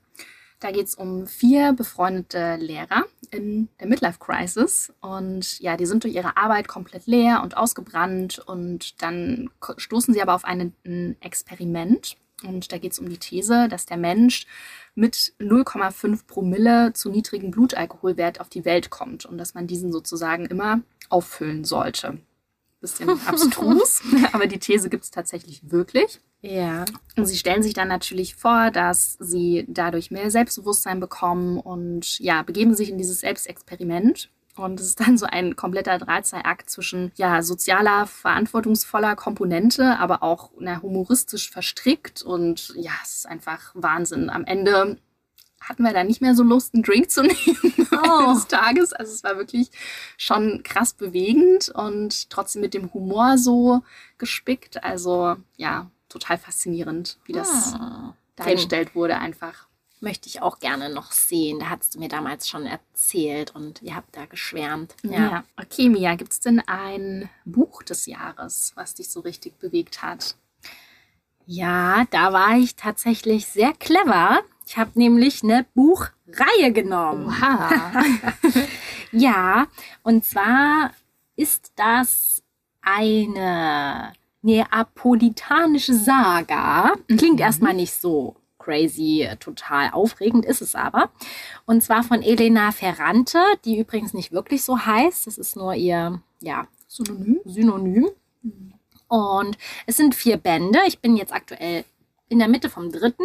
Da 0.60 0.72
geht 0.72 0.88
es 0.88 0.96
um 0.96 1.28
vier 1.28 1.74
befreundete 1.74 2.56
Lehrer 2.56 3.04
in 3.30 3.70
der 3.80 3.88
Midlife 3.88 4.18
Crisis. 4.18 4.92
Und 5.02 5.60
ja, 5.60 5.78
die 5.78 5.86
sind 5.86 6.04
durch 6.04 6.16
ihre 6.16 6.36
Arbeit 6.36 6.68
komplett 6.68 7.06
leer 7.06 7.44
und 7.44 7.56
ausgebrannt. 7.56 8.40
Und 8.40 9.02
dann 9.04 9.52
stoßen 9.78 10.16
sie 10.16 10.22
aber 10.22 10.34
auf 10.34 10.46
einen, 10.46 10.74
ein 10.84 11.16
Experiment. 11.22 12.18
Und 12.44 12.72
da 12.72 12.78
geht 12.78 12.92
es 12.92 13.00
um 13.00 13.10
die 13.10 13.18
These, 13.18 13.68
dass 13.68 13.86
der 13.86 13.98
Mensch 13.98 14.46
mit 14.96 15.34
0,5 15.40 16.28
Promille 16.28 16.94
zu 16.94 17.10
niedrigem 17.10 17.52
Blutalkoholwert 17.52 18.40
auf 18.40 18.50
die 18.50 18.66
Welt 18.66 18.90
kommt 18.90 19.26
und 19.26 19.38
dass 19.38 19.54
man 19.54 19.68
diesen 19.68 19.92
sozusagen 19.92 20.46
immer 20.46 20.82
auffüllen 21.10 21.64
sollte. 21.64 22.20
Bisschen 22.80 23.10
abstrus, 23.26 24.02
aber 24.34 24.48
die 24.48 24.60
These 24.60 24.90
gibt 24.90 25.04
es 25.04 25.12
tatsächlich 25.12 25.72
wirklich. 25.72 26.20
Ja. 26.42 26.86
Und 27.16 27.26
sie 27.26 27.38
stellen 27.38 27.64
sich 27.64 27.74
dann 27.74 27.88
natürlich 27.88 28.36
vor, 28.36 28.70
dass 28.70 29.18
sie 29.20 29.66
dadurch 29.68 30.12
mehr 30.12 30.30
Selbstbewusstsein 30.30 31.00
bekommen 31.00 31.60
und 31.60 32.20
ja, 32.20 32.44
begeben 32.44 32.76
sich 32.76 32.90
in 32.90 33.00
dieses 33.00 33.22
Selbstexperiment. 33.22 34.30
Und 34.58 34.80
es 34.80 34.88
ist 34.88 35.00
dann 35.00 35.18
so 35.18 35.26
ein 35.26 35.56
kompletter 35.56 35.98
Drahtseilakt 35.98 36.70
zwischen 36.70 37.12
ja, 37.16 37.42
sozialer, 37.42 38.08
verantwortungsvoller 38.08 39.16
Komponente, 39.16 39.98
aber 40.00 40.24
auch 40.24 40.52
na, 40.60 40.82
humoristisch 40.82 41.50
verstrickt. 41.50 42.22
Und 42.22 42.74
ja, 42.76 42.92
es 43.04 43.16
ist 43.16 43.28
einfach 43.28 43.72
Wahnsinn. 43.74 44.30
Am 44.30 44.46
Ende 44.46 44.98
hatten 45.62 45.84
wir 45.84 45.94
da 45.94 46.04
nicht 46.04 46.22
mehr 46.22 46.36
so 46.36 46.44
Lust, 46.44 46.74
einen 46.74 46.84
Drink 46.84 47.10
zu 47.12 47.22
nehmen 47.24 47.74
Oh. 47.92 48.34
Des 48.34 48.48
Tages. 48.48 48.94
Also 48.94 49.12
es 49.14 49.24
war 49.24 49.38
wirklich 49.38 49.72
schon 50.18 50.62
krass 50.64 50.94
bewegend 50.94 51.70
und 51.70 52.30
trotzdem 52.30 52.62
mit 52.62 52.74
dem 52.74 52.94
Humor 52.94 53.38
so 53.38 53.82
gespickt. 54.18 54.84
Also 54.84 55.36
ja, 55.56 55.90
total 56.10 56.38
faszinierend, 56.38 57.18
wie 57.26 57.34
das 57.34 57.74
Ah. 57.74 58.14
dargestellt 58.36 58.96
wurde 58.96 59.18
einfach. 59.18 59.68
Möchte 60.00 60.28
ich 60.30 60.42
auch 60.42 60.60
gerne 60.60 60.90
noch 60.90 61.12
sehen. 61.12 61.60
Da 61.60 61.70
hast 61.70 61.96
du 61.96 62.00
mir 62.00 62.10
damals 62.10 62.48
schon 62.48 62.66
erzählt 62.66 63.56
und 63.56 63.82
ihr 63.82 63.96
habt 63.96 64.16
da 64.16 64.26
geschwärmt. 64.26 64.96
Ja. 65.04 65.44
Okay, 65.62 65.90
Mia, 65.90 66.16
gibt 66.16 66.32
es 66.32 66.40
denn 66.40 66.60
ein 66.68 67.30
Buch 67.46 67.84
des 67.84 68.06
Jahres, 68.06 68.72
was 68.76 68.94
dich 68.96 69.10
so 69.10 69.22
richtig 69.22 69.58
bewegt 69.60 70.02
hat? 70.02 70.36
Ja, 71.46 72.06
da 72.12 72.34
war 72.34 72.58
ich 72.58 72.76
tatsächlich 72.76 73.48
sehr 73.48 73.74
clever. 73.74 74.42
Ich 74.66 74.78
habe 74.78 74.92
nämlich 74.96 75.44
eine 75.44 75.66
Buchreihe 75.74 76.72
genommen. 76.74 77.28
Oha. 77.28 78.04
Ja, 79.14 79.68
und 80.04 80.26
zwar 80.26 80.92
ist 81.38 81.72
das 81.78 82.44
eine 82.82 84.12
neapolitanische 84.42 85.94
Saga. 85.94 86.94
Klingt 87.08 87.36
Mhm. 87.36 87.40
erstmal 87.40 87.74
nicht 87.74 87.94
so 87.94 88.36
crazy, 88.68 89.22
äh, 89.24 89.38
total 89.38 89.92
aufregend, 89.92 90.46
ist 90.46 90.62
es 90.62 90.76
aber. 90.76 91.10
Und 91.66 91.82
zwar 91.82 92.04
von 92.04 92.22
Elena 92.22 92.72
Ferrante, 92.72 93.40
die 93.64 93.80
übrigens 93.80 94.14
nicht 94.14 94.34
wirklich 94.34 94.64
so 94.64 94.78
heißt. 94.78 95.26
Das 95.26 95.38
ist 95.38 95.56
nur 95.56 95.74
ihr, 95.74 96.22
ja, 96.42 96.68
Synonym? 96.88 97.40
Synonym. 97.46 98.10
Und 99.08 99.58
es 99.86 99.96
sind 99.96 100.16
vier 100.16 100.38
Bände. 100.38 100.80
Ich 100.86 101.00
bin 101.00 101.16
jetzt 101.16 101.34
aktuell 101.34 101.86
in 102.28 102.40
der 102.40 102.50
Mitte 102.50 102.70
vom 102.70 102.92
dritten. 102.92 103.24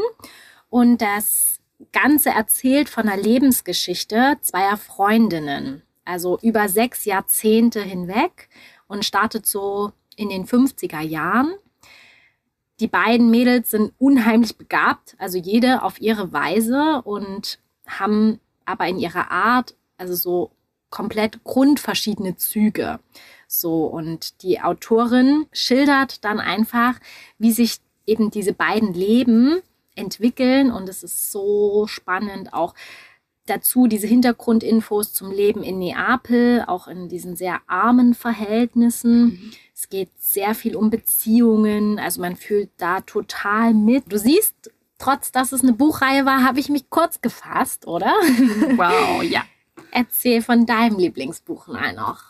Und 0.70 1.02
das 1.02 1.58
Ganze 1.92 2.30
erzählt 2.30 2.88
von 2.88 3.06
der 3.06 3.16
Lebensgeschichte 3.16 4.36
zweier 4.42 4.76
Freundinnen. 4.76 5.82
Also 6.04 6.38
über 6.40 6.68
sechs 6.68 7.04
Jahrzehnte 7.04 7.82
hinweg 7.82 8.48
und 8.86 9.04
startet 9.04 9.46
so 9.46 9.92
in 10.16 10.28
den 10.28 10.46
50er 10.46 11.00
Jahren. 11.00 11.54
Die 12.80 12.88
beiden 12.88 13.30
Mädels 13.30 13.70
sind 13.70 13.92
unheimlich 13.98 14.56
begabt, 14.56 15.14
also 15.18 15.38
jede 15.38 15.82
auf 15.82 16.00
ihre 16.00 16.32
Weise 16.32 17.02
und 17.04 17.58
haben 17.86 18.40
aber 18.64 18.86
in 18.88 18.98
ihrer 18.98 19.30
Art, 19.30 19.74
also 19.98 20.14
so 20.14 20.50
komplett 20.90 21.42
grundverschiedene 21.44 22.36
Züge. 22.36 23.00
So, 23.46 23.84
und 23.86 24.42
die 24.42 24.60
Autorin 24.60 25.46
schildert 25.52 26.24
dann 26.24 26.40
einfach, 26.40 26.98
wie 27.38 27.52
sich 27.52 27.78
eben 28.06 28.30
diese 28.30 28.52
beiden 28.52 28.94
Leben 28.94 29.60
entwickeln 29.94 30.70
und 30.70 30.88
es 30.88 31.02
ist 31.02 31.30
so 31.32 31.86
spannend 31.86 32.54
auch 32.54 32.74
dazu 33.46 33.86
diese 33.86 34.06
Hintergrundinfos 34.06 35.12
zum 35.12 35.30
Leben 35.30 35.62
in 35.62 35.78
Neapel, 35.78 36.64
auch 36.66 36.86
in 36.86 37.08
diesen 37.08 37.36
sehr 37.36 37.60
armen 37.66 38.14
Verhältnissen. 38.14 39.52
Es 39.74 39.88
geht 39.88 40.10
sehr 40.18 40.54
viel 40.54 40.76
um 40.76 40.90
Beziehungen, 40.90 41.98
also 41.98 42.20
man 42.20 42.36
fühlt 42.36 42.70
da 42.76 43.00
total 43.00 43.74
mit. 43.74 44.12
Du 44.12 44.18
siehst, 44.18 44.70
trotz 44.98 45.32
dass 45.32 45.52
es 45.52 45.62
eine 45.62 45.72
Buchreihe 45.72 46.24
war, 46.24 46.44
habe 46.44 46.60
ich 46.60 46.68
mich 46.68 46.88
kurz 46.90 47.20
gefasst, 47.20 47.86
oder? 47.86 48.12
Wow, 48.76 49.22
ja. 49.22 49.42
Erzähl 49.90 50.40
von 50.40 50.64
deinem 50.64 50.98
Lieblingsbuch 50.98 51.66
mal 51.66 51.92
noch. 51.94 52.22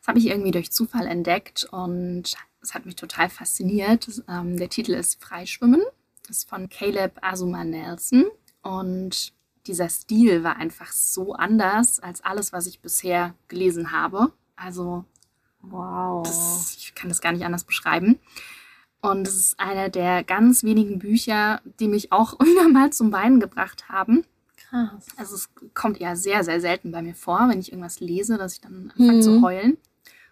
Das 0.00 0.08
habe 0.08 0.18
ich 0.18 0.26
irgendwie 0.26 0.52
durch 0.52 0.70
Zufall 0.70 1.06
entdeckt 1.06 1.66
und 1.70 2.34
es 2.62 2.74
hat 2.74 2.86
mich 2.86 2.96
total 2.96 3.28
fasziniert. 3.28 4.08
Ähm, 4.28 4.56
der 4.56 4.68
Titel 4.68 4.92
ist 4.92 5.22
Freischwimmen. 5.22 5.82
Das 6.26 6.38
ist 6.38 6.48
von 6.48 6.68
Caleb 6.68 7.18
Azuma 7.22 7.64
Nelson. 7.64 8.24
Und 8.62 9.32
dieser 9.66 9.88
Stil 9.88 10.42
war 10.44 10.56
einfach 10.56 10.92
so 10.92 11.34
anders 11.34 12.00
als 12.00 12.22
alles, 12.24 12.52
was 12.52 12.66
ich 12.66 12.80
bisher 12.80 13.34
gelesen 13.48 13.92
habe. 13.92 14.32
Also 14.56 15.04
Wow. 15.62 16.24
das, 16.26 16.76
ich 16.78 16.94
kann 16.94 17.08
das 17.08 17.20
gar 17.20 17.32
nicht 17.32 17.44
anders 17.44 17.64
beschreiben. 17.64 18.18
Und 19.00 19.26
es 19.28 19.34
ist 19.36 19.60
eine 19.60 19.90
der 19.90 20.24
ganz 20.24 20.62
wenigen 20.64 20.98
Bücher, 20.98 21.60
die 21.80 21.88
mich 21.88 22.12
auch 22.12 22.38
wieder 22.40 22.68
mal 22.68 22.92
zum 22.92 23.12
Weinen 23.12 23.40
gebracht 23.40 23.88
haben. 23.88 24.24
krass. 24.56 25.06
Also 25.16 25.34
es 25.34 25.48
kommt 25.74 26.00
eher 26.00 26.16
sehr, 26.16 26.42
sehr 26.44 26.60
selten 26.60 26.90
bei 26.92 27.02
mir 27.02 27.14
vor, 27.14 27.48
wenn 27.48 27.60
ich 27.60 27.72
irgendwas 27.72 28.00
lese, 28.00 28.36
dass 28.38 28.54
ich 28.54 28.60
dann 28.60 28.90
anfange 28.92 29.12
Mhm. 29.18 29.22
zu 29.22 29.42
heulen. 29.42 29.76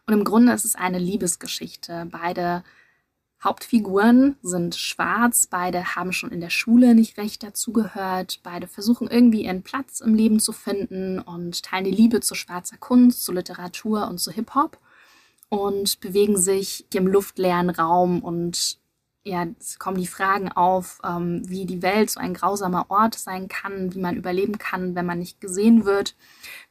Und 0.07 0.15
im 0.15 0.25
Grunde 0.25 0.53
ist 0.53 0.65
es 0.65 0.75
eine 0.77 0.99
Liebesgeschichte. 0.99 2.07
Beide 2.11 2.63
Hauptfiguren 3.45 4.37
sind 4.43 4.75
schwarz, 4.75 5.47
beide 5.47 5.95
haben 5.95 6.13
schon 6.13 6.33
in 6.33 6.41
der 6.41 6.51
Schule 6.51 6.95
nicht 6.95 7.19
recht 7.19 7.43
dazugehört, 7.43 8.41
beide 8.43 8.67
versuchen 8.67 9.09
irgendwie 9.09 9.45
ihren 9.45 9.63
Platz 9.63 10.01
im 10.01 10.15
Leben 10.15 10.41
zu 10.41 10.53
finden 10.53 11.19
und 11.19 11.63
teilen 11.63 11.85
die 11.85 11.91
Liebe 11.91 12.21
zu 12.21 12.35
schwarzer 12.35 12.79
Kunst, 12.79 13.23
zu 13.23 13.33
Literatur 13.33 14.09
und 14.09 14.19
zu 14.19 14.33
Hip-Hop 14.33 14.79
und 15.51 16.01
bewegen 16.01 16.39
sich 16.39 16.87
im 16.95 17.07
luftleeren 17.07 17.69
Raum 17.69 18.21
und 18.23 18.79
ja, 19.27 19.47
es 19.59 19.79
kommen 19.79 19.99
die 19.99 20.07
Fragen 20.07 20.53
auf, 20.53 21.01
ähm, 21.03 21.43
wie 21.49 21.65
die 21.65 21.81
Welt 21.83 22.11
so 22.11 22.21
ein 22.21 22.35
grausamer 22.35 22.87
Ort 22.91 23.15
sein 23.15 23.49
kann, 23.49 23.95
wie 23.95 23.99
man 23.99 24.17
überleben 24.17 24.59
kann, 24.59 24.95
wenn 24.95 25.07
man 25.07 25.19
nicht 25.19 25.41
gesehen 25.41 25.87
wird, 25.87 26.15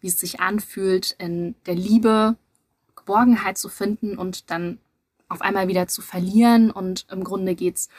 wie 0.01 0.07
es 0.07 0.19
sich 0.19 0.39
anfühlt, 0.39 1.15
in 1.17 1.55
der 1.65 1.75
Liebe 1.75 2.35
Geborgenheit 2.95 3.57
zu 3.57 3.69
finden 3.69 4.17
und 4.17 4.51
dann 4.51 4.77
auf 5.33 5.41
einmal 5.41 5.67
wieder 5.67 5.87
zu 5.87 6.01
verlieren. 6.01 6.71
Und 6.71 7.05
im 7.11 7.23
Grunde 7.23 7.55
geht 7.55 7.75
es 7.77 7.89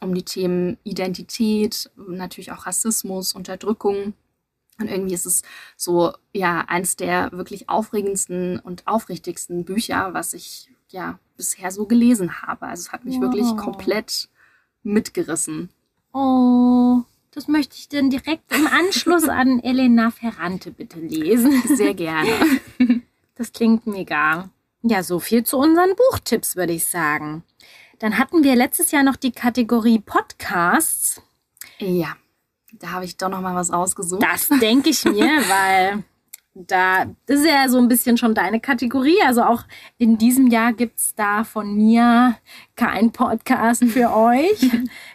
um 0.00 0.14
die 0.14 0.24
Themen 0.24 0.78
Identität, 0.84 1.90
natürlich 1.96 2.52
auch 2.52 2.66
Rassismus, 2.66 3.32
Unterdrückung. 3.32 4.14
Und 4.80 4.88
irgendwie 4.88 5.14
ist 5.14 5.26
es 5.26 5.42
so, 5.76 6.12
ja, 6.32 6.64
eins 6.66 6.96
der 6.96 7.30
wirklich 7.32 7.68
aufregendsten 7.68 8.58
und 8.58 8.86
aufrichtigsten 8.86 9.64
Bücher, 9.64 10.14
was 10.14 10.34
ich 10.34 10.68
ja 10.90 11.18
bisher 11.36 11.70
so 11.70 11.86
gelesen 11.86 12.42
habe. 12.42 12.66
Also 12.66 12.82
es 12.82 12.92
hat 12.92 13.04
mich 13.04 13.20
wirklich 13.20 13.46
Wow. 13.46 13.56
komplett 13.56 14.28
mitgerissen. 14.82 15.70
Oh, 16.12 17.02
das 17.30 17.48
möchte 17.48 17.76
ich 17.76 17.88
dann 17.88 18.10
direkt 18.10 18.52
im 18.54 18.66
Anschluss 18.66 19.28
an 19.28 19.60
Elena 19.60 20.10
Ferrante 20.10 20.70
bitte 20.70 21.00
lesen. 21.00 21.62
Sehr 21.76 21.94
gerne. 21.94 22.30
Das 23.36 23.52
klingt 23.52 23.86
mega. 23.86 24.50
Ja, 24.86 25.02
so 25.02 25.18
viel 25.18 25.44
zu 25.44 25.56
unseren 25.56 25.96
Buchtipps, 25.96 26.56
würde 26.56 26.74
ich 26.74 26.86
sagen. 26.86 27.42
Dann 28.00 28.18
hatten 28.18 28.44
wir 28.44 28.54
letztes 28.54 28.90
Jahr 28.90 29.02
noch 29.02 29.16
die 29.16 29.32
Kategorie 29.32 29.98
Podcasts. 29.98 31.22
ja, 31.78 32.16
da 32.72 32.90
habe 32.90 33.04
ich 33.06 33.16
doch 33.16 33.30
noch 33.30 33.40
mal 33.40 33.54
was 33.54 33.72
rausgesucht. 33.72 34.22
Das 34.22 34.48
denke 34.60 34.90
ich 34.90 35.04
mir, 35.04 35.24
weil 35.48 36.04
da 36.52 37.06
das 37.26 37.40
ist 37.40 37.46
ja 37.46 37.68
so 37.68 37.78
ein 37.78 37.88
bisschen 37.88 38.18
schon 38.18 38.34
deine 38.34 38.60
Kategorie. 38.60 39.22
Also 39.24 39.42
auch 39.44 39.62
in 39.96 40.18
diesem 40.18 40.48
Jahr 40.48 40.74
gibt 40.74 40.98
es 40.98 41.14
da 41.14 41.44
von 41.44 41.74
mir 41.74 42.36
kein 42.76 43.10
Podcast 43.10 43.84
für 43.84 44.12
euch, 44.14 44.70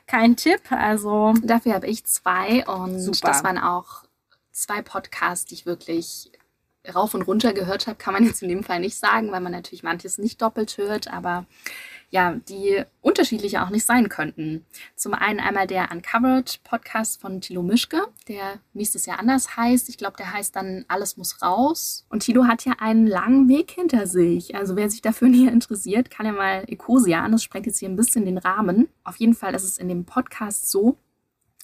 kein 0.08 0.36
Tipp. 0.36 0.62
Also 0.72 1.34
Dafür 1.44 1.76
habe 1.76 1.86
ich 1.88 2.06
zwei 2.06 2.66
und 2.66 3.00
Super. 3.00 3.28
das 3.28 3.44
waren 3.44 3.60
auch 3.60 4.04
zwei 4.52 4.82
Podcasts, 4.82 5.46
die 5.46 5.54
ich 5.54 5.66
wirklich 5.66 6.32
rauf 6.96 7.14
und 7.14 7.24
runter 7.24 7.54
gehört 7.54 7.88
habe, 7.88 7.98
kann 7.98 8.14
man 8.14 8.24
jetzt 8.26 8.42
in 8.44 8.50
dem 8.50 8.64
Fall 8.64 8.80
nicht 8.80 8.98
sagen, 8.98 9.32
weil 9.32 9.42
man 9.42 9.52
natürlich 9.52 9.84
manches 9.84 10.18
nicht 10.18 10.42
doppelt 10.42 10.78
hört, 10.78 11.12
aber 11.12 11.46
ja, 12.12 12.34
die 12.50 12.84
unterschiedlich 13.02 13.60
auch 13.60 13.70
nicht 13.70 13.86
sein 13.86 14.10
könnten. 14.10 14.66
Zum 14.96 15.14
einen 15.14 15.40
einmal 15.40 15.68
der 15.68 15.92
Uncovered 15.92 16.62
Podcast 16.64 17.22
von 17.22 17.42
Thilo 17.42 17.62
Mischke, 17.62 18.08
der 18.28 18.60
nächstes 18.74 19.06
Jahr 19.06 19.20
anders 19.20 19.56
heißt. 19.56 19.90
Ich 19.90 19.98
glaube, 19.98 20.18
der 20.18 20.34
heißt 20.34 20.56
dann 20.56 20.86
Alles 20.88 21.18
muss 21.18 21.42
raus. 21.42 22.06
Und 22.10 22.22
Thilo 22.22 22.46
hat 22.46 22.66
ja 22.66 22.74
einen 22.80 23.06
langen 23.06 23.48
Weg 23.48 23.72
hinter 23.72 24.08
sich. 24.08 24.56
Also 24.56 24.76
wer 24.76 24.90
sich 24.90 25.02
dafür 25.02 25.28
näher 25.30 25.52
interessiert, 25.52 26.10
kann 26.10 26.26
ja 26.26 26.32
mal 26.32 26.64
Ecosia 26.68 27.22
an. 27.24 27.32
Das 27.32 27.44
sprengt 27.44 27.68
jetzt 27.68 27.80
hier 27.80 27.90
ein 27.90 27.96
bisschen 27.96 28.26
den 28.26 28.40
Rahmen. 28.40 28.90
Auf 29.04 29.18
jeden 29.18 29.36
Fall 29.36 29.54
ist 29.54 29.64
es 29.64 29.78
in 29.78 29.88
dem 29.88 30.06
Podcast 30.06 30.72
so, 30.72 30.98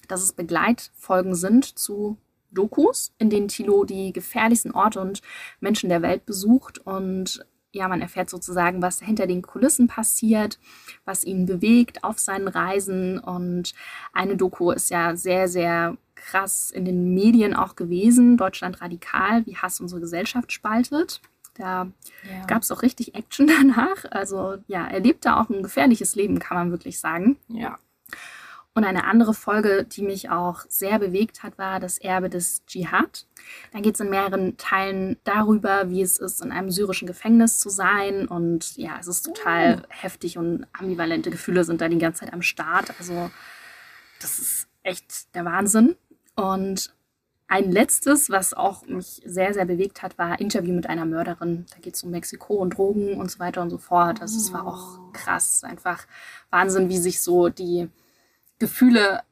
dass 0.06 0.22
es 0.22 0.32
Begleitfolgen 0.32 1.34
sind 1.34 1.76
zu 1.76 2.18
Dokus, 2.56 3.12
in 3.18 3.30
denen 3.30 3.48
Thilo 3.48 3.84
die 3.84 4.12
gefährlichsten 4.12 4.72
Orte 4.72 5.00
und 5.00 5.22
Menschen 5.60 5.88
der 5.88 6.02
Welt 6.02 6.26
besucht 6.26 6.78
und 6.78 7.46
ja, 7.76 7.88
man 7.88 8.00
erfährt 8.00 8.30
sozusagen, 8.30 8.82
was 8.82 9.00
hinter 9.00 9.26
den 9.26 9.42
Kulissen 9.42 9.86
passiert, 9.86 10.58
was 11.04 11.24
ihn 11.24 11.46
bewegt 11.46 12.02
auf 12.04 12.18
seinen 12.18 12.48
Reisen. 12.48 13.18
Und 13.18 13.74
eine 14.12 14.36
Doku 14.36 14.70
ist 14.70 14.90
ja 14.90 15.14
sehr, 15.14 15.46
sehr 15.46 15.96
krass 16.14 16.70
in 16.70 16.84
den 16.86 17.12
Medien 17.14 17.54
auch 17.54 17.76
gewesen. 17.76 18.38
Deutschland 18.38 18.80
radikal, 18.80 19.44
wie 19.46 19.56
Hass 19.56 19.80
unsere 19.80 20.00
Gesellschaft 20.00 20.52
spaltet. 20.52 21.20
Da 21.54 21.88
ja. 22.28 22.46
gab 22.46 22.62
es 22.62 22.72
auch 22.72 22.82
richtig 22.82 23.14
Action 23.14 23.46
danach. 23.60 24.04
Also 24.10 24.56
ja, 24.66 24.86
er 24.86 25.00
lebt 25.00 25.24
da 25.24 25.40
auch 25.40 25.50
ein 25.50 25.62
gefährliches 25.62 26.16
Leben, 26.16 26.38
kann 26.38 26.56
man 26.56 26.70
wirklich 26.70 26.98
sagen. 26.98 27.36
Ja. 27.48 27.78
Und 28.76 28.84
eine 28.84 29.04
andere 29.04 29.32
Folge, 29.32 29.84
die 29.84 30.02
mich 30.02 30.28
auch 30.28 30.66
sehr 30.68 30.98
bewegt 30.98 31.42
hat, 31.42 31.56
war 31.56 31.80
das 31.80 31.96
Erbe 31.96 32.28
des 32.28 32.62
Dschihad. 32.66 33.26
Da 33.72 33.80
geht 33.80 33.94
es 33.94 34.00
in 34.00 34.10
mehreren 34.10 34.58
Teilen 34.58 35.16
darüber, 35.24 35.88
wie 35.88 36.02
es 36.02 36.18
ist, 36.18 36.42
in 36.42 36.52
einem 36.52 36.70
syrischen 36.70 37.08
Gefängnis 37.08 37.58
zu 37.58 37.70
sein. 37.70 38.28
Und 38.28 38.76
ja, 38.76 38.98
es 39.00 39.06
ist 39.06 39.22
total 39.22 39.82
oh. 39.82 39.86
heftig 39.88 40.36
und 40.36 40.66
ambivalente 40.74 41.30
Gefühle 41.30 41.64
sind 41.64 41.80
da 41.80 41.88
die 41.88 41.96
ganze 41.96 42.20
Zeit 42.20 42.34
am 42.34 42.42
Start. 42.42 42.92
Also 42.98 43.30
das 44.20 44.38
ist 44.38 44.68
echt 44.82 45.34
der 45.34 45.46
Wahnsinn. 45.46 45.96
Und 46.34 46.94
ein 47.48 47.72
letztes, 47.72 48.28
was 48.28 48.52
auch 48.52 48.84
mich 48.84 49.22
sehr, 49.24 49.54
sehr 49.54 49.64
bewegt 49.64 50.02
hat, 50.02 50.18
war 50.18 50.38
Interview 50.38 50.74
mit 50.74 50.86
einer 50.86 51.06
Mörderin. 51.06 51.64
Da 51.70 51.78
geht 51.80 51.94
es 51.94 52.02
um 52.02 52.10
Mexiko 52.10 52.56
und 52.56 52.76
Drogen 52.76 53.18
und 53.18 53.30
so 53.30 53.38
weiter 53.38 53.62
und 53.62 53.70
so 53.70 53.78
fort. 53.78 54.20
Also 54.20 54.36
es 54.36 54.52
war 54.52 54.66
auch 54.66 54.98
oh. 54.98 55.12
krass. 55.14 55.64
Einfach 55.64 56.06
Wahnsinn, 56.50 56.90
wie 56.90 56.98
sich 56.98 57.22
so 57.22 57.48
die 57.48 57.88
Gefühle 58.58 59.22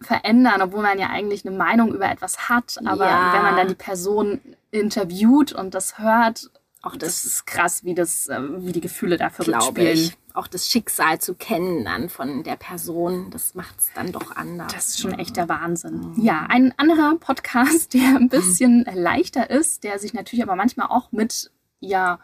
verändern, 0.00 0.62
obwohl 0.62 0.82
man 0.82 0.98
ja 0.98 1.10
eigentlich 1.10 1.46
eine 1.46 1.56
Meinung 1.56 1.94
über 1.94 2.10
etwas 2.10 2.48
hat. 2.48 2.78
Aber 2.84 3.06
ja. 3.06 3.32
wenn 3.34 3.42
man 3.42 3.56
dann 3.56 3.68
die 3.68 3.74
Person 3.74 4.40
interviewt 4.70 5.52
und 5.52 5.74
das 5.74 5.98
hört, 5.98 6.50
auch 6.84 6.96
das, 6.96 7.22
das 7.22 7.24
ist 7.24 7.46
krass, 7.46 7.84
wie 7.84 7.94
das, 7.94 8.28
äh, 8.28 8.40
wie 8.58 8.72
die 8.72 8.80
Gefühle 8.80 9.16
dafür 9.16 9.60
spielen. 9.60 9.92
Ich. 9.94 10.18
Auch 10.34 10.48
das 10.48 10.68
Schicksal 10.68 11.20
zu 11.20 11.34
kennen 11.34 11.84
dann 11.84 12.08
von 12.08 12.42
der 12.42 12.56
Person, 12.56 13.30
das 13.30 13.54
macht 13.54 13.78
es 13.78 13.90
dann 13.94 14.10
doch 14.10 14.34
anders. 14.34 14.72
Das 14.74 14.88
ist 14.88 15.00
schon 15.00 15.16
echt 15.18 15.36
der 15.36 15.48
Wahnsinn. 15.48 16.12
Mhm. 16.16 16.22
Ja, 16.22 16.46
ein 16.48 16.74
anderer 16.76 17.14
Podcast, 17.16 17.94
der 17.94 18.16
ein 18.16 18.28
bisschen 18.28 18.84
leichter 18.92 19.48
ist, 19.48 19.84
der 19.84 19.98
sich 19.98 20.12
natürlich 20.12 20.42
aber 20.42 20.56
manchmal 20.56 20.88
auch 20.88 21.12
mit 21.12 21.52
ja 21.80 22.18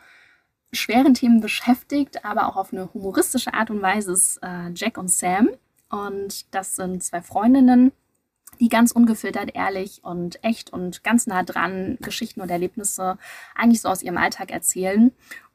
schweren 0.72 1.14
Themen 1.14 1.40
beschäftigt, 1.40 2.24
aber 2.24 2.48
auch 2.48 2.56
auf 2.56 2.72
eine 2.72 2.92
humoristische 2.92 3.54
Art 3.54 3.70
und 3.70 3.80
Weise 3.80 4.12
ist 4.12 4.38
äh, 4.42 4.70
Jack 4.74 4.98
und 4.98 5.10
Sam. 5.10 5.48
Und 5.90 6.54
das 6.54 6.76
sind 6.76 7.02
zwei 7.02 7.20
Freundinnen, 7.20 7.92
die 8.58 8.68
ganz 8.68 8.92
ungefiltert, 8.92 9.54
ehrlich 9.54 10.02
und 10.04 10.42
echt 10.44 10.72
und 10.72 11.02
ganz 11.02 11.26
nah 11.26 11.42
dran 11.42 11.98
Geschichten 12.00 12.40
und 12.40 12.50
Erlebnisse 12.50 13.18
eigentlich 13.54 13.80
so 13.82 13.88
aus 13.88 14.02
ihrem 14.02 14.16
Alltag 14.16 14.50
erzählen. 14.50 15.12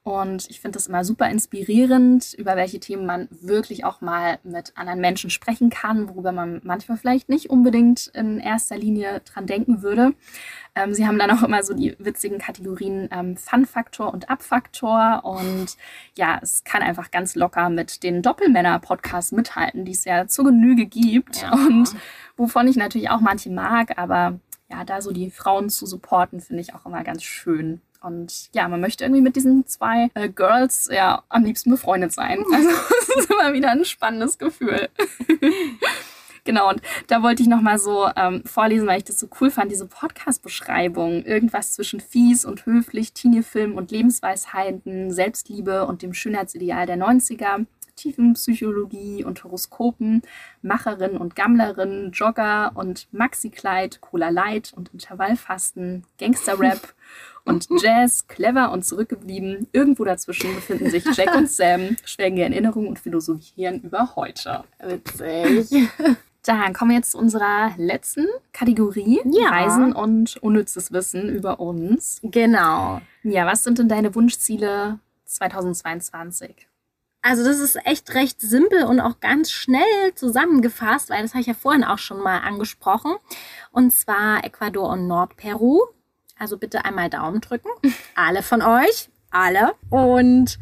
Und 0.08 0.48
ich 0.52 0.62
finde 0.62 0.78
das 0.78 0.86
immer 0.86 1.04
super 1.04 1.28
inspirierend, 1.32 2.36
über 2.36 2.56
welche 2.56 2.80
Themen 2.80 3.08
man 3.08 3.28
wirklich 3.32 3.86
auch 3.86 4.02
mal 4.02 4.38
mit 4.44 4.72
anderen 4.78 5.02
Menschen 5.02 5.32
sprechen 5.32 5.72
kann, 5.72 6.08
worüber 6.10 6.32
man 6.32 6.62
manchmal 6.64 7.00
vielleicht 7.00 7.28
nicht 7.28 7.50
unbedingt 7.50 8.12
in 8.14 8.40
erster 8.40 8.78
Linie 8.78 9.22
dran 9.22 9.48
denken 9.48 9.82
würde. 9.82 10.14
Ähm, 10.76 10.94
sie 10.94 11.08
haben 11.08 11.18
dann 11.18 11.32
auch 11.32 11.42
immer 11.42 11.64
so 11.64 11.74
die 11.74 11.96
witzigen 11.98 12.38
Kategorien 12.38 13.10
ähm, 13.12 13.36
Fun-Faktor 13.36 14.14
und 14.14 14.30
Abfaktor. 14.30 15.22
Und 15.24 15.76
ja, 16.16 16.38
es 16.40 16.64
kann 16.64 16.84
einfach 16.84 17.10
ganz 17.10 17.34
locker 17.34 17.72
mit 17.72 18.04
den 18.04 18.22
Doppelmänner-Podcasts 18.22 19.32
mithalten, 19.32 19.86
die 19.86 19.94
es 19.94 20.06
ja 20.06 20.28
zur 20.28 20.46
Genüge 20.46 20.86
gibt. 20.86 21.42
Ja. 21.42 21.52
Und 21.52 21.96
wovon 22.38 22.68
ich 22.68 22.76
natürlich 22.76 23.10
auch 23.10 23.22
manche 23.22 23.50
mag, 23.50 23.98
aber 23.98 24.40
ja, 24.70 24.84
da 24.84 25.02
so 25.02 25.12
die 25.12 25.32
Frauen 25.32 25.72
zu 25.72 25.88
supporten, 25.88 26.42
finde 26.42 26.62
ich 26.62 26.76
auch 26.76 26.86
immer 26.86 27.04
ganz 27.04 27.24
schön. 27.24 27.82
Und 28.06 28.50
ja, 28.54 28.68
man 28.68 28.82
möchte 28.82 29.04
irgendwie 29.04 29.22
mit 29.22 29.36
diesen 29.36 29.66
zwei 29.66 30.10
äh, 30.14 30.30
Girls 30.30 30.90
ja 30.94 31.24
am 31.28 31.44
liebsten 31.44 31.72
befreundet 31.72 32.14
sein. 32.14 32.46
Also 32.54 32.70
es 32.70 33.10
ist 33.10 33.32
immer 33.32 33.54
wieder 33.54 33.72
ein 33.72 33.84
spannendes 33.84 34.38
Gefühl. 34.38 34.90
genau, 36.44 36.70
und 36.70 36.82
da 37.08 37.24
wollte 37.24 37.42
ich 37.42 37.50
nochmal 37.50 37.80
so 37.80 38.08
ähm, 38.16 38.44
vorlesen, 38.46 38.88
weil 38.88 39.00
ich 39.00 39.04
das 39.06 39.20
so 39.20 39.28
cool 39.42 39.50
fand, 39.50 39.72
diese 39.72 39.88
Podcast-Beschreibung. 39.88 41.24
Irgendwas 41.24 41.74
zwischen 41.74 42.00
fies 42.00 42.46
und 42.46 42.66
höflich, 42.66 43.14
Teenie-Film 43.14 43.76
und 43.76 43.92
Lebensweisheiten, 43.92 45.12
Selbstliebe 45.12 45.88
und 45.88 46.04
dem 46.04 46.14
Schönheitsideal 46.14 46.86
der 46.86 46.98
90er. 46.98 47.66
Tiefenpsychologie 47.96 49.24
und 49.24 49.44
Horoskopen, 49.44 50.22
Macherin 50.62 51.18
und 51.18 51.36
Gammlerin, 51.36 52.12
Jogger 52.12 52.72
und 52.76 53.08
Maxi-Kleid, 53.12 54.02
Cola 54.02 54.30
Light 54.30 54.74
und 54.76 54.90
Intervallfasten, 54.94 56.06
Gangster-Rap 56.20 56.94
und 57.46 57.68
Jazz, 57.82 58.28
clever 58.28 58.72
und 58.72 58.86
zurückgeblieben. 58.86 59.68
Irgendwo 59.72 60.04
dazwischen 60.04 60.54
befinden 60.56 60.90
sich 60.90 61.06
Jack 61.16 61.36
und 61.36 61.50
Sam, 61.50 61.96
schwelgen 62.06 62.38
ihr 62.38 62.46
Erinnerungen 62.46 62.90
und 62.90 63.00
philosophieren 63.00 63.82
über 63.82 64.16
heute. 64.16 64.64
Witzig. 64.84 65.90
Dann 66.46 66.74
kommen 66.74 66.92
wir 66.92 66.98
jetzt 66.98 67.12
zu 67.12 67.18
unserer 67.18 67.72
letzten 67.78 68.28
Kategorie. 68.54 69.20
Ja. 69.26 69.50
Reisen 69.50 69.94
und 69.94 70.38
unnützes 70.38 70.92
Wissen 70.92 71.28
über 71.28 71.60
uns. 71.60 72.20
Genau. 72.22 73.02
Ja, 73.24 73.48
was 73.48 73.64
sind 73.64 73.80
denn 73.80 73.90
deine 73.90 74.14
Wunschziele 74.14 75.00
2022? 75.26 76.68
Also 77.28 77.44
das 77.44 77.58
ist 77.58 77.76
echt 77.88 78.14
recht 78.14 78.40
simpel 78.40 78.84
und 78.84 79.00
auch 79.00 79.20
ganz 79.20 79.50
schnell 79.50 80.14
zusammengefasst, 80.14 81.10
weil 81.10 81.24
das 81.24 81.32
habe 81.32 81.42
ich 81.42 81.48
ja 81.48 81.56
vorhin 81.56 81.84
auch 81.84 81.98
schon 81.98 82.22
mal 82.22 82.38
angesprochen. 82.42 83.16
Und 83.72 83.92
zwar 83.92 84.44
Ecuador 84.46 84.90
und 84.90 85.08
Nordperu. 85.08 85.80
Also 86.38 86.60
bitte 86.60 86.86
einmal 86.86 87.10
Daumen 87.10 87.42
drücken. 87.42 87.70
Alle 88.16 88.44
von 88.44 88.62
euch. 88.62 89.10
Alle. 89.32 89.74
Und 89.90 90.60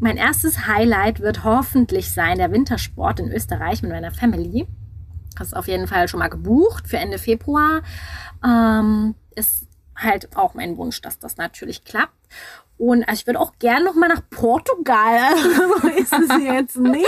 mein 0.00 0.18
erstes 0.18 0.66
Highlight 0.66 1.20
wird 1.20 1.44
hoffentlich 1.44 2.12
sein 2.12 2.36
der 2.36 2.52
Wintersport 2.52 3.18
in 3.18 3.32
Österreich 3.32 3.80
mit 3.80 3.90
meiner 3.90 4.12
Family. 4.12 4.66
Das 5.38 5.46
ist 5.46 5.54
auf 5.54 5.66
jeden 5.66 5.86
Fall 5.86 6.08
schon 6.08 6.20
mal 6.20 6.28
gebucht 6.28 6.88
für 6.88 6.98
Ende 6.98 7.16
Februar. 7.16 7.80
Ähm, 8.44 9.14
ist 9.34 9.66
halt 9.96 10.36
auch 10.36 10.52
mein 10.52 10.76
Wunsch, 10.76 11.00
dass 11.00 11.18
das 11.18 11.38
natürlich 11.38 11.84
klappt. 11.84 12.12
Und 12.82 13.04
also 13.04 13.20
ich 13.20 13.26
würde 13.28 13.38
auch 13.38 13.52
gerne 13.60 13.84
noch 13.84 13.94
mal 13.94 14.08
nach 14.08 14.28
Portugal. 14.28 15.34
Also 15.36 15.88
ist 15.88 16.12
es 16.12 16.42
jetzt 16.42 16.76
nicht. 16.76 17.06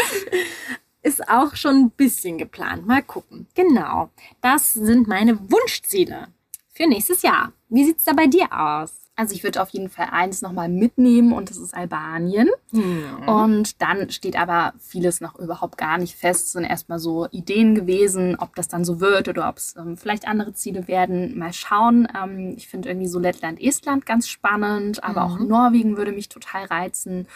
Ist 1.02 1.28
auch 1.28 1.56
schon 1.56 1.76
ein 1.76 1.90
bisschen 1.90 2.38
geplant. 2.38 2.86
Mal 2.86 3.02
gucken. 3.02 3.48
Genau. 3.56 4.10
Das 4.40 4.72
sind 4.72 5.08
meine 5.08 5.36
Wunschziele 5.50 6.28
für 6.72 6.86
nächstes 6.86 7.22
Jahr. 7.22 7.52
Wie 7.68 7.84
sieht 7.84 7.98
es 7.98 8.04
da 8.04 8.12
bei 8.12 8.28
dir 8.28 8.46
aus? 8.52 9.03
Also 9.16 9.34
ich 9.34 9.44
würde 9.44 9.62
auf 9.62 9.68
jeden 9.70 9.90
Fall 9.90 10.08
eins 10.10 10.42
nochmal 10.42 10.68
mitnehmen 10.68 11.32
und 11.32 11.48
das 11.48 11.56
ist 11.56 11.72
Albanien. 11.72 12.50
Mhm. 12.72 13.28
Und 13.28 13.80
dann 13.80 14.10
steht 14.10 14.36
aber 14.36 14.74
vieles 14.80 15.20
noch 15.20 15.38
überhaupt 15.38 15.78
gar 15.78 15.98
nicht 15.98 16.16
fest. 16.16 16.46
Es 16.46 16.52
sind 16.52 16.64
erstmal 16.64 16.98
so 16.98 17.28
Ideen 17.30 17.76
gewesen, 17.76 18.36
ob 18.36 18.56
das 18.56 18.66
dann 18.66 18.84
so 18.84 19.00
wird 19.00 19.28
oder 19.28 19.48
ob 19.48 19.58
es 19.58 19.76
ähm, 19.76 19.96
vielleicht 19.96 20.26
andere 20.26 20.52
Ziele 20.54 20.88
werden. 20.88 21.38
Mal 21.38 21.52
schauen. 21.52 22.08
Ähm, 22.14 22.54
ich 22.56 22.66
finde 22.66 22.88
irgendwie 22.88 23.06
so 23.06 23.20
Lettland, 23.20 23.60
Estland 23.62 24.04
ganz 24.04 24.26
spannend, 24.26 25.04
aber 25.04 25.28
mhm. 25.28 25.32
auch 25.32 25.38
Norwegen 25.38 25.96
würde 25.96 26.10
mich 26.10 26.28
total 26.28 26.64
reizen. 26.64 27.28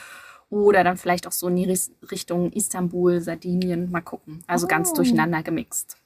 Oder 0.51 0.83
dann 0.83 0.97
vielleicht 0.97 1.27
auch 1.27 1.33
so 1.33 1.47
in 1.49 1.57
die 1.57 1.79
Richtung 2.11 2.51
Istanbul, 2.53 3.21
Sardinien. 3.21 3.91
Mal 3.91 4.01
gucken. 4.01 4.43
Also 4.47 4.67
oh. 4.67 4.69
ganz 4.69 4.93
durcheinander 4.95 5.43
gemixt. 5.45 5.97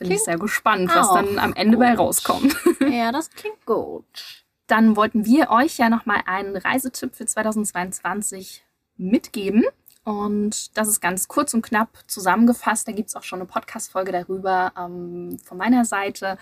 Bin 0.00 0.10
ich 0.12 0.22
sehr 0.22 0.38
gespannt, 0.38 0.90
was 0.94 1.12
dann 1.12 1.38
am 1.38 1.52
Ende 1.52 1.76
gut. 1.76 1.86
bei 1.86 1.94
rauskommt. 1.94 2.56
Ja, 2.90 3.12
das 3.12 3.30
klingt 3.30 3.64
gut. 3.66 4.39
Dann 4.70 4.94
wollten 4.94 5.24
wir 5.24 5.50
euch 5.50 5.78
ja 5.78 5.88
nochmal 5.88 6.22
einen 6.26 6.56
Reisetipp 6.56 7.16
für 7.16 7.26
2022 7.26 8.64
mitgeben. 8.96 9.64
Und 10.04 10.76
das 10.78 10.86
ist 10.86 11.00
ganz 11.00 11.26
kurz 11.26 11.54
und 11.54 11.62
knapp 11.62 11.88
zusammengefasst. 12.06 12.86
Da 12.86 12.92
gibt 12.92 13.08
es 13.08 13.16
auch 13.16 13.24
schon 13.24 13.40
eine 13.40 13.48
Podcast-Folge 13.48 14.12
darüber 14.12 14.72
ähm, 14.78 15.38
von 15.44 15.58
meiner 15.58 15.84
Seite. 15.84 16.38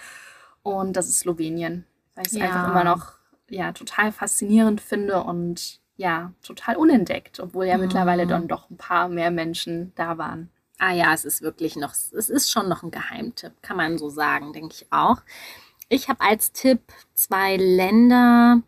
Und 0.62 0.95
das 0.97 1.09
ist 1.09 1.20
Slowenien. 1.20 1.87
Weil 2.14 2.26
ich 2.26 2.33
es 2.33 2.39
ja. 2.39 2.45
einfach 2.47 2.68
immer 2.68 2.85
noch 2.85 3.12
ja, 3.49 3.72
total 3.72 4.12
faszinierend 4.12 4.83
finde 4.83 5.22
und 5.22 5.81
ja, 5.97 6.33
total 6.43 6.76
unentdeckt, 6.76 7.41
obwohl 7.41 7.64
ja 7.64 7.76
mhm. 7.76 7.85
mittlerweile 7.85 8.26
dann 8.26 8.47
doch 8.47 8.68
ein 8.68 8.76
paar 8.76 9.09
mehr 9.09 9.31
Menschen 9.31 9.93
da 9.97 10.18
waren. 10.18 10.51
Ah 10.79 10.93
ja, 10.93 11.14
es 11.14 11.24
ist 11.24 11.41
wirklich 11.41 11.76
noch, 11.76 11.93
es 11.93 12.29
ist 12.29 12.51
schon 12.51 12.68
noch 12.68 12.83
ein 12.83 12.91
Geheimtipp, 12.91 13.62
kann 13.62 13.79
man 13.79 13.97
so 13.99 14.11
sagen, 14.11 14.53
denke 14.53 14.74
ich 14.74 14.87
auch. 14.93 15.22
Ich 15.89 16.09
habe 16.09 16.20
als 16.20 16.53
Tipp 16.53 16.80
zwei 17.14 17.57
Länder, 17.57 18.61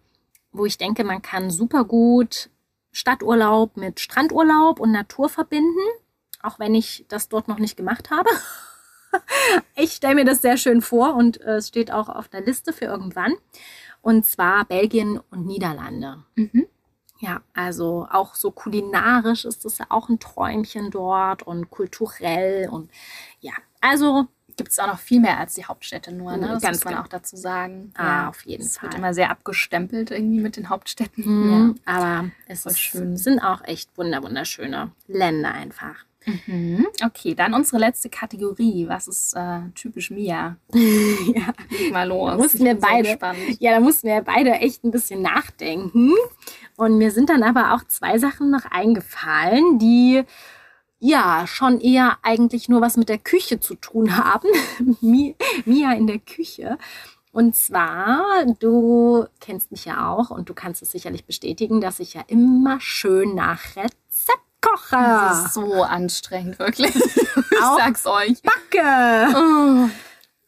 wo 0.53 0.64
ich 0.64 0.79
denke, 0.79 1.05
man 1.05 1.23
kann 1.23 1.51
super 1.51 1.85
gut 1.85 2.51
Stadturlaub 2.93 3.77
mit 3.77 4.01
Strandurlaub 4.01 4.81
und 4.81 4.91
Natur 4.91 5.29
verbinden, 5.29 5.79
auch 6.43 6.59
wenn 6.59 6.75
ich 6.75 7.05
das 7.09 7.29
dort 7.29 7.47
noch 7.47 7.59
nicht 7.59 7.77
gemacht 7.77 8.11
habe. 8.11 8.31
ich 9.77 9.93
stelle 9.93 10.14
mir 10.16 10.25
das 10.25 10.41
sehr 10.41 10.57
schön 10.57 10.83
vor 10.83 11.14
und 11.14 11.41
äh, 11.43 11.57
es 11.57 11.68
steht 11.68 11.93
auch 11.93 12.09
auf 12.09 12.29
der 12.29 12.41
Liste 12.41 12.73
für 12.73 12.87
irgendwann. 12.87 13.35
Und 14.03 14.25
zwar 14.25 14.64
Belgien 14.64 15.21
und 15.31 15.47
Niederlande. 15.47 16.25
Mhm. 16.37 16.66
Ja, 17.18 17.43
also 17.53 18.09
auch 18.11 18.35
so 18.35 18.51
kulinarisch 18.51 19.45
ist 19.45 19.66
es 19.66 19.77
ja 19.77 19.87
auch 19.91 20.09
ein 20.09 20.18
Träumchen 20.18 20.91
dort 20.91 21.43
und 21.43 21.68
kulturell 21.68 22.71
und 22.71 22.91
ja, 23.41 23.53
also 23.83 24.27
Gibt 24.57 24.71
es 24.71 24.79
auch 24.79 24.87
noch 24.87 24.99
viel 24.99 25.21
mehr 25.21 25.39
als 25.39 25.55
die 25.55 25.65
Hauptstädte 25.65 26.13
nur, 26.13 26.37
ne? 26.37 26.49
Das 26.49 26.63
ganz 26.63 26.79
muss 26.79 26.85
man 26.85 26.95
genau. 26.95 27.05
auch 27.05 27.09
dazu 27.09 27.37
sagen. 27.37 27.93
Ah, 27.97 28.29
auf 28.29 28.43
jeden 28.47 28.65
es 28.65 28.79
Fall. 28.79 28.85
wird 28.89 28.95
immer 28.99 29.15
sehr 29.15 29.31
abgestempelt 29.31 30.11
irgendwie 30.11 30.41
mit 30.41 30.57
den 30.57 30.69
Hauptstädten. 30.69 31.25
Mhm, 31.25 31.75
aber 31.85 32.31
es 32.47 32.67
ist, 32.67 32.79
schön. 32.81 33.17
sind 33.17 33.41
auch 33.41 33.63
echt 33.65 33.97
wunder 33.97 34.23
wunderschöne 34.23 34.91
Länder 35.09 35.53
einfach. 35.53 36.05
Mhm. 36.47 36.87
Okay, 37.03 37.35
dann 37.35 37.55
unsere 37.55 37.79
letzte 37.79 38.11
Kategorie. 38.11 38.87
Was 38.89 39.09
ist 39.09 39.33
äh, 39.35 39.61
typisch 39.75 40.11
Mia? 40.11 40.57
ja. 40.75 41.55
Mal 41.93 42.07
los. 42.09 42.31
Da 42.33 42.37
mussten 42.37 42.65
wir 42.65 42.75
so 42.75 42.81
beide- 42.81 43.09
gespannt. 43.09 43.39
ja, 43.59 43.73
da 43.73 43.81
mussten 43.81 44.07
wir 44.07 44.21
beide 44.21 44.51
echt 44.53 44.85
ein 44.85 44.91
bisschen 44.91 45.23
nachdenken. 45.23 46.13
Und 46.77 46.99
mir 46.99 47.11
sind 47.11 47.31
dann 47.31 47.43
aber 47.43 47.75
auch 47.75 47.85
zwei 47.87 48.19
Sachen 48.19 48.51
noch 48.51 48.67
eingefallen, 48.67 49.79
die 49.79 50.23
ja 51.01 51.47
schon 51.47 51.81
eher 51.81 52.19
eigentlich 52.23 52.69
nur 52.69 52.81
was 52.81 52.97
mit 52.97 53.09
der 53.09 53.19
Küche 53.19 53.59
zu 53.59 53.75
tun 53.75 54.17
haben. 54.25 54.49
Mi- 55.03 55.35
Mia 55.65 55.93
in 55.95 56.07
der 56.07 56.19
Küche. 56.21 56.79
Und 57.33 57.55
zwar, 57.57 58.45
du 58.59 59.27
kennst 59.41 59.71
mich 59.71 59.85
ja 59.85 60.09
auch 60.11 60.31
und 60.31 60.49
du 60.49 60.55
kannst 60.55 60.83
es 60.83 60.91
sicherlich 60.93 61.25
bestätigen, 61.25 61.81
dass 61.81 62.01
ich 62.01 62.15
ja 62.15 62.23
immer 62.27 62.81
schön 62.81 63.35
nach 63.37 63.77
Rezept 63.77 64.43
koche. 64.61 64.97
Das 64.97 65.47
ist 65.47 65.55
so 65.55 65.83
anstrengend, 65.85 66.59
wirklich. 66.59 66.95
ich 66.97 67.63
Auch 67.63 67.79
sag's 67.79 68.05
euch. 68.07 68.43
Backe. 68.43 69.29
Oh, 69.37 69.89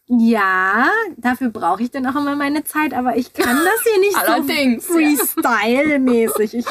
Ja, 0.08 0.90
dafür 1.16 1.50
brauche 1.50 1.82
ich 1.84 1.90
dann 1.92 2.04
auch 2.06 2.16
immer 2.16 2.34
meine 2.36 2.64
Zeit, 2.64 2.92
aber 2.94 3.16
ich 3.16 3.32
kann 3.32 3.56
das 3.64 3.82
hier 3.84 4.00
nicht 4.00 4.16
Allerdings, 4.28 4.86
so. 4.88 4.94
Freestyle-mäßig. 4.94 6.64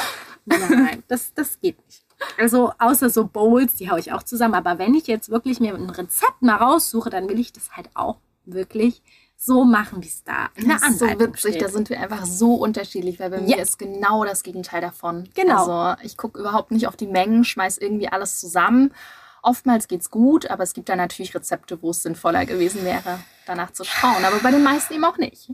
Nein, 0.45 1.03
das, 1.07 1.33
das 1.33 1.59
geht 1.59 1.77
nicht. 1.85 2.00
Also 2.37 2.71
außer 2.79 3.09
so 3.09 3.25
Bowls, 3.25 3.73
die 3.75 3.89
haue 3.89 3.99
ich 3.99 4.11
auch 4.13 4.23
zusammen. 4.23 4.55
Aber 4.55 4.77
wenn 4.79 4.93
ich 4.95 5.07
jetzt 5.07 5.29
wirklich 5.29 5.59
mir 5.59 5.75
ein 5.75 5.89
Rezept 5.89 6.41
mal 6.41 6.55
raussuche, 6.57 7.09
dann 7.09 7.27
will 7.29 7.39
ich 7.39 7.51
das 7.53 7.71
halt 7.75 7.89
auch 7.93 8.17
wirklich 8.45 9.01
so 9.37 9.63
machen, 9.65 10.03
wie 10.03 10.07
es 10.07 10.23
da 10.23 10.49
in 10.55 10.67
der 10.67 10.77
das 10.77 10.87
ist 10.89 10.99
so 10.99 11.05
Anleitung 11.05 11.33
witzig, 11.33 11.51
steht. 11.55 11.61
da 11.63 11.69
sind 11.69 11.89
wir 11.89 11.99
einfach 11.99 12.25
so 12.25 12.53
unterschiedlich, 12.55 13.19
weil 13.19 13.31
bei 13.31 13.37
Ja. 13.39 13.55
mir 13.57 13.57
ist 13.59 13.79
genau 13.79 14.23
das 14.23 14.43
Gegenteil 14.43 14.81
davon. 14.81 15.27
Genau. 15.33 15.65
Also 15.65 16.03
ich 16.03 16.15
gucke 16.15 16.39
überhaupt 16.39 16.69
nicht 16.71 16.87
auf 16.87 16.95
die 16.95 17.07
Mengen, 17.07 17.43
schmeiß 17.43 17.79
irgendwie 17.79 18.07
alles 18.07 18.39
zusammen. 18.39 18.93
Oftmals 19.43 19.87
geht's 19.87 20.11
gut, 20.11 20.45
aber 20.51 20.61
es 20.61 20.73
gibt 20.73 20.89
da 20.89 20.95
natürlich 20.95 21.33
Rezepte, 21.33 21.81
wo 21.81 21.89
es 21.89 22.03
sinnvoller 22.03 22.45
gewesen 22.45 22.85
wäre, 22.85 23.17
danach 23.47 23.71
zu 23.71 23.83
schauen. 23.83 24.23
Aber 24.23 24.37
bei 24.43 24.51
den 24.51 24.61
meisten 24.63 24.93
eben 24.93 25.03
auch 25.05 25.17
nicht. 25.17 25.49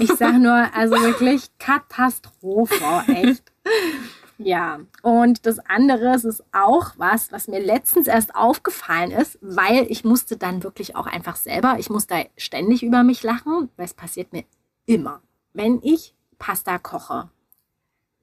Ich 0.00 0.10
sag 0.18 0.38
nur, 0.38 0.68
also 0.74 0.94
wirklich 1.02 1.50
Katastrophe, 1.58 2.82
echt. 3.08 3.42
Ja, 4.42 4.80
und 5.02 5.44
das 5.44 5.58
andere 5.58 6.14
ist 6.14 6.42
auch 6.52 6.92
was, 6.96 7.30
was 7.30 7.46
mir 7.46 7.60
letztens 7.60 8.06
erst 8.06 8.34
aufgefallen 8.34 9.10
ist, 9.10 9.38
weil 9.42 9.84
ich 9.90 10.02
musste 10.02 10.38
dann 10.38 10.62
wirklich 10.62 10.96
auch 10.96 11.06
einfach 11.06 11.36
selber, 11.36 11.76
ich 11.78 11.90
muss 11.90 12.06
da 12.06 12.22
ständig 12.38 12.82
über 12.82 13.02
mich 13.02 13.22
lachen, 13.22 13.68
weil 13.76 13.84
es 13.84 13.92
passiert 13.92 14.32
mir 14.32 14.44
immer. 14.86 15.20
Wenn 15.52 15.80
ich 15.82 16.14
Pasta 16.38 16.78
koche, 16.78 17.28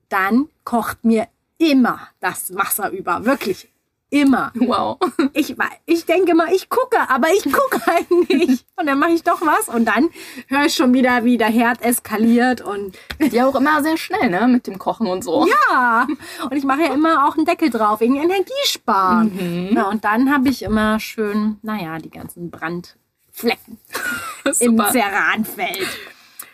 dann 0.10 0.50
kocht 0.64 1.06
mir 1.06 1.28
immer 1.60 2.08
das 2.20 2.56
Wasser 2.56 2.90
über, 2.90 3.26
wirklich 3.26 3.72
immer. 4.10 4.52
Wow. 4.56 4.98
Ich, 5.34 5.56
ich 5.86 6.06
denke 6.06 6.34
mal, 6.34 6.52
ich 6.54 6.68
gucke, 6.70 6.98
aber 7.10 7.28
ich 7.30 7.44
gucke 7.44 7.86
halt 7.86 8.10
nicht. 8.30 8.66
Und 8.76 8.88
dann 8.88 8.98
mache 8.98 9.12
ich 9.12 9.24
doch 9.24 9.42
was 9.42 9.70
und 9.70 9.86
dann 9.86 10.10
höre 10.48 10.66
ich 10.66 10.74
schon 10.74 10.94
wieder, 10.94 11.24
wie 11.26 11.38
der 11.38 11.50
Herd 11.50 11.82
eskaliert 11.84 12.62
und 12.62 12.98
Ja, 13.20 13.46
auch 13.48 13.56
immer 13.56 13.84
sehr 13.84 13.98
schnell, 13.98 14.30
ne? 14.30 14.48
Mit 14.48 14.66
dem 14.68 14.80
Kochen 14.80 15.06
und 15.08 15.24
so. 15.24 15.46
ja. 15.72 16.08
Und 16.44 16.54
ich 16.58 16.64
mache 16.64 16.82
ja 16.84 16.94
immer 16.94 17.28
auch 17.28 17.36
einen 17.36 17.46
Deckel 17.46 17.70
drauf, 17.70 18.00
wegen 18.00 18.16
Energiesparen. 18.16 19.70
Mhm. 19.70 19.76
Ja, 19.78 19.84
und 19.90 20.04
dann 20.06 20.34
habe 20.34 20.50
ich 20.50 20.64
immer 20.64 21.00
schön, 21.00 21.58
naja, 21.62 21.98
die 22.00 22.10
ganzen 22.10 22.50
Brandflecken 22.50 23.78
im. 24.60 24.78
Ceranfeld. 24.78 25.88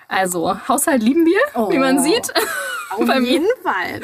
Also, 0.09 0.57
Haushalt 0.67 1.01
lieben 1.01 1.25
wir, 1.25 1.39
wie 1.71 1.77
Oh. 1.77 1.79
man 1.79 1.99
sieht. 1.99 2.33
Auf 2.91 3.05
Bei 3.05 3.19
mir- 3.19 3.31
jeden 3.31 3.47
Fall. 3.63 4.01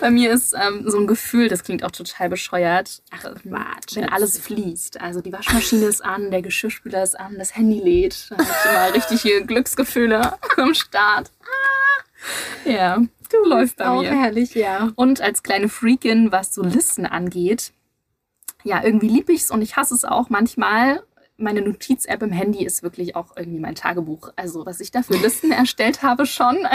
Bei 0.00 0.10
mir 0.10 0.32
ist 0.32 0.54
ähm, 0.54 0.88
so 0.88 0.98
ein 0.98 1.06
Gefühl, 1.06 1.48
das 1.48 1.64
klingt 1.64 1.84
auch 1.84 1.90
total 1.90 2.28
bescheuert. 2.28 3.02
Ach, 3.10 3.24
ähm, 3.24 3.34
Quatsch, 3.52 3.96
wenn 3.96 4.08
alles 4.08 4.38
fließt. 4.38 5.00
Also 5.00 5.20
die 5.20 5.32
Waschmaschine 5.32 5.86
ist 5.86 6.04
an, 6.04 6.30
der 6.30 6.42
Geschirrspüler 6.42 7.02
ist 7.02 7.18
an, 7.18 7.36
das 7.38 7.56
Handy 7.56 7.80
lädt. 7.80 8.30
Da 8.30 8.36
habe 8.38 8.48
ich 8.50 8.70
immer 8.70 8.94
richtige 8.94 9.46
Glücksgefühle 9.46 10.34
am 10.56 10.74
Start. 10.74 11.30
Ah. 11.42 12.68
Ja, 12.68 12.98
du 13.30 13.48
läuft 13.48 13.76
bei 13.76 13.88
Auch 13.88 14.02
mir. 14.02 14.10
herrlich, 14.10 14.54
ja. 14.54 14.90
Und 14.96 15.20
als 15.20 15.42
kleine 15.42 15.68
Freakin, 15.68 16.32
was 16.32 16.54
so 16.54 16.62
Listen 16.62 17.06
angeht, 17.06 17.72
ja, 18.64 18.82
irgendwie 18.82 19.08
lieb 19.08 19.28
ich's 19.28 19.50
und 19.50 19.62
ich 19.62 19.76
hasse 19.76 19.94
es 19.94 20.04
auch 20.04 20.28
manchmal. 20.30 21.02
Meine 21.36 21.62
Notiz-App 21.62 22.22
im 22.22 22.32
Handy 22.32 22.64
ist 22.64 22.82
wirklich 22.82 23.14
auch 23.14 23.36
irgendwie 23.36 23.60
mein 23.60 23.76
Tagebuch. 23.76 24.30
Also, 24.34 24.66
was 24.66 24.80
ich 24.80 24.90
da 24.90 25.02
für 25.02 25.16
Listen 25.16 25.52
erstellt 25.52 26.02
habe 26.02 26.26
schon. 26.26 26.58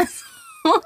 Also, 0.65 0.82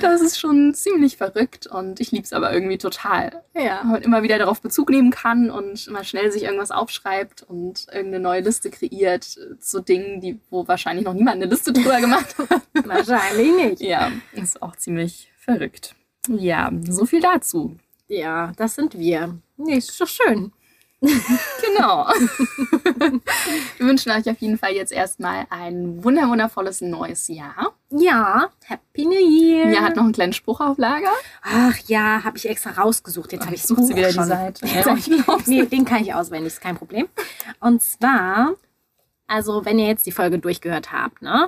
das 0.00 0.20
ist 0.20 0.38
schon 0.38 0.74
ziemlich 0.74 1.16
verrückt 1.16 1.66
und 1.66 2.00
ich 2.00 2.10
lieb's 2.10 2.32
aber 2.32 2.52
irgendwie 2.52 2.78
total. 2.78 3.42
Ja. 3.54 3.82
Man 3.84 4.02
immer 4.02 4.22
wieder 4.22 4.38
darauf 4.38 4.60
Bezug 4.60 4.90
nehmen 4.90 5.10
kann 5.10 5.50
und 5.50 5.86
immer 5.86 6.04
schnell 6.04 6.32
sich 6.32 6.44
irgendwas 6.44 6.70
aufschreibt 6.70 7.42
und 7.42 7.86
irgendeine 7.92 8.20
neue 8.20 8.40
Liste 8.40 8.70
kreiert 8.70 9.24
zu 9.60 9.80
Dingen, 9.80 10.20
die, 10.20 10.40
wo 10.50 10.66
wahrscheinlich 10.68 11.04
noch 11.04 11.14
niemand 11.14 11.36
eine 11.36 11.46
Liste 11.46 11.72
drüber 11.72 12.00
gemacht 12.00 12.36
hat. 12.38 12.62
Wahrscheinlich 12.86 13.52
nicht. 13.52 13.80
Ja, 13.82 14.10
ist 14.32 14.62
auch 14.62 14.76
ziemlich 14.76 15.30
verrückt. 15.36 15.94
Ja, 16.28 16.70
so 16.88 17.06
viel 17.06 17.20
dazu. 17.20 17.76
Ja, 18.06 18.52
das 18.56 18.74
sind 18.74 18.98
wir. 18.98 19.38
Nee, 19.56 19.76
ist 19.76 20.00
doch 20.00 20.08
schön. 20.08 20.52
Genau. 21.64 22.08
Wir 23.76 23.86
wünschen 23.86 24.10
euch 24.10 24.28
auf 24.28 24.38
jeden 24.38 24.58
Fall 24.58 24.72
jetzt 24.72 24.90
erstmal 24.90 25.46
ein 25.50 26.02
wunder 26.02 26.28
wundervolles 26.28 26.80
neues 26.80 27.28
Jahr. 27.28 27.74
Ja, 27.90 28.50
Happy 28.64 29.06
New 29.06 29.12
Year. 29.18 29.66
Mia 29.66 29.80
hat 29.80 29.96
noch 29.96 30.04
einen 30.04 30.12
kleinen 30.12 30.34
Spruch 30.34 30.60
auf 30.60 30.76
Lager. 30.76 31.12
Ach 31.42 31.76
ja, 31.86 32.22
habe 32.22 32.36
ich 32.36 32.48
extra 32.48 32.70
rausgesucht. 32.70 33.32
Jetzt 33.32 33.46
habe 33.46 33.54
ich 33.54 33.62
sucht 33.62 33.84
sie 33.84 33.96
wieder 33.96 34.08
die 34.08 34.22
Seite. 34.22 34.66
Ja, 34.66 34.96
nee, 35.46 35.64
den 35.64 35.84
kann 35.86 36.02
ich 36.02 36.12
auswendig, 36.12 36.52
ist 36.52 36.60
kein 36.60 36.76
Problem. 36.76 37.08
Und 37.60 37.82
zwar, 37.82 38.54
also 39.26 39.64
wenn 39.64 39.78
ihr 39.78 39.86
jetzt 39.86 40.04
die 40.06 40.12
Folge 40.12 40.38
durchgehört 40.38 40.92
habt, 40.92 41.22
ne, 41.22 41.46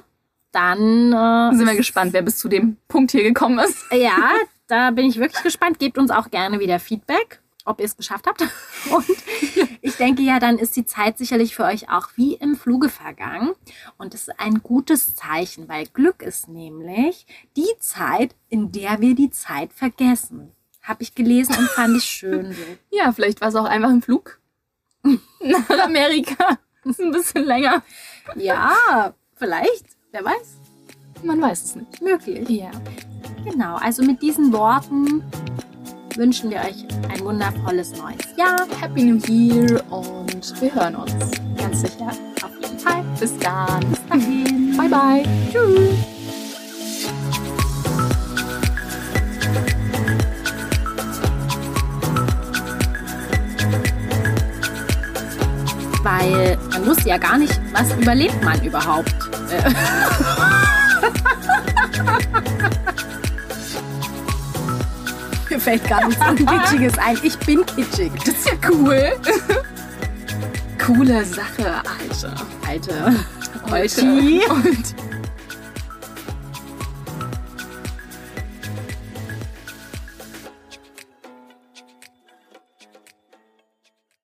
dann 0.53 1.13
äh, 1.13 1.57
Sind 1.57 1.67
wir 1.67 1.77
gespannt, 1.77 2.13
wer 2.13 2.23
bis 2.23 2.39
zu 2.39 2.49
dem 2.49 2.79
Punkt 2.89 3.13
hier 3.13 3.23
gekommen 3.23 3.59
ist. 3.59 3.77
ja, 3.93 4.33
da 4.67 4.91
bin 4.93 5.07
ich 5.07 5.19
wirklich 5.19 5.43
gespannt. 5.43 5.79
Gebt 5.79 5.99
uns 5.99 6.11
auch 6.11 6.31
gerne 6.31 6.59
wieder 6.59 6.81
Feedback, 6.81 7.41
ob 7.67 7.79
ihr 7.81 7.87
es 7.87 7.97
geschafft 7.97 8.27
habt. 8.27 8.43
Und 8.91 9.07
ich 9.83 9.97
denke 9.97 10.23
ja, 10.23 10.39
dann 10.39 10.59
ist 10.59 10.77
die 10.77 10.85
Zeit 10.85 11.19
sicherlich 11.19 11.55
für 11.55 11.65
euch 11.65 11.89
auch 11.91 12.09
wie 12.17 12.35
im 12.35 12.57
Fluge 12.57 12.89
vergangen. 12.89 13.53
Und 13.99 14.15
das 14.15 14.23
ist 14.29 14.41
ein 14.41 14.63
gutes 14.63 15.15
Zeichen, 15.15 15.69
weil 15.69 15.87
Glück 15.87 16.23
ist 16.23 16.49
nämlich 16.49 17.27
die 17.57 17.69
Zeit, 17.81 18.35
in 18.49 18.73
der 18.73 19.01
wir 19.01 19.15
die 19.15 19.31
Zeit 19.31 19.73
vergessen. 19.73 20.53
Habe 20.83 21.03
ich 21.03 21.15
gelesen 21.15 21.57
und 21.57 21.69
fand 21.69 21.97
ich 21.97 22.05
schön. 22.05 22.57
Ja, 22.91 23.13
vielleicht 23.13 23.41
war 23.41 23.49
es 23.49 23.55
auch 23.57 23.65
einfach 23.67 23.91
ein 23.91 24.03
Flug 24.03 24.41
nach 25.03 25.71
Amerika. 25.85 26.59
Das 26.85 26.99
ist 26.99 27.01
ein 27.01 27.13
bisschen 27.13 27.45
länger. 27.45 27.83
Ja, 28.37 29.13
vielleicht, 29.35 29.85
wer 30.13 30.25
weiß, 30.25 30.57
Man 31.23 31.41
weiß 31.41 31.65
es 31.65 31.75
nicht. 31.77 32.01
möglich. 32.01 32.49
Ja. 32.49 32.71
Genau, 33.45 33.77
also 33.77 34.03
mit 34.03 34.23
diesen 34.23 34.53
Worten 34.53 35.23
wünschen 36.17 36.51
wir 36.51 36.59
euch 36.59 36.85
ein 37.09 37.25
wundervolles 37.25 37.93
neues 37.97 38.19
Jahr. 38.37 38.67
Happy 38.81 39.05
New 39.05 39.19
Year 39.27 39.81
und 39.91 40.61
wir 40.61 40.75
hören 40.75 40.97
uns. 40.97 41.15
Ganz 41.57 41.81
sicher. 41.83 42.11
Auf 42.43 42.51
jeden 42.61 42.79
Fall. 42.79 43.05
Bis 43.19 43.39
dann. 43.39 43.89
Bis 43.91 44.07
dahin. 44.09 44.77
Bye, 44.77 44.89
bye. 44.89 45.23
Tschüss. 45.51 45.97
Weil 56.03 56.57
man 56.71 56.87
wusste 56.87 57.11
ja 57.11 57.19
gar 57.19 57.37
nicht, 57.37 57.61
was 57.73 57.93
überlebt 57.95 58.43
man 58.43 58.63
überhaupt. 58.65 59.15
Mir 65.51 65.61
fällt 65.61 65.89
gar 65.89 66.07
nichts 66.07 66.25
Kitschiges 66.37 66.99
ein. 66.99 67.19
Ich 67.23 67.37
bin 67.39 67.67
kitschig. 67.67 68.13
Das 68.25 68.29
ist 68.29 68.47
ja 68.47 68.53
cool. 68.71 69.13
Coole 70.79 71.25
Sache, 71.25 71.83
Alter. 71.99 72.35
Alte. 72.67 73.15
Heute. 73.69 74.03
Olti. 74.03 74.43
Und 74.49 75.10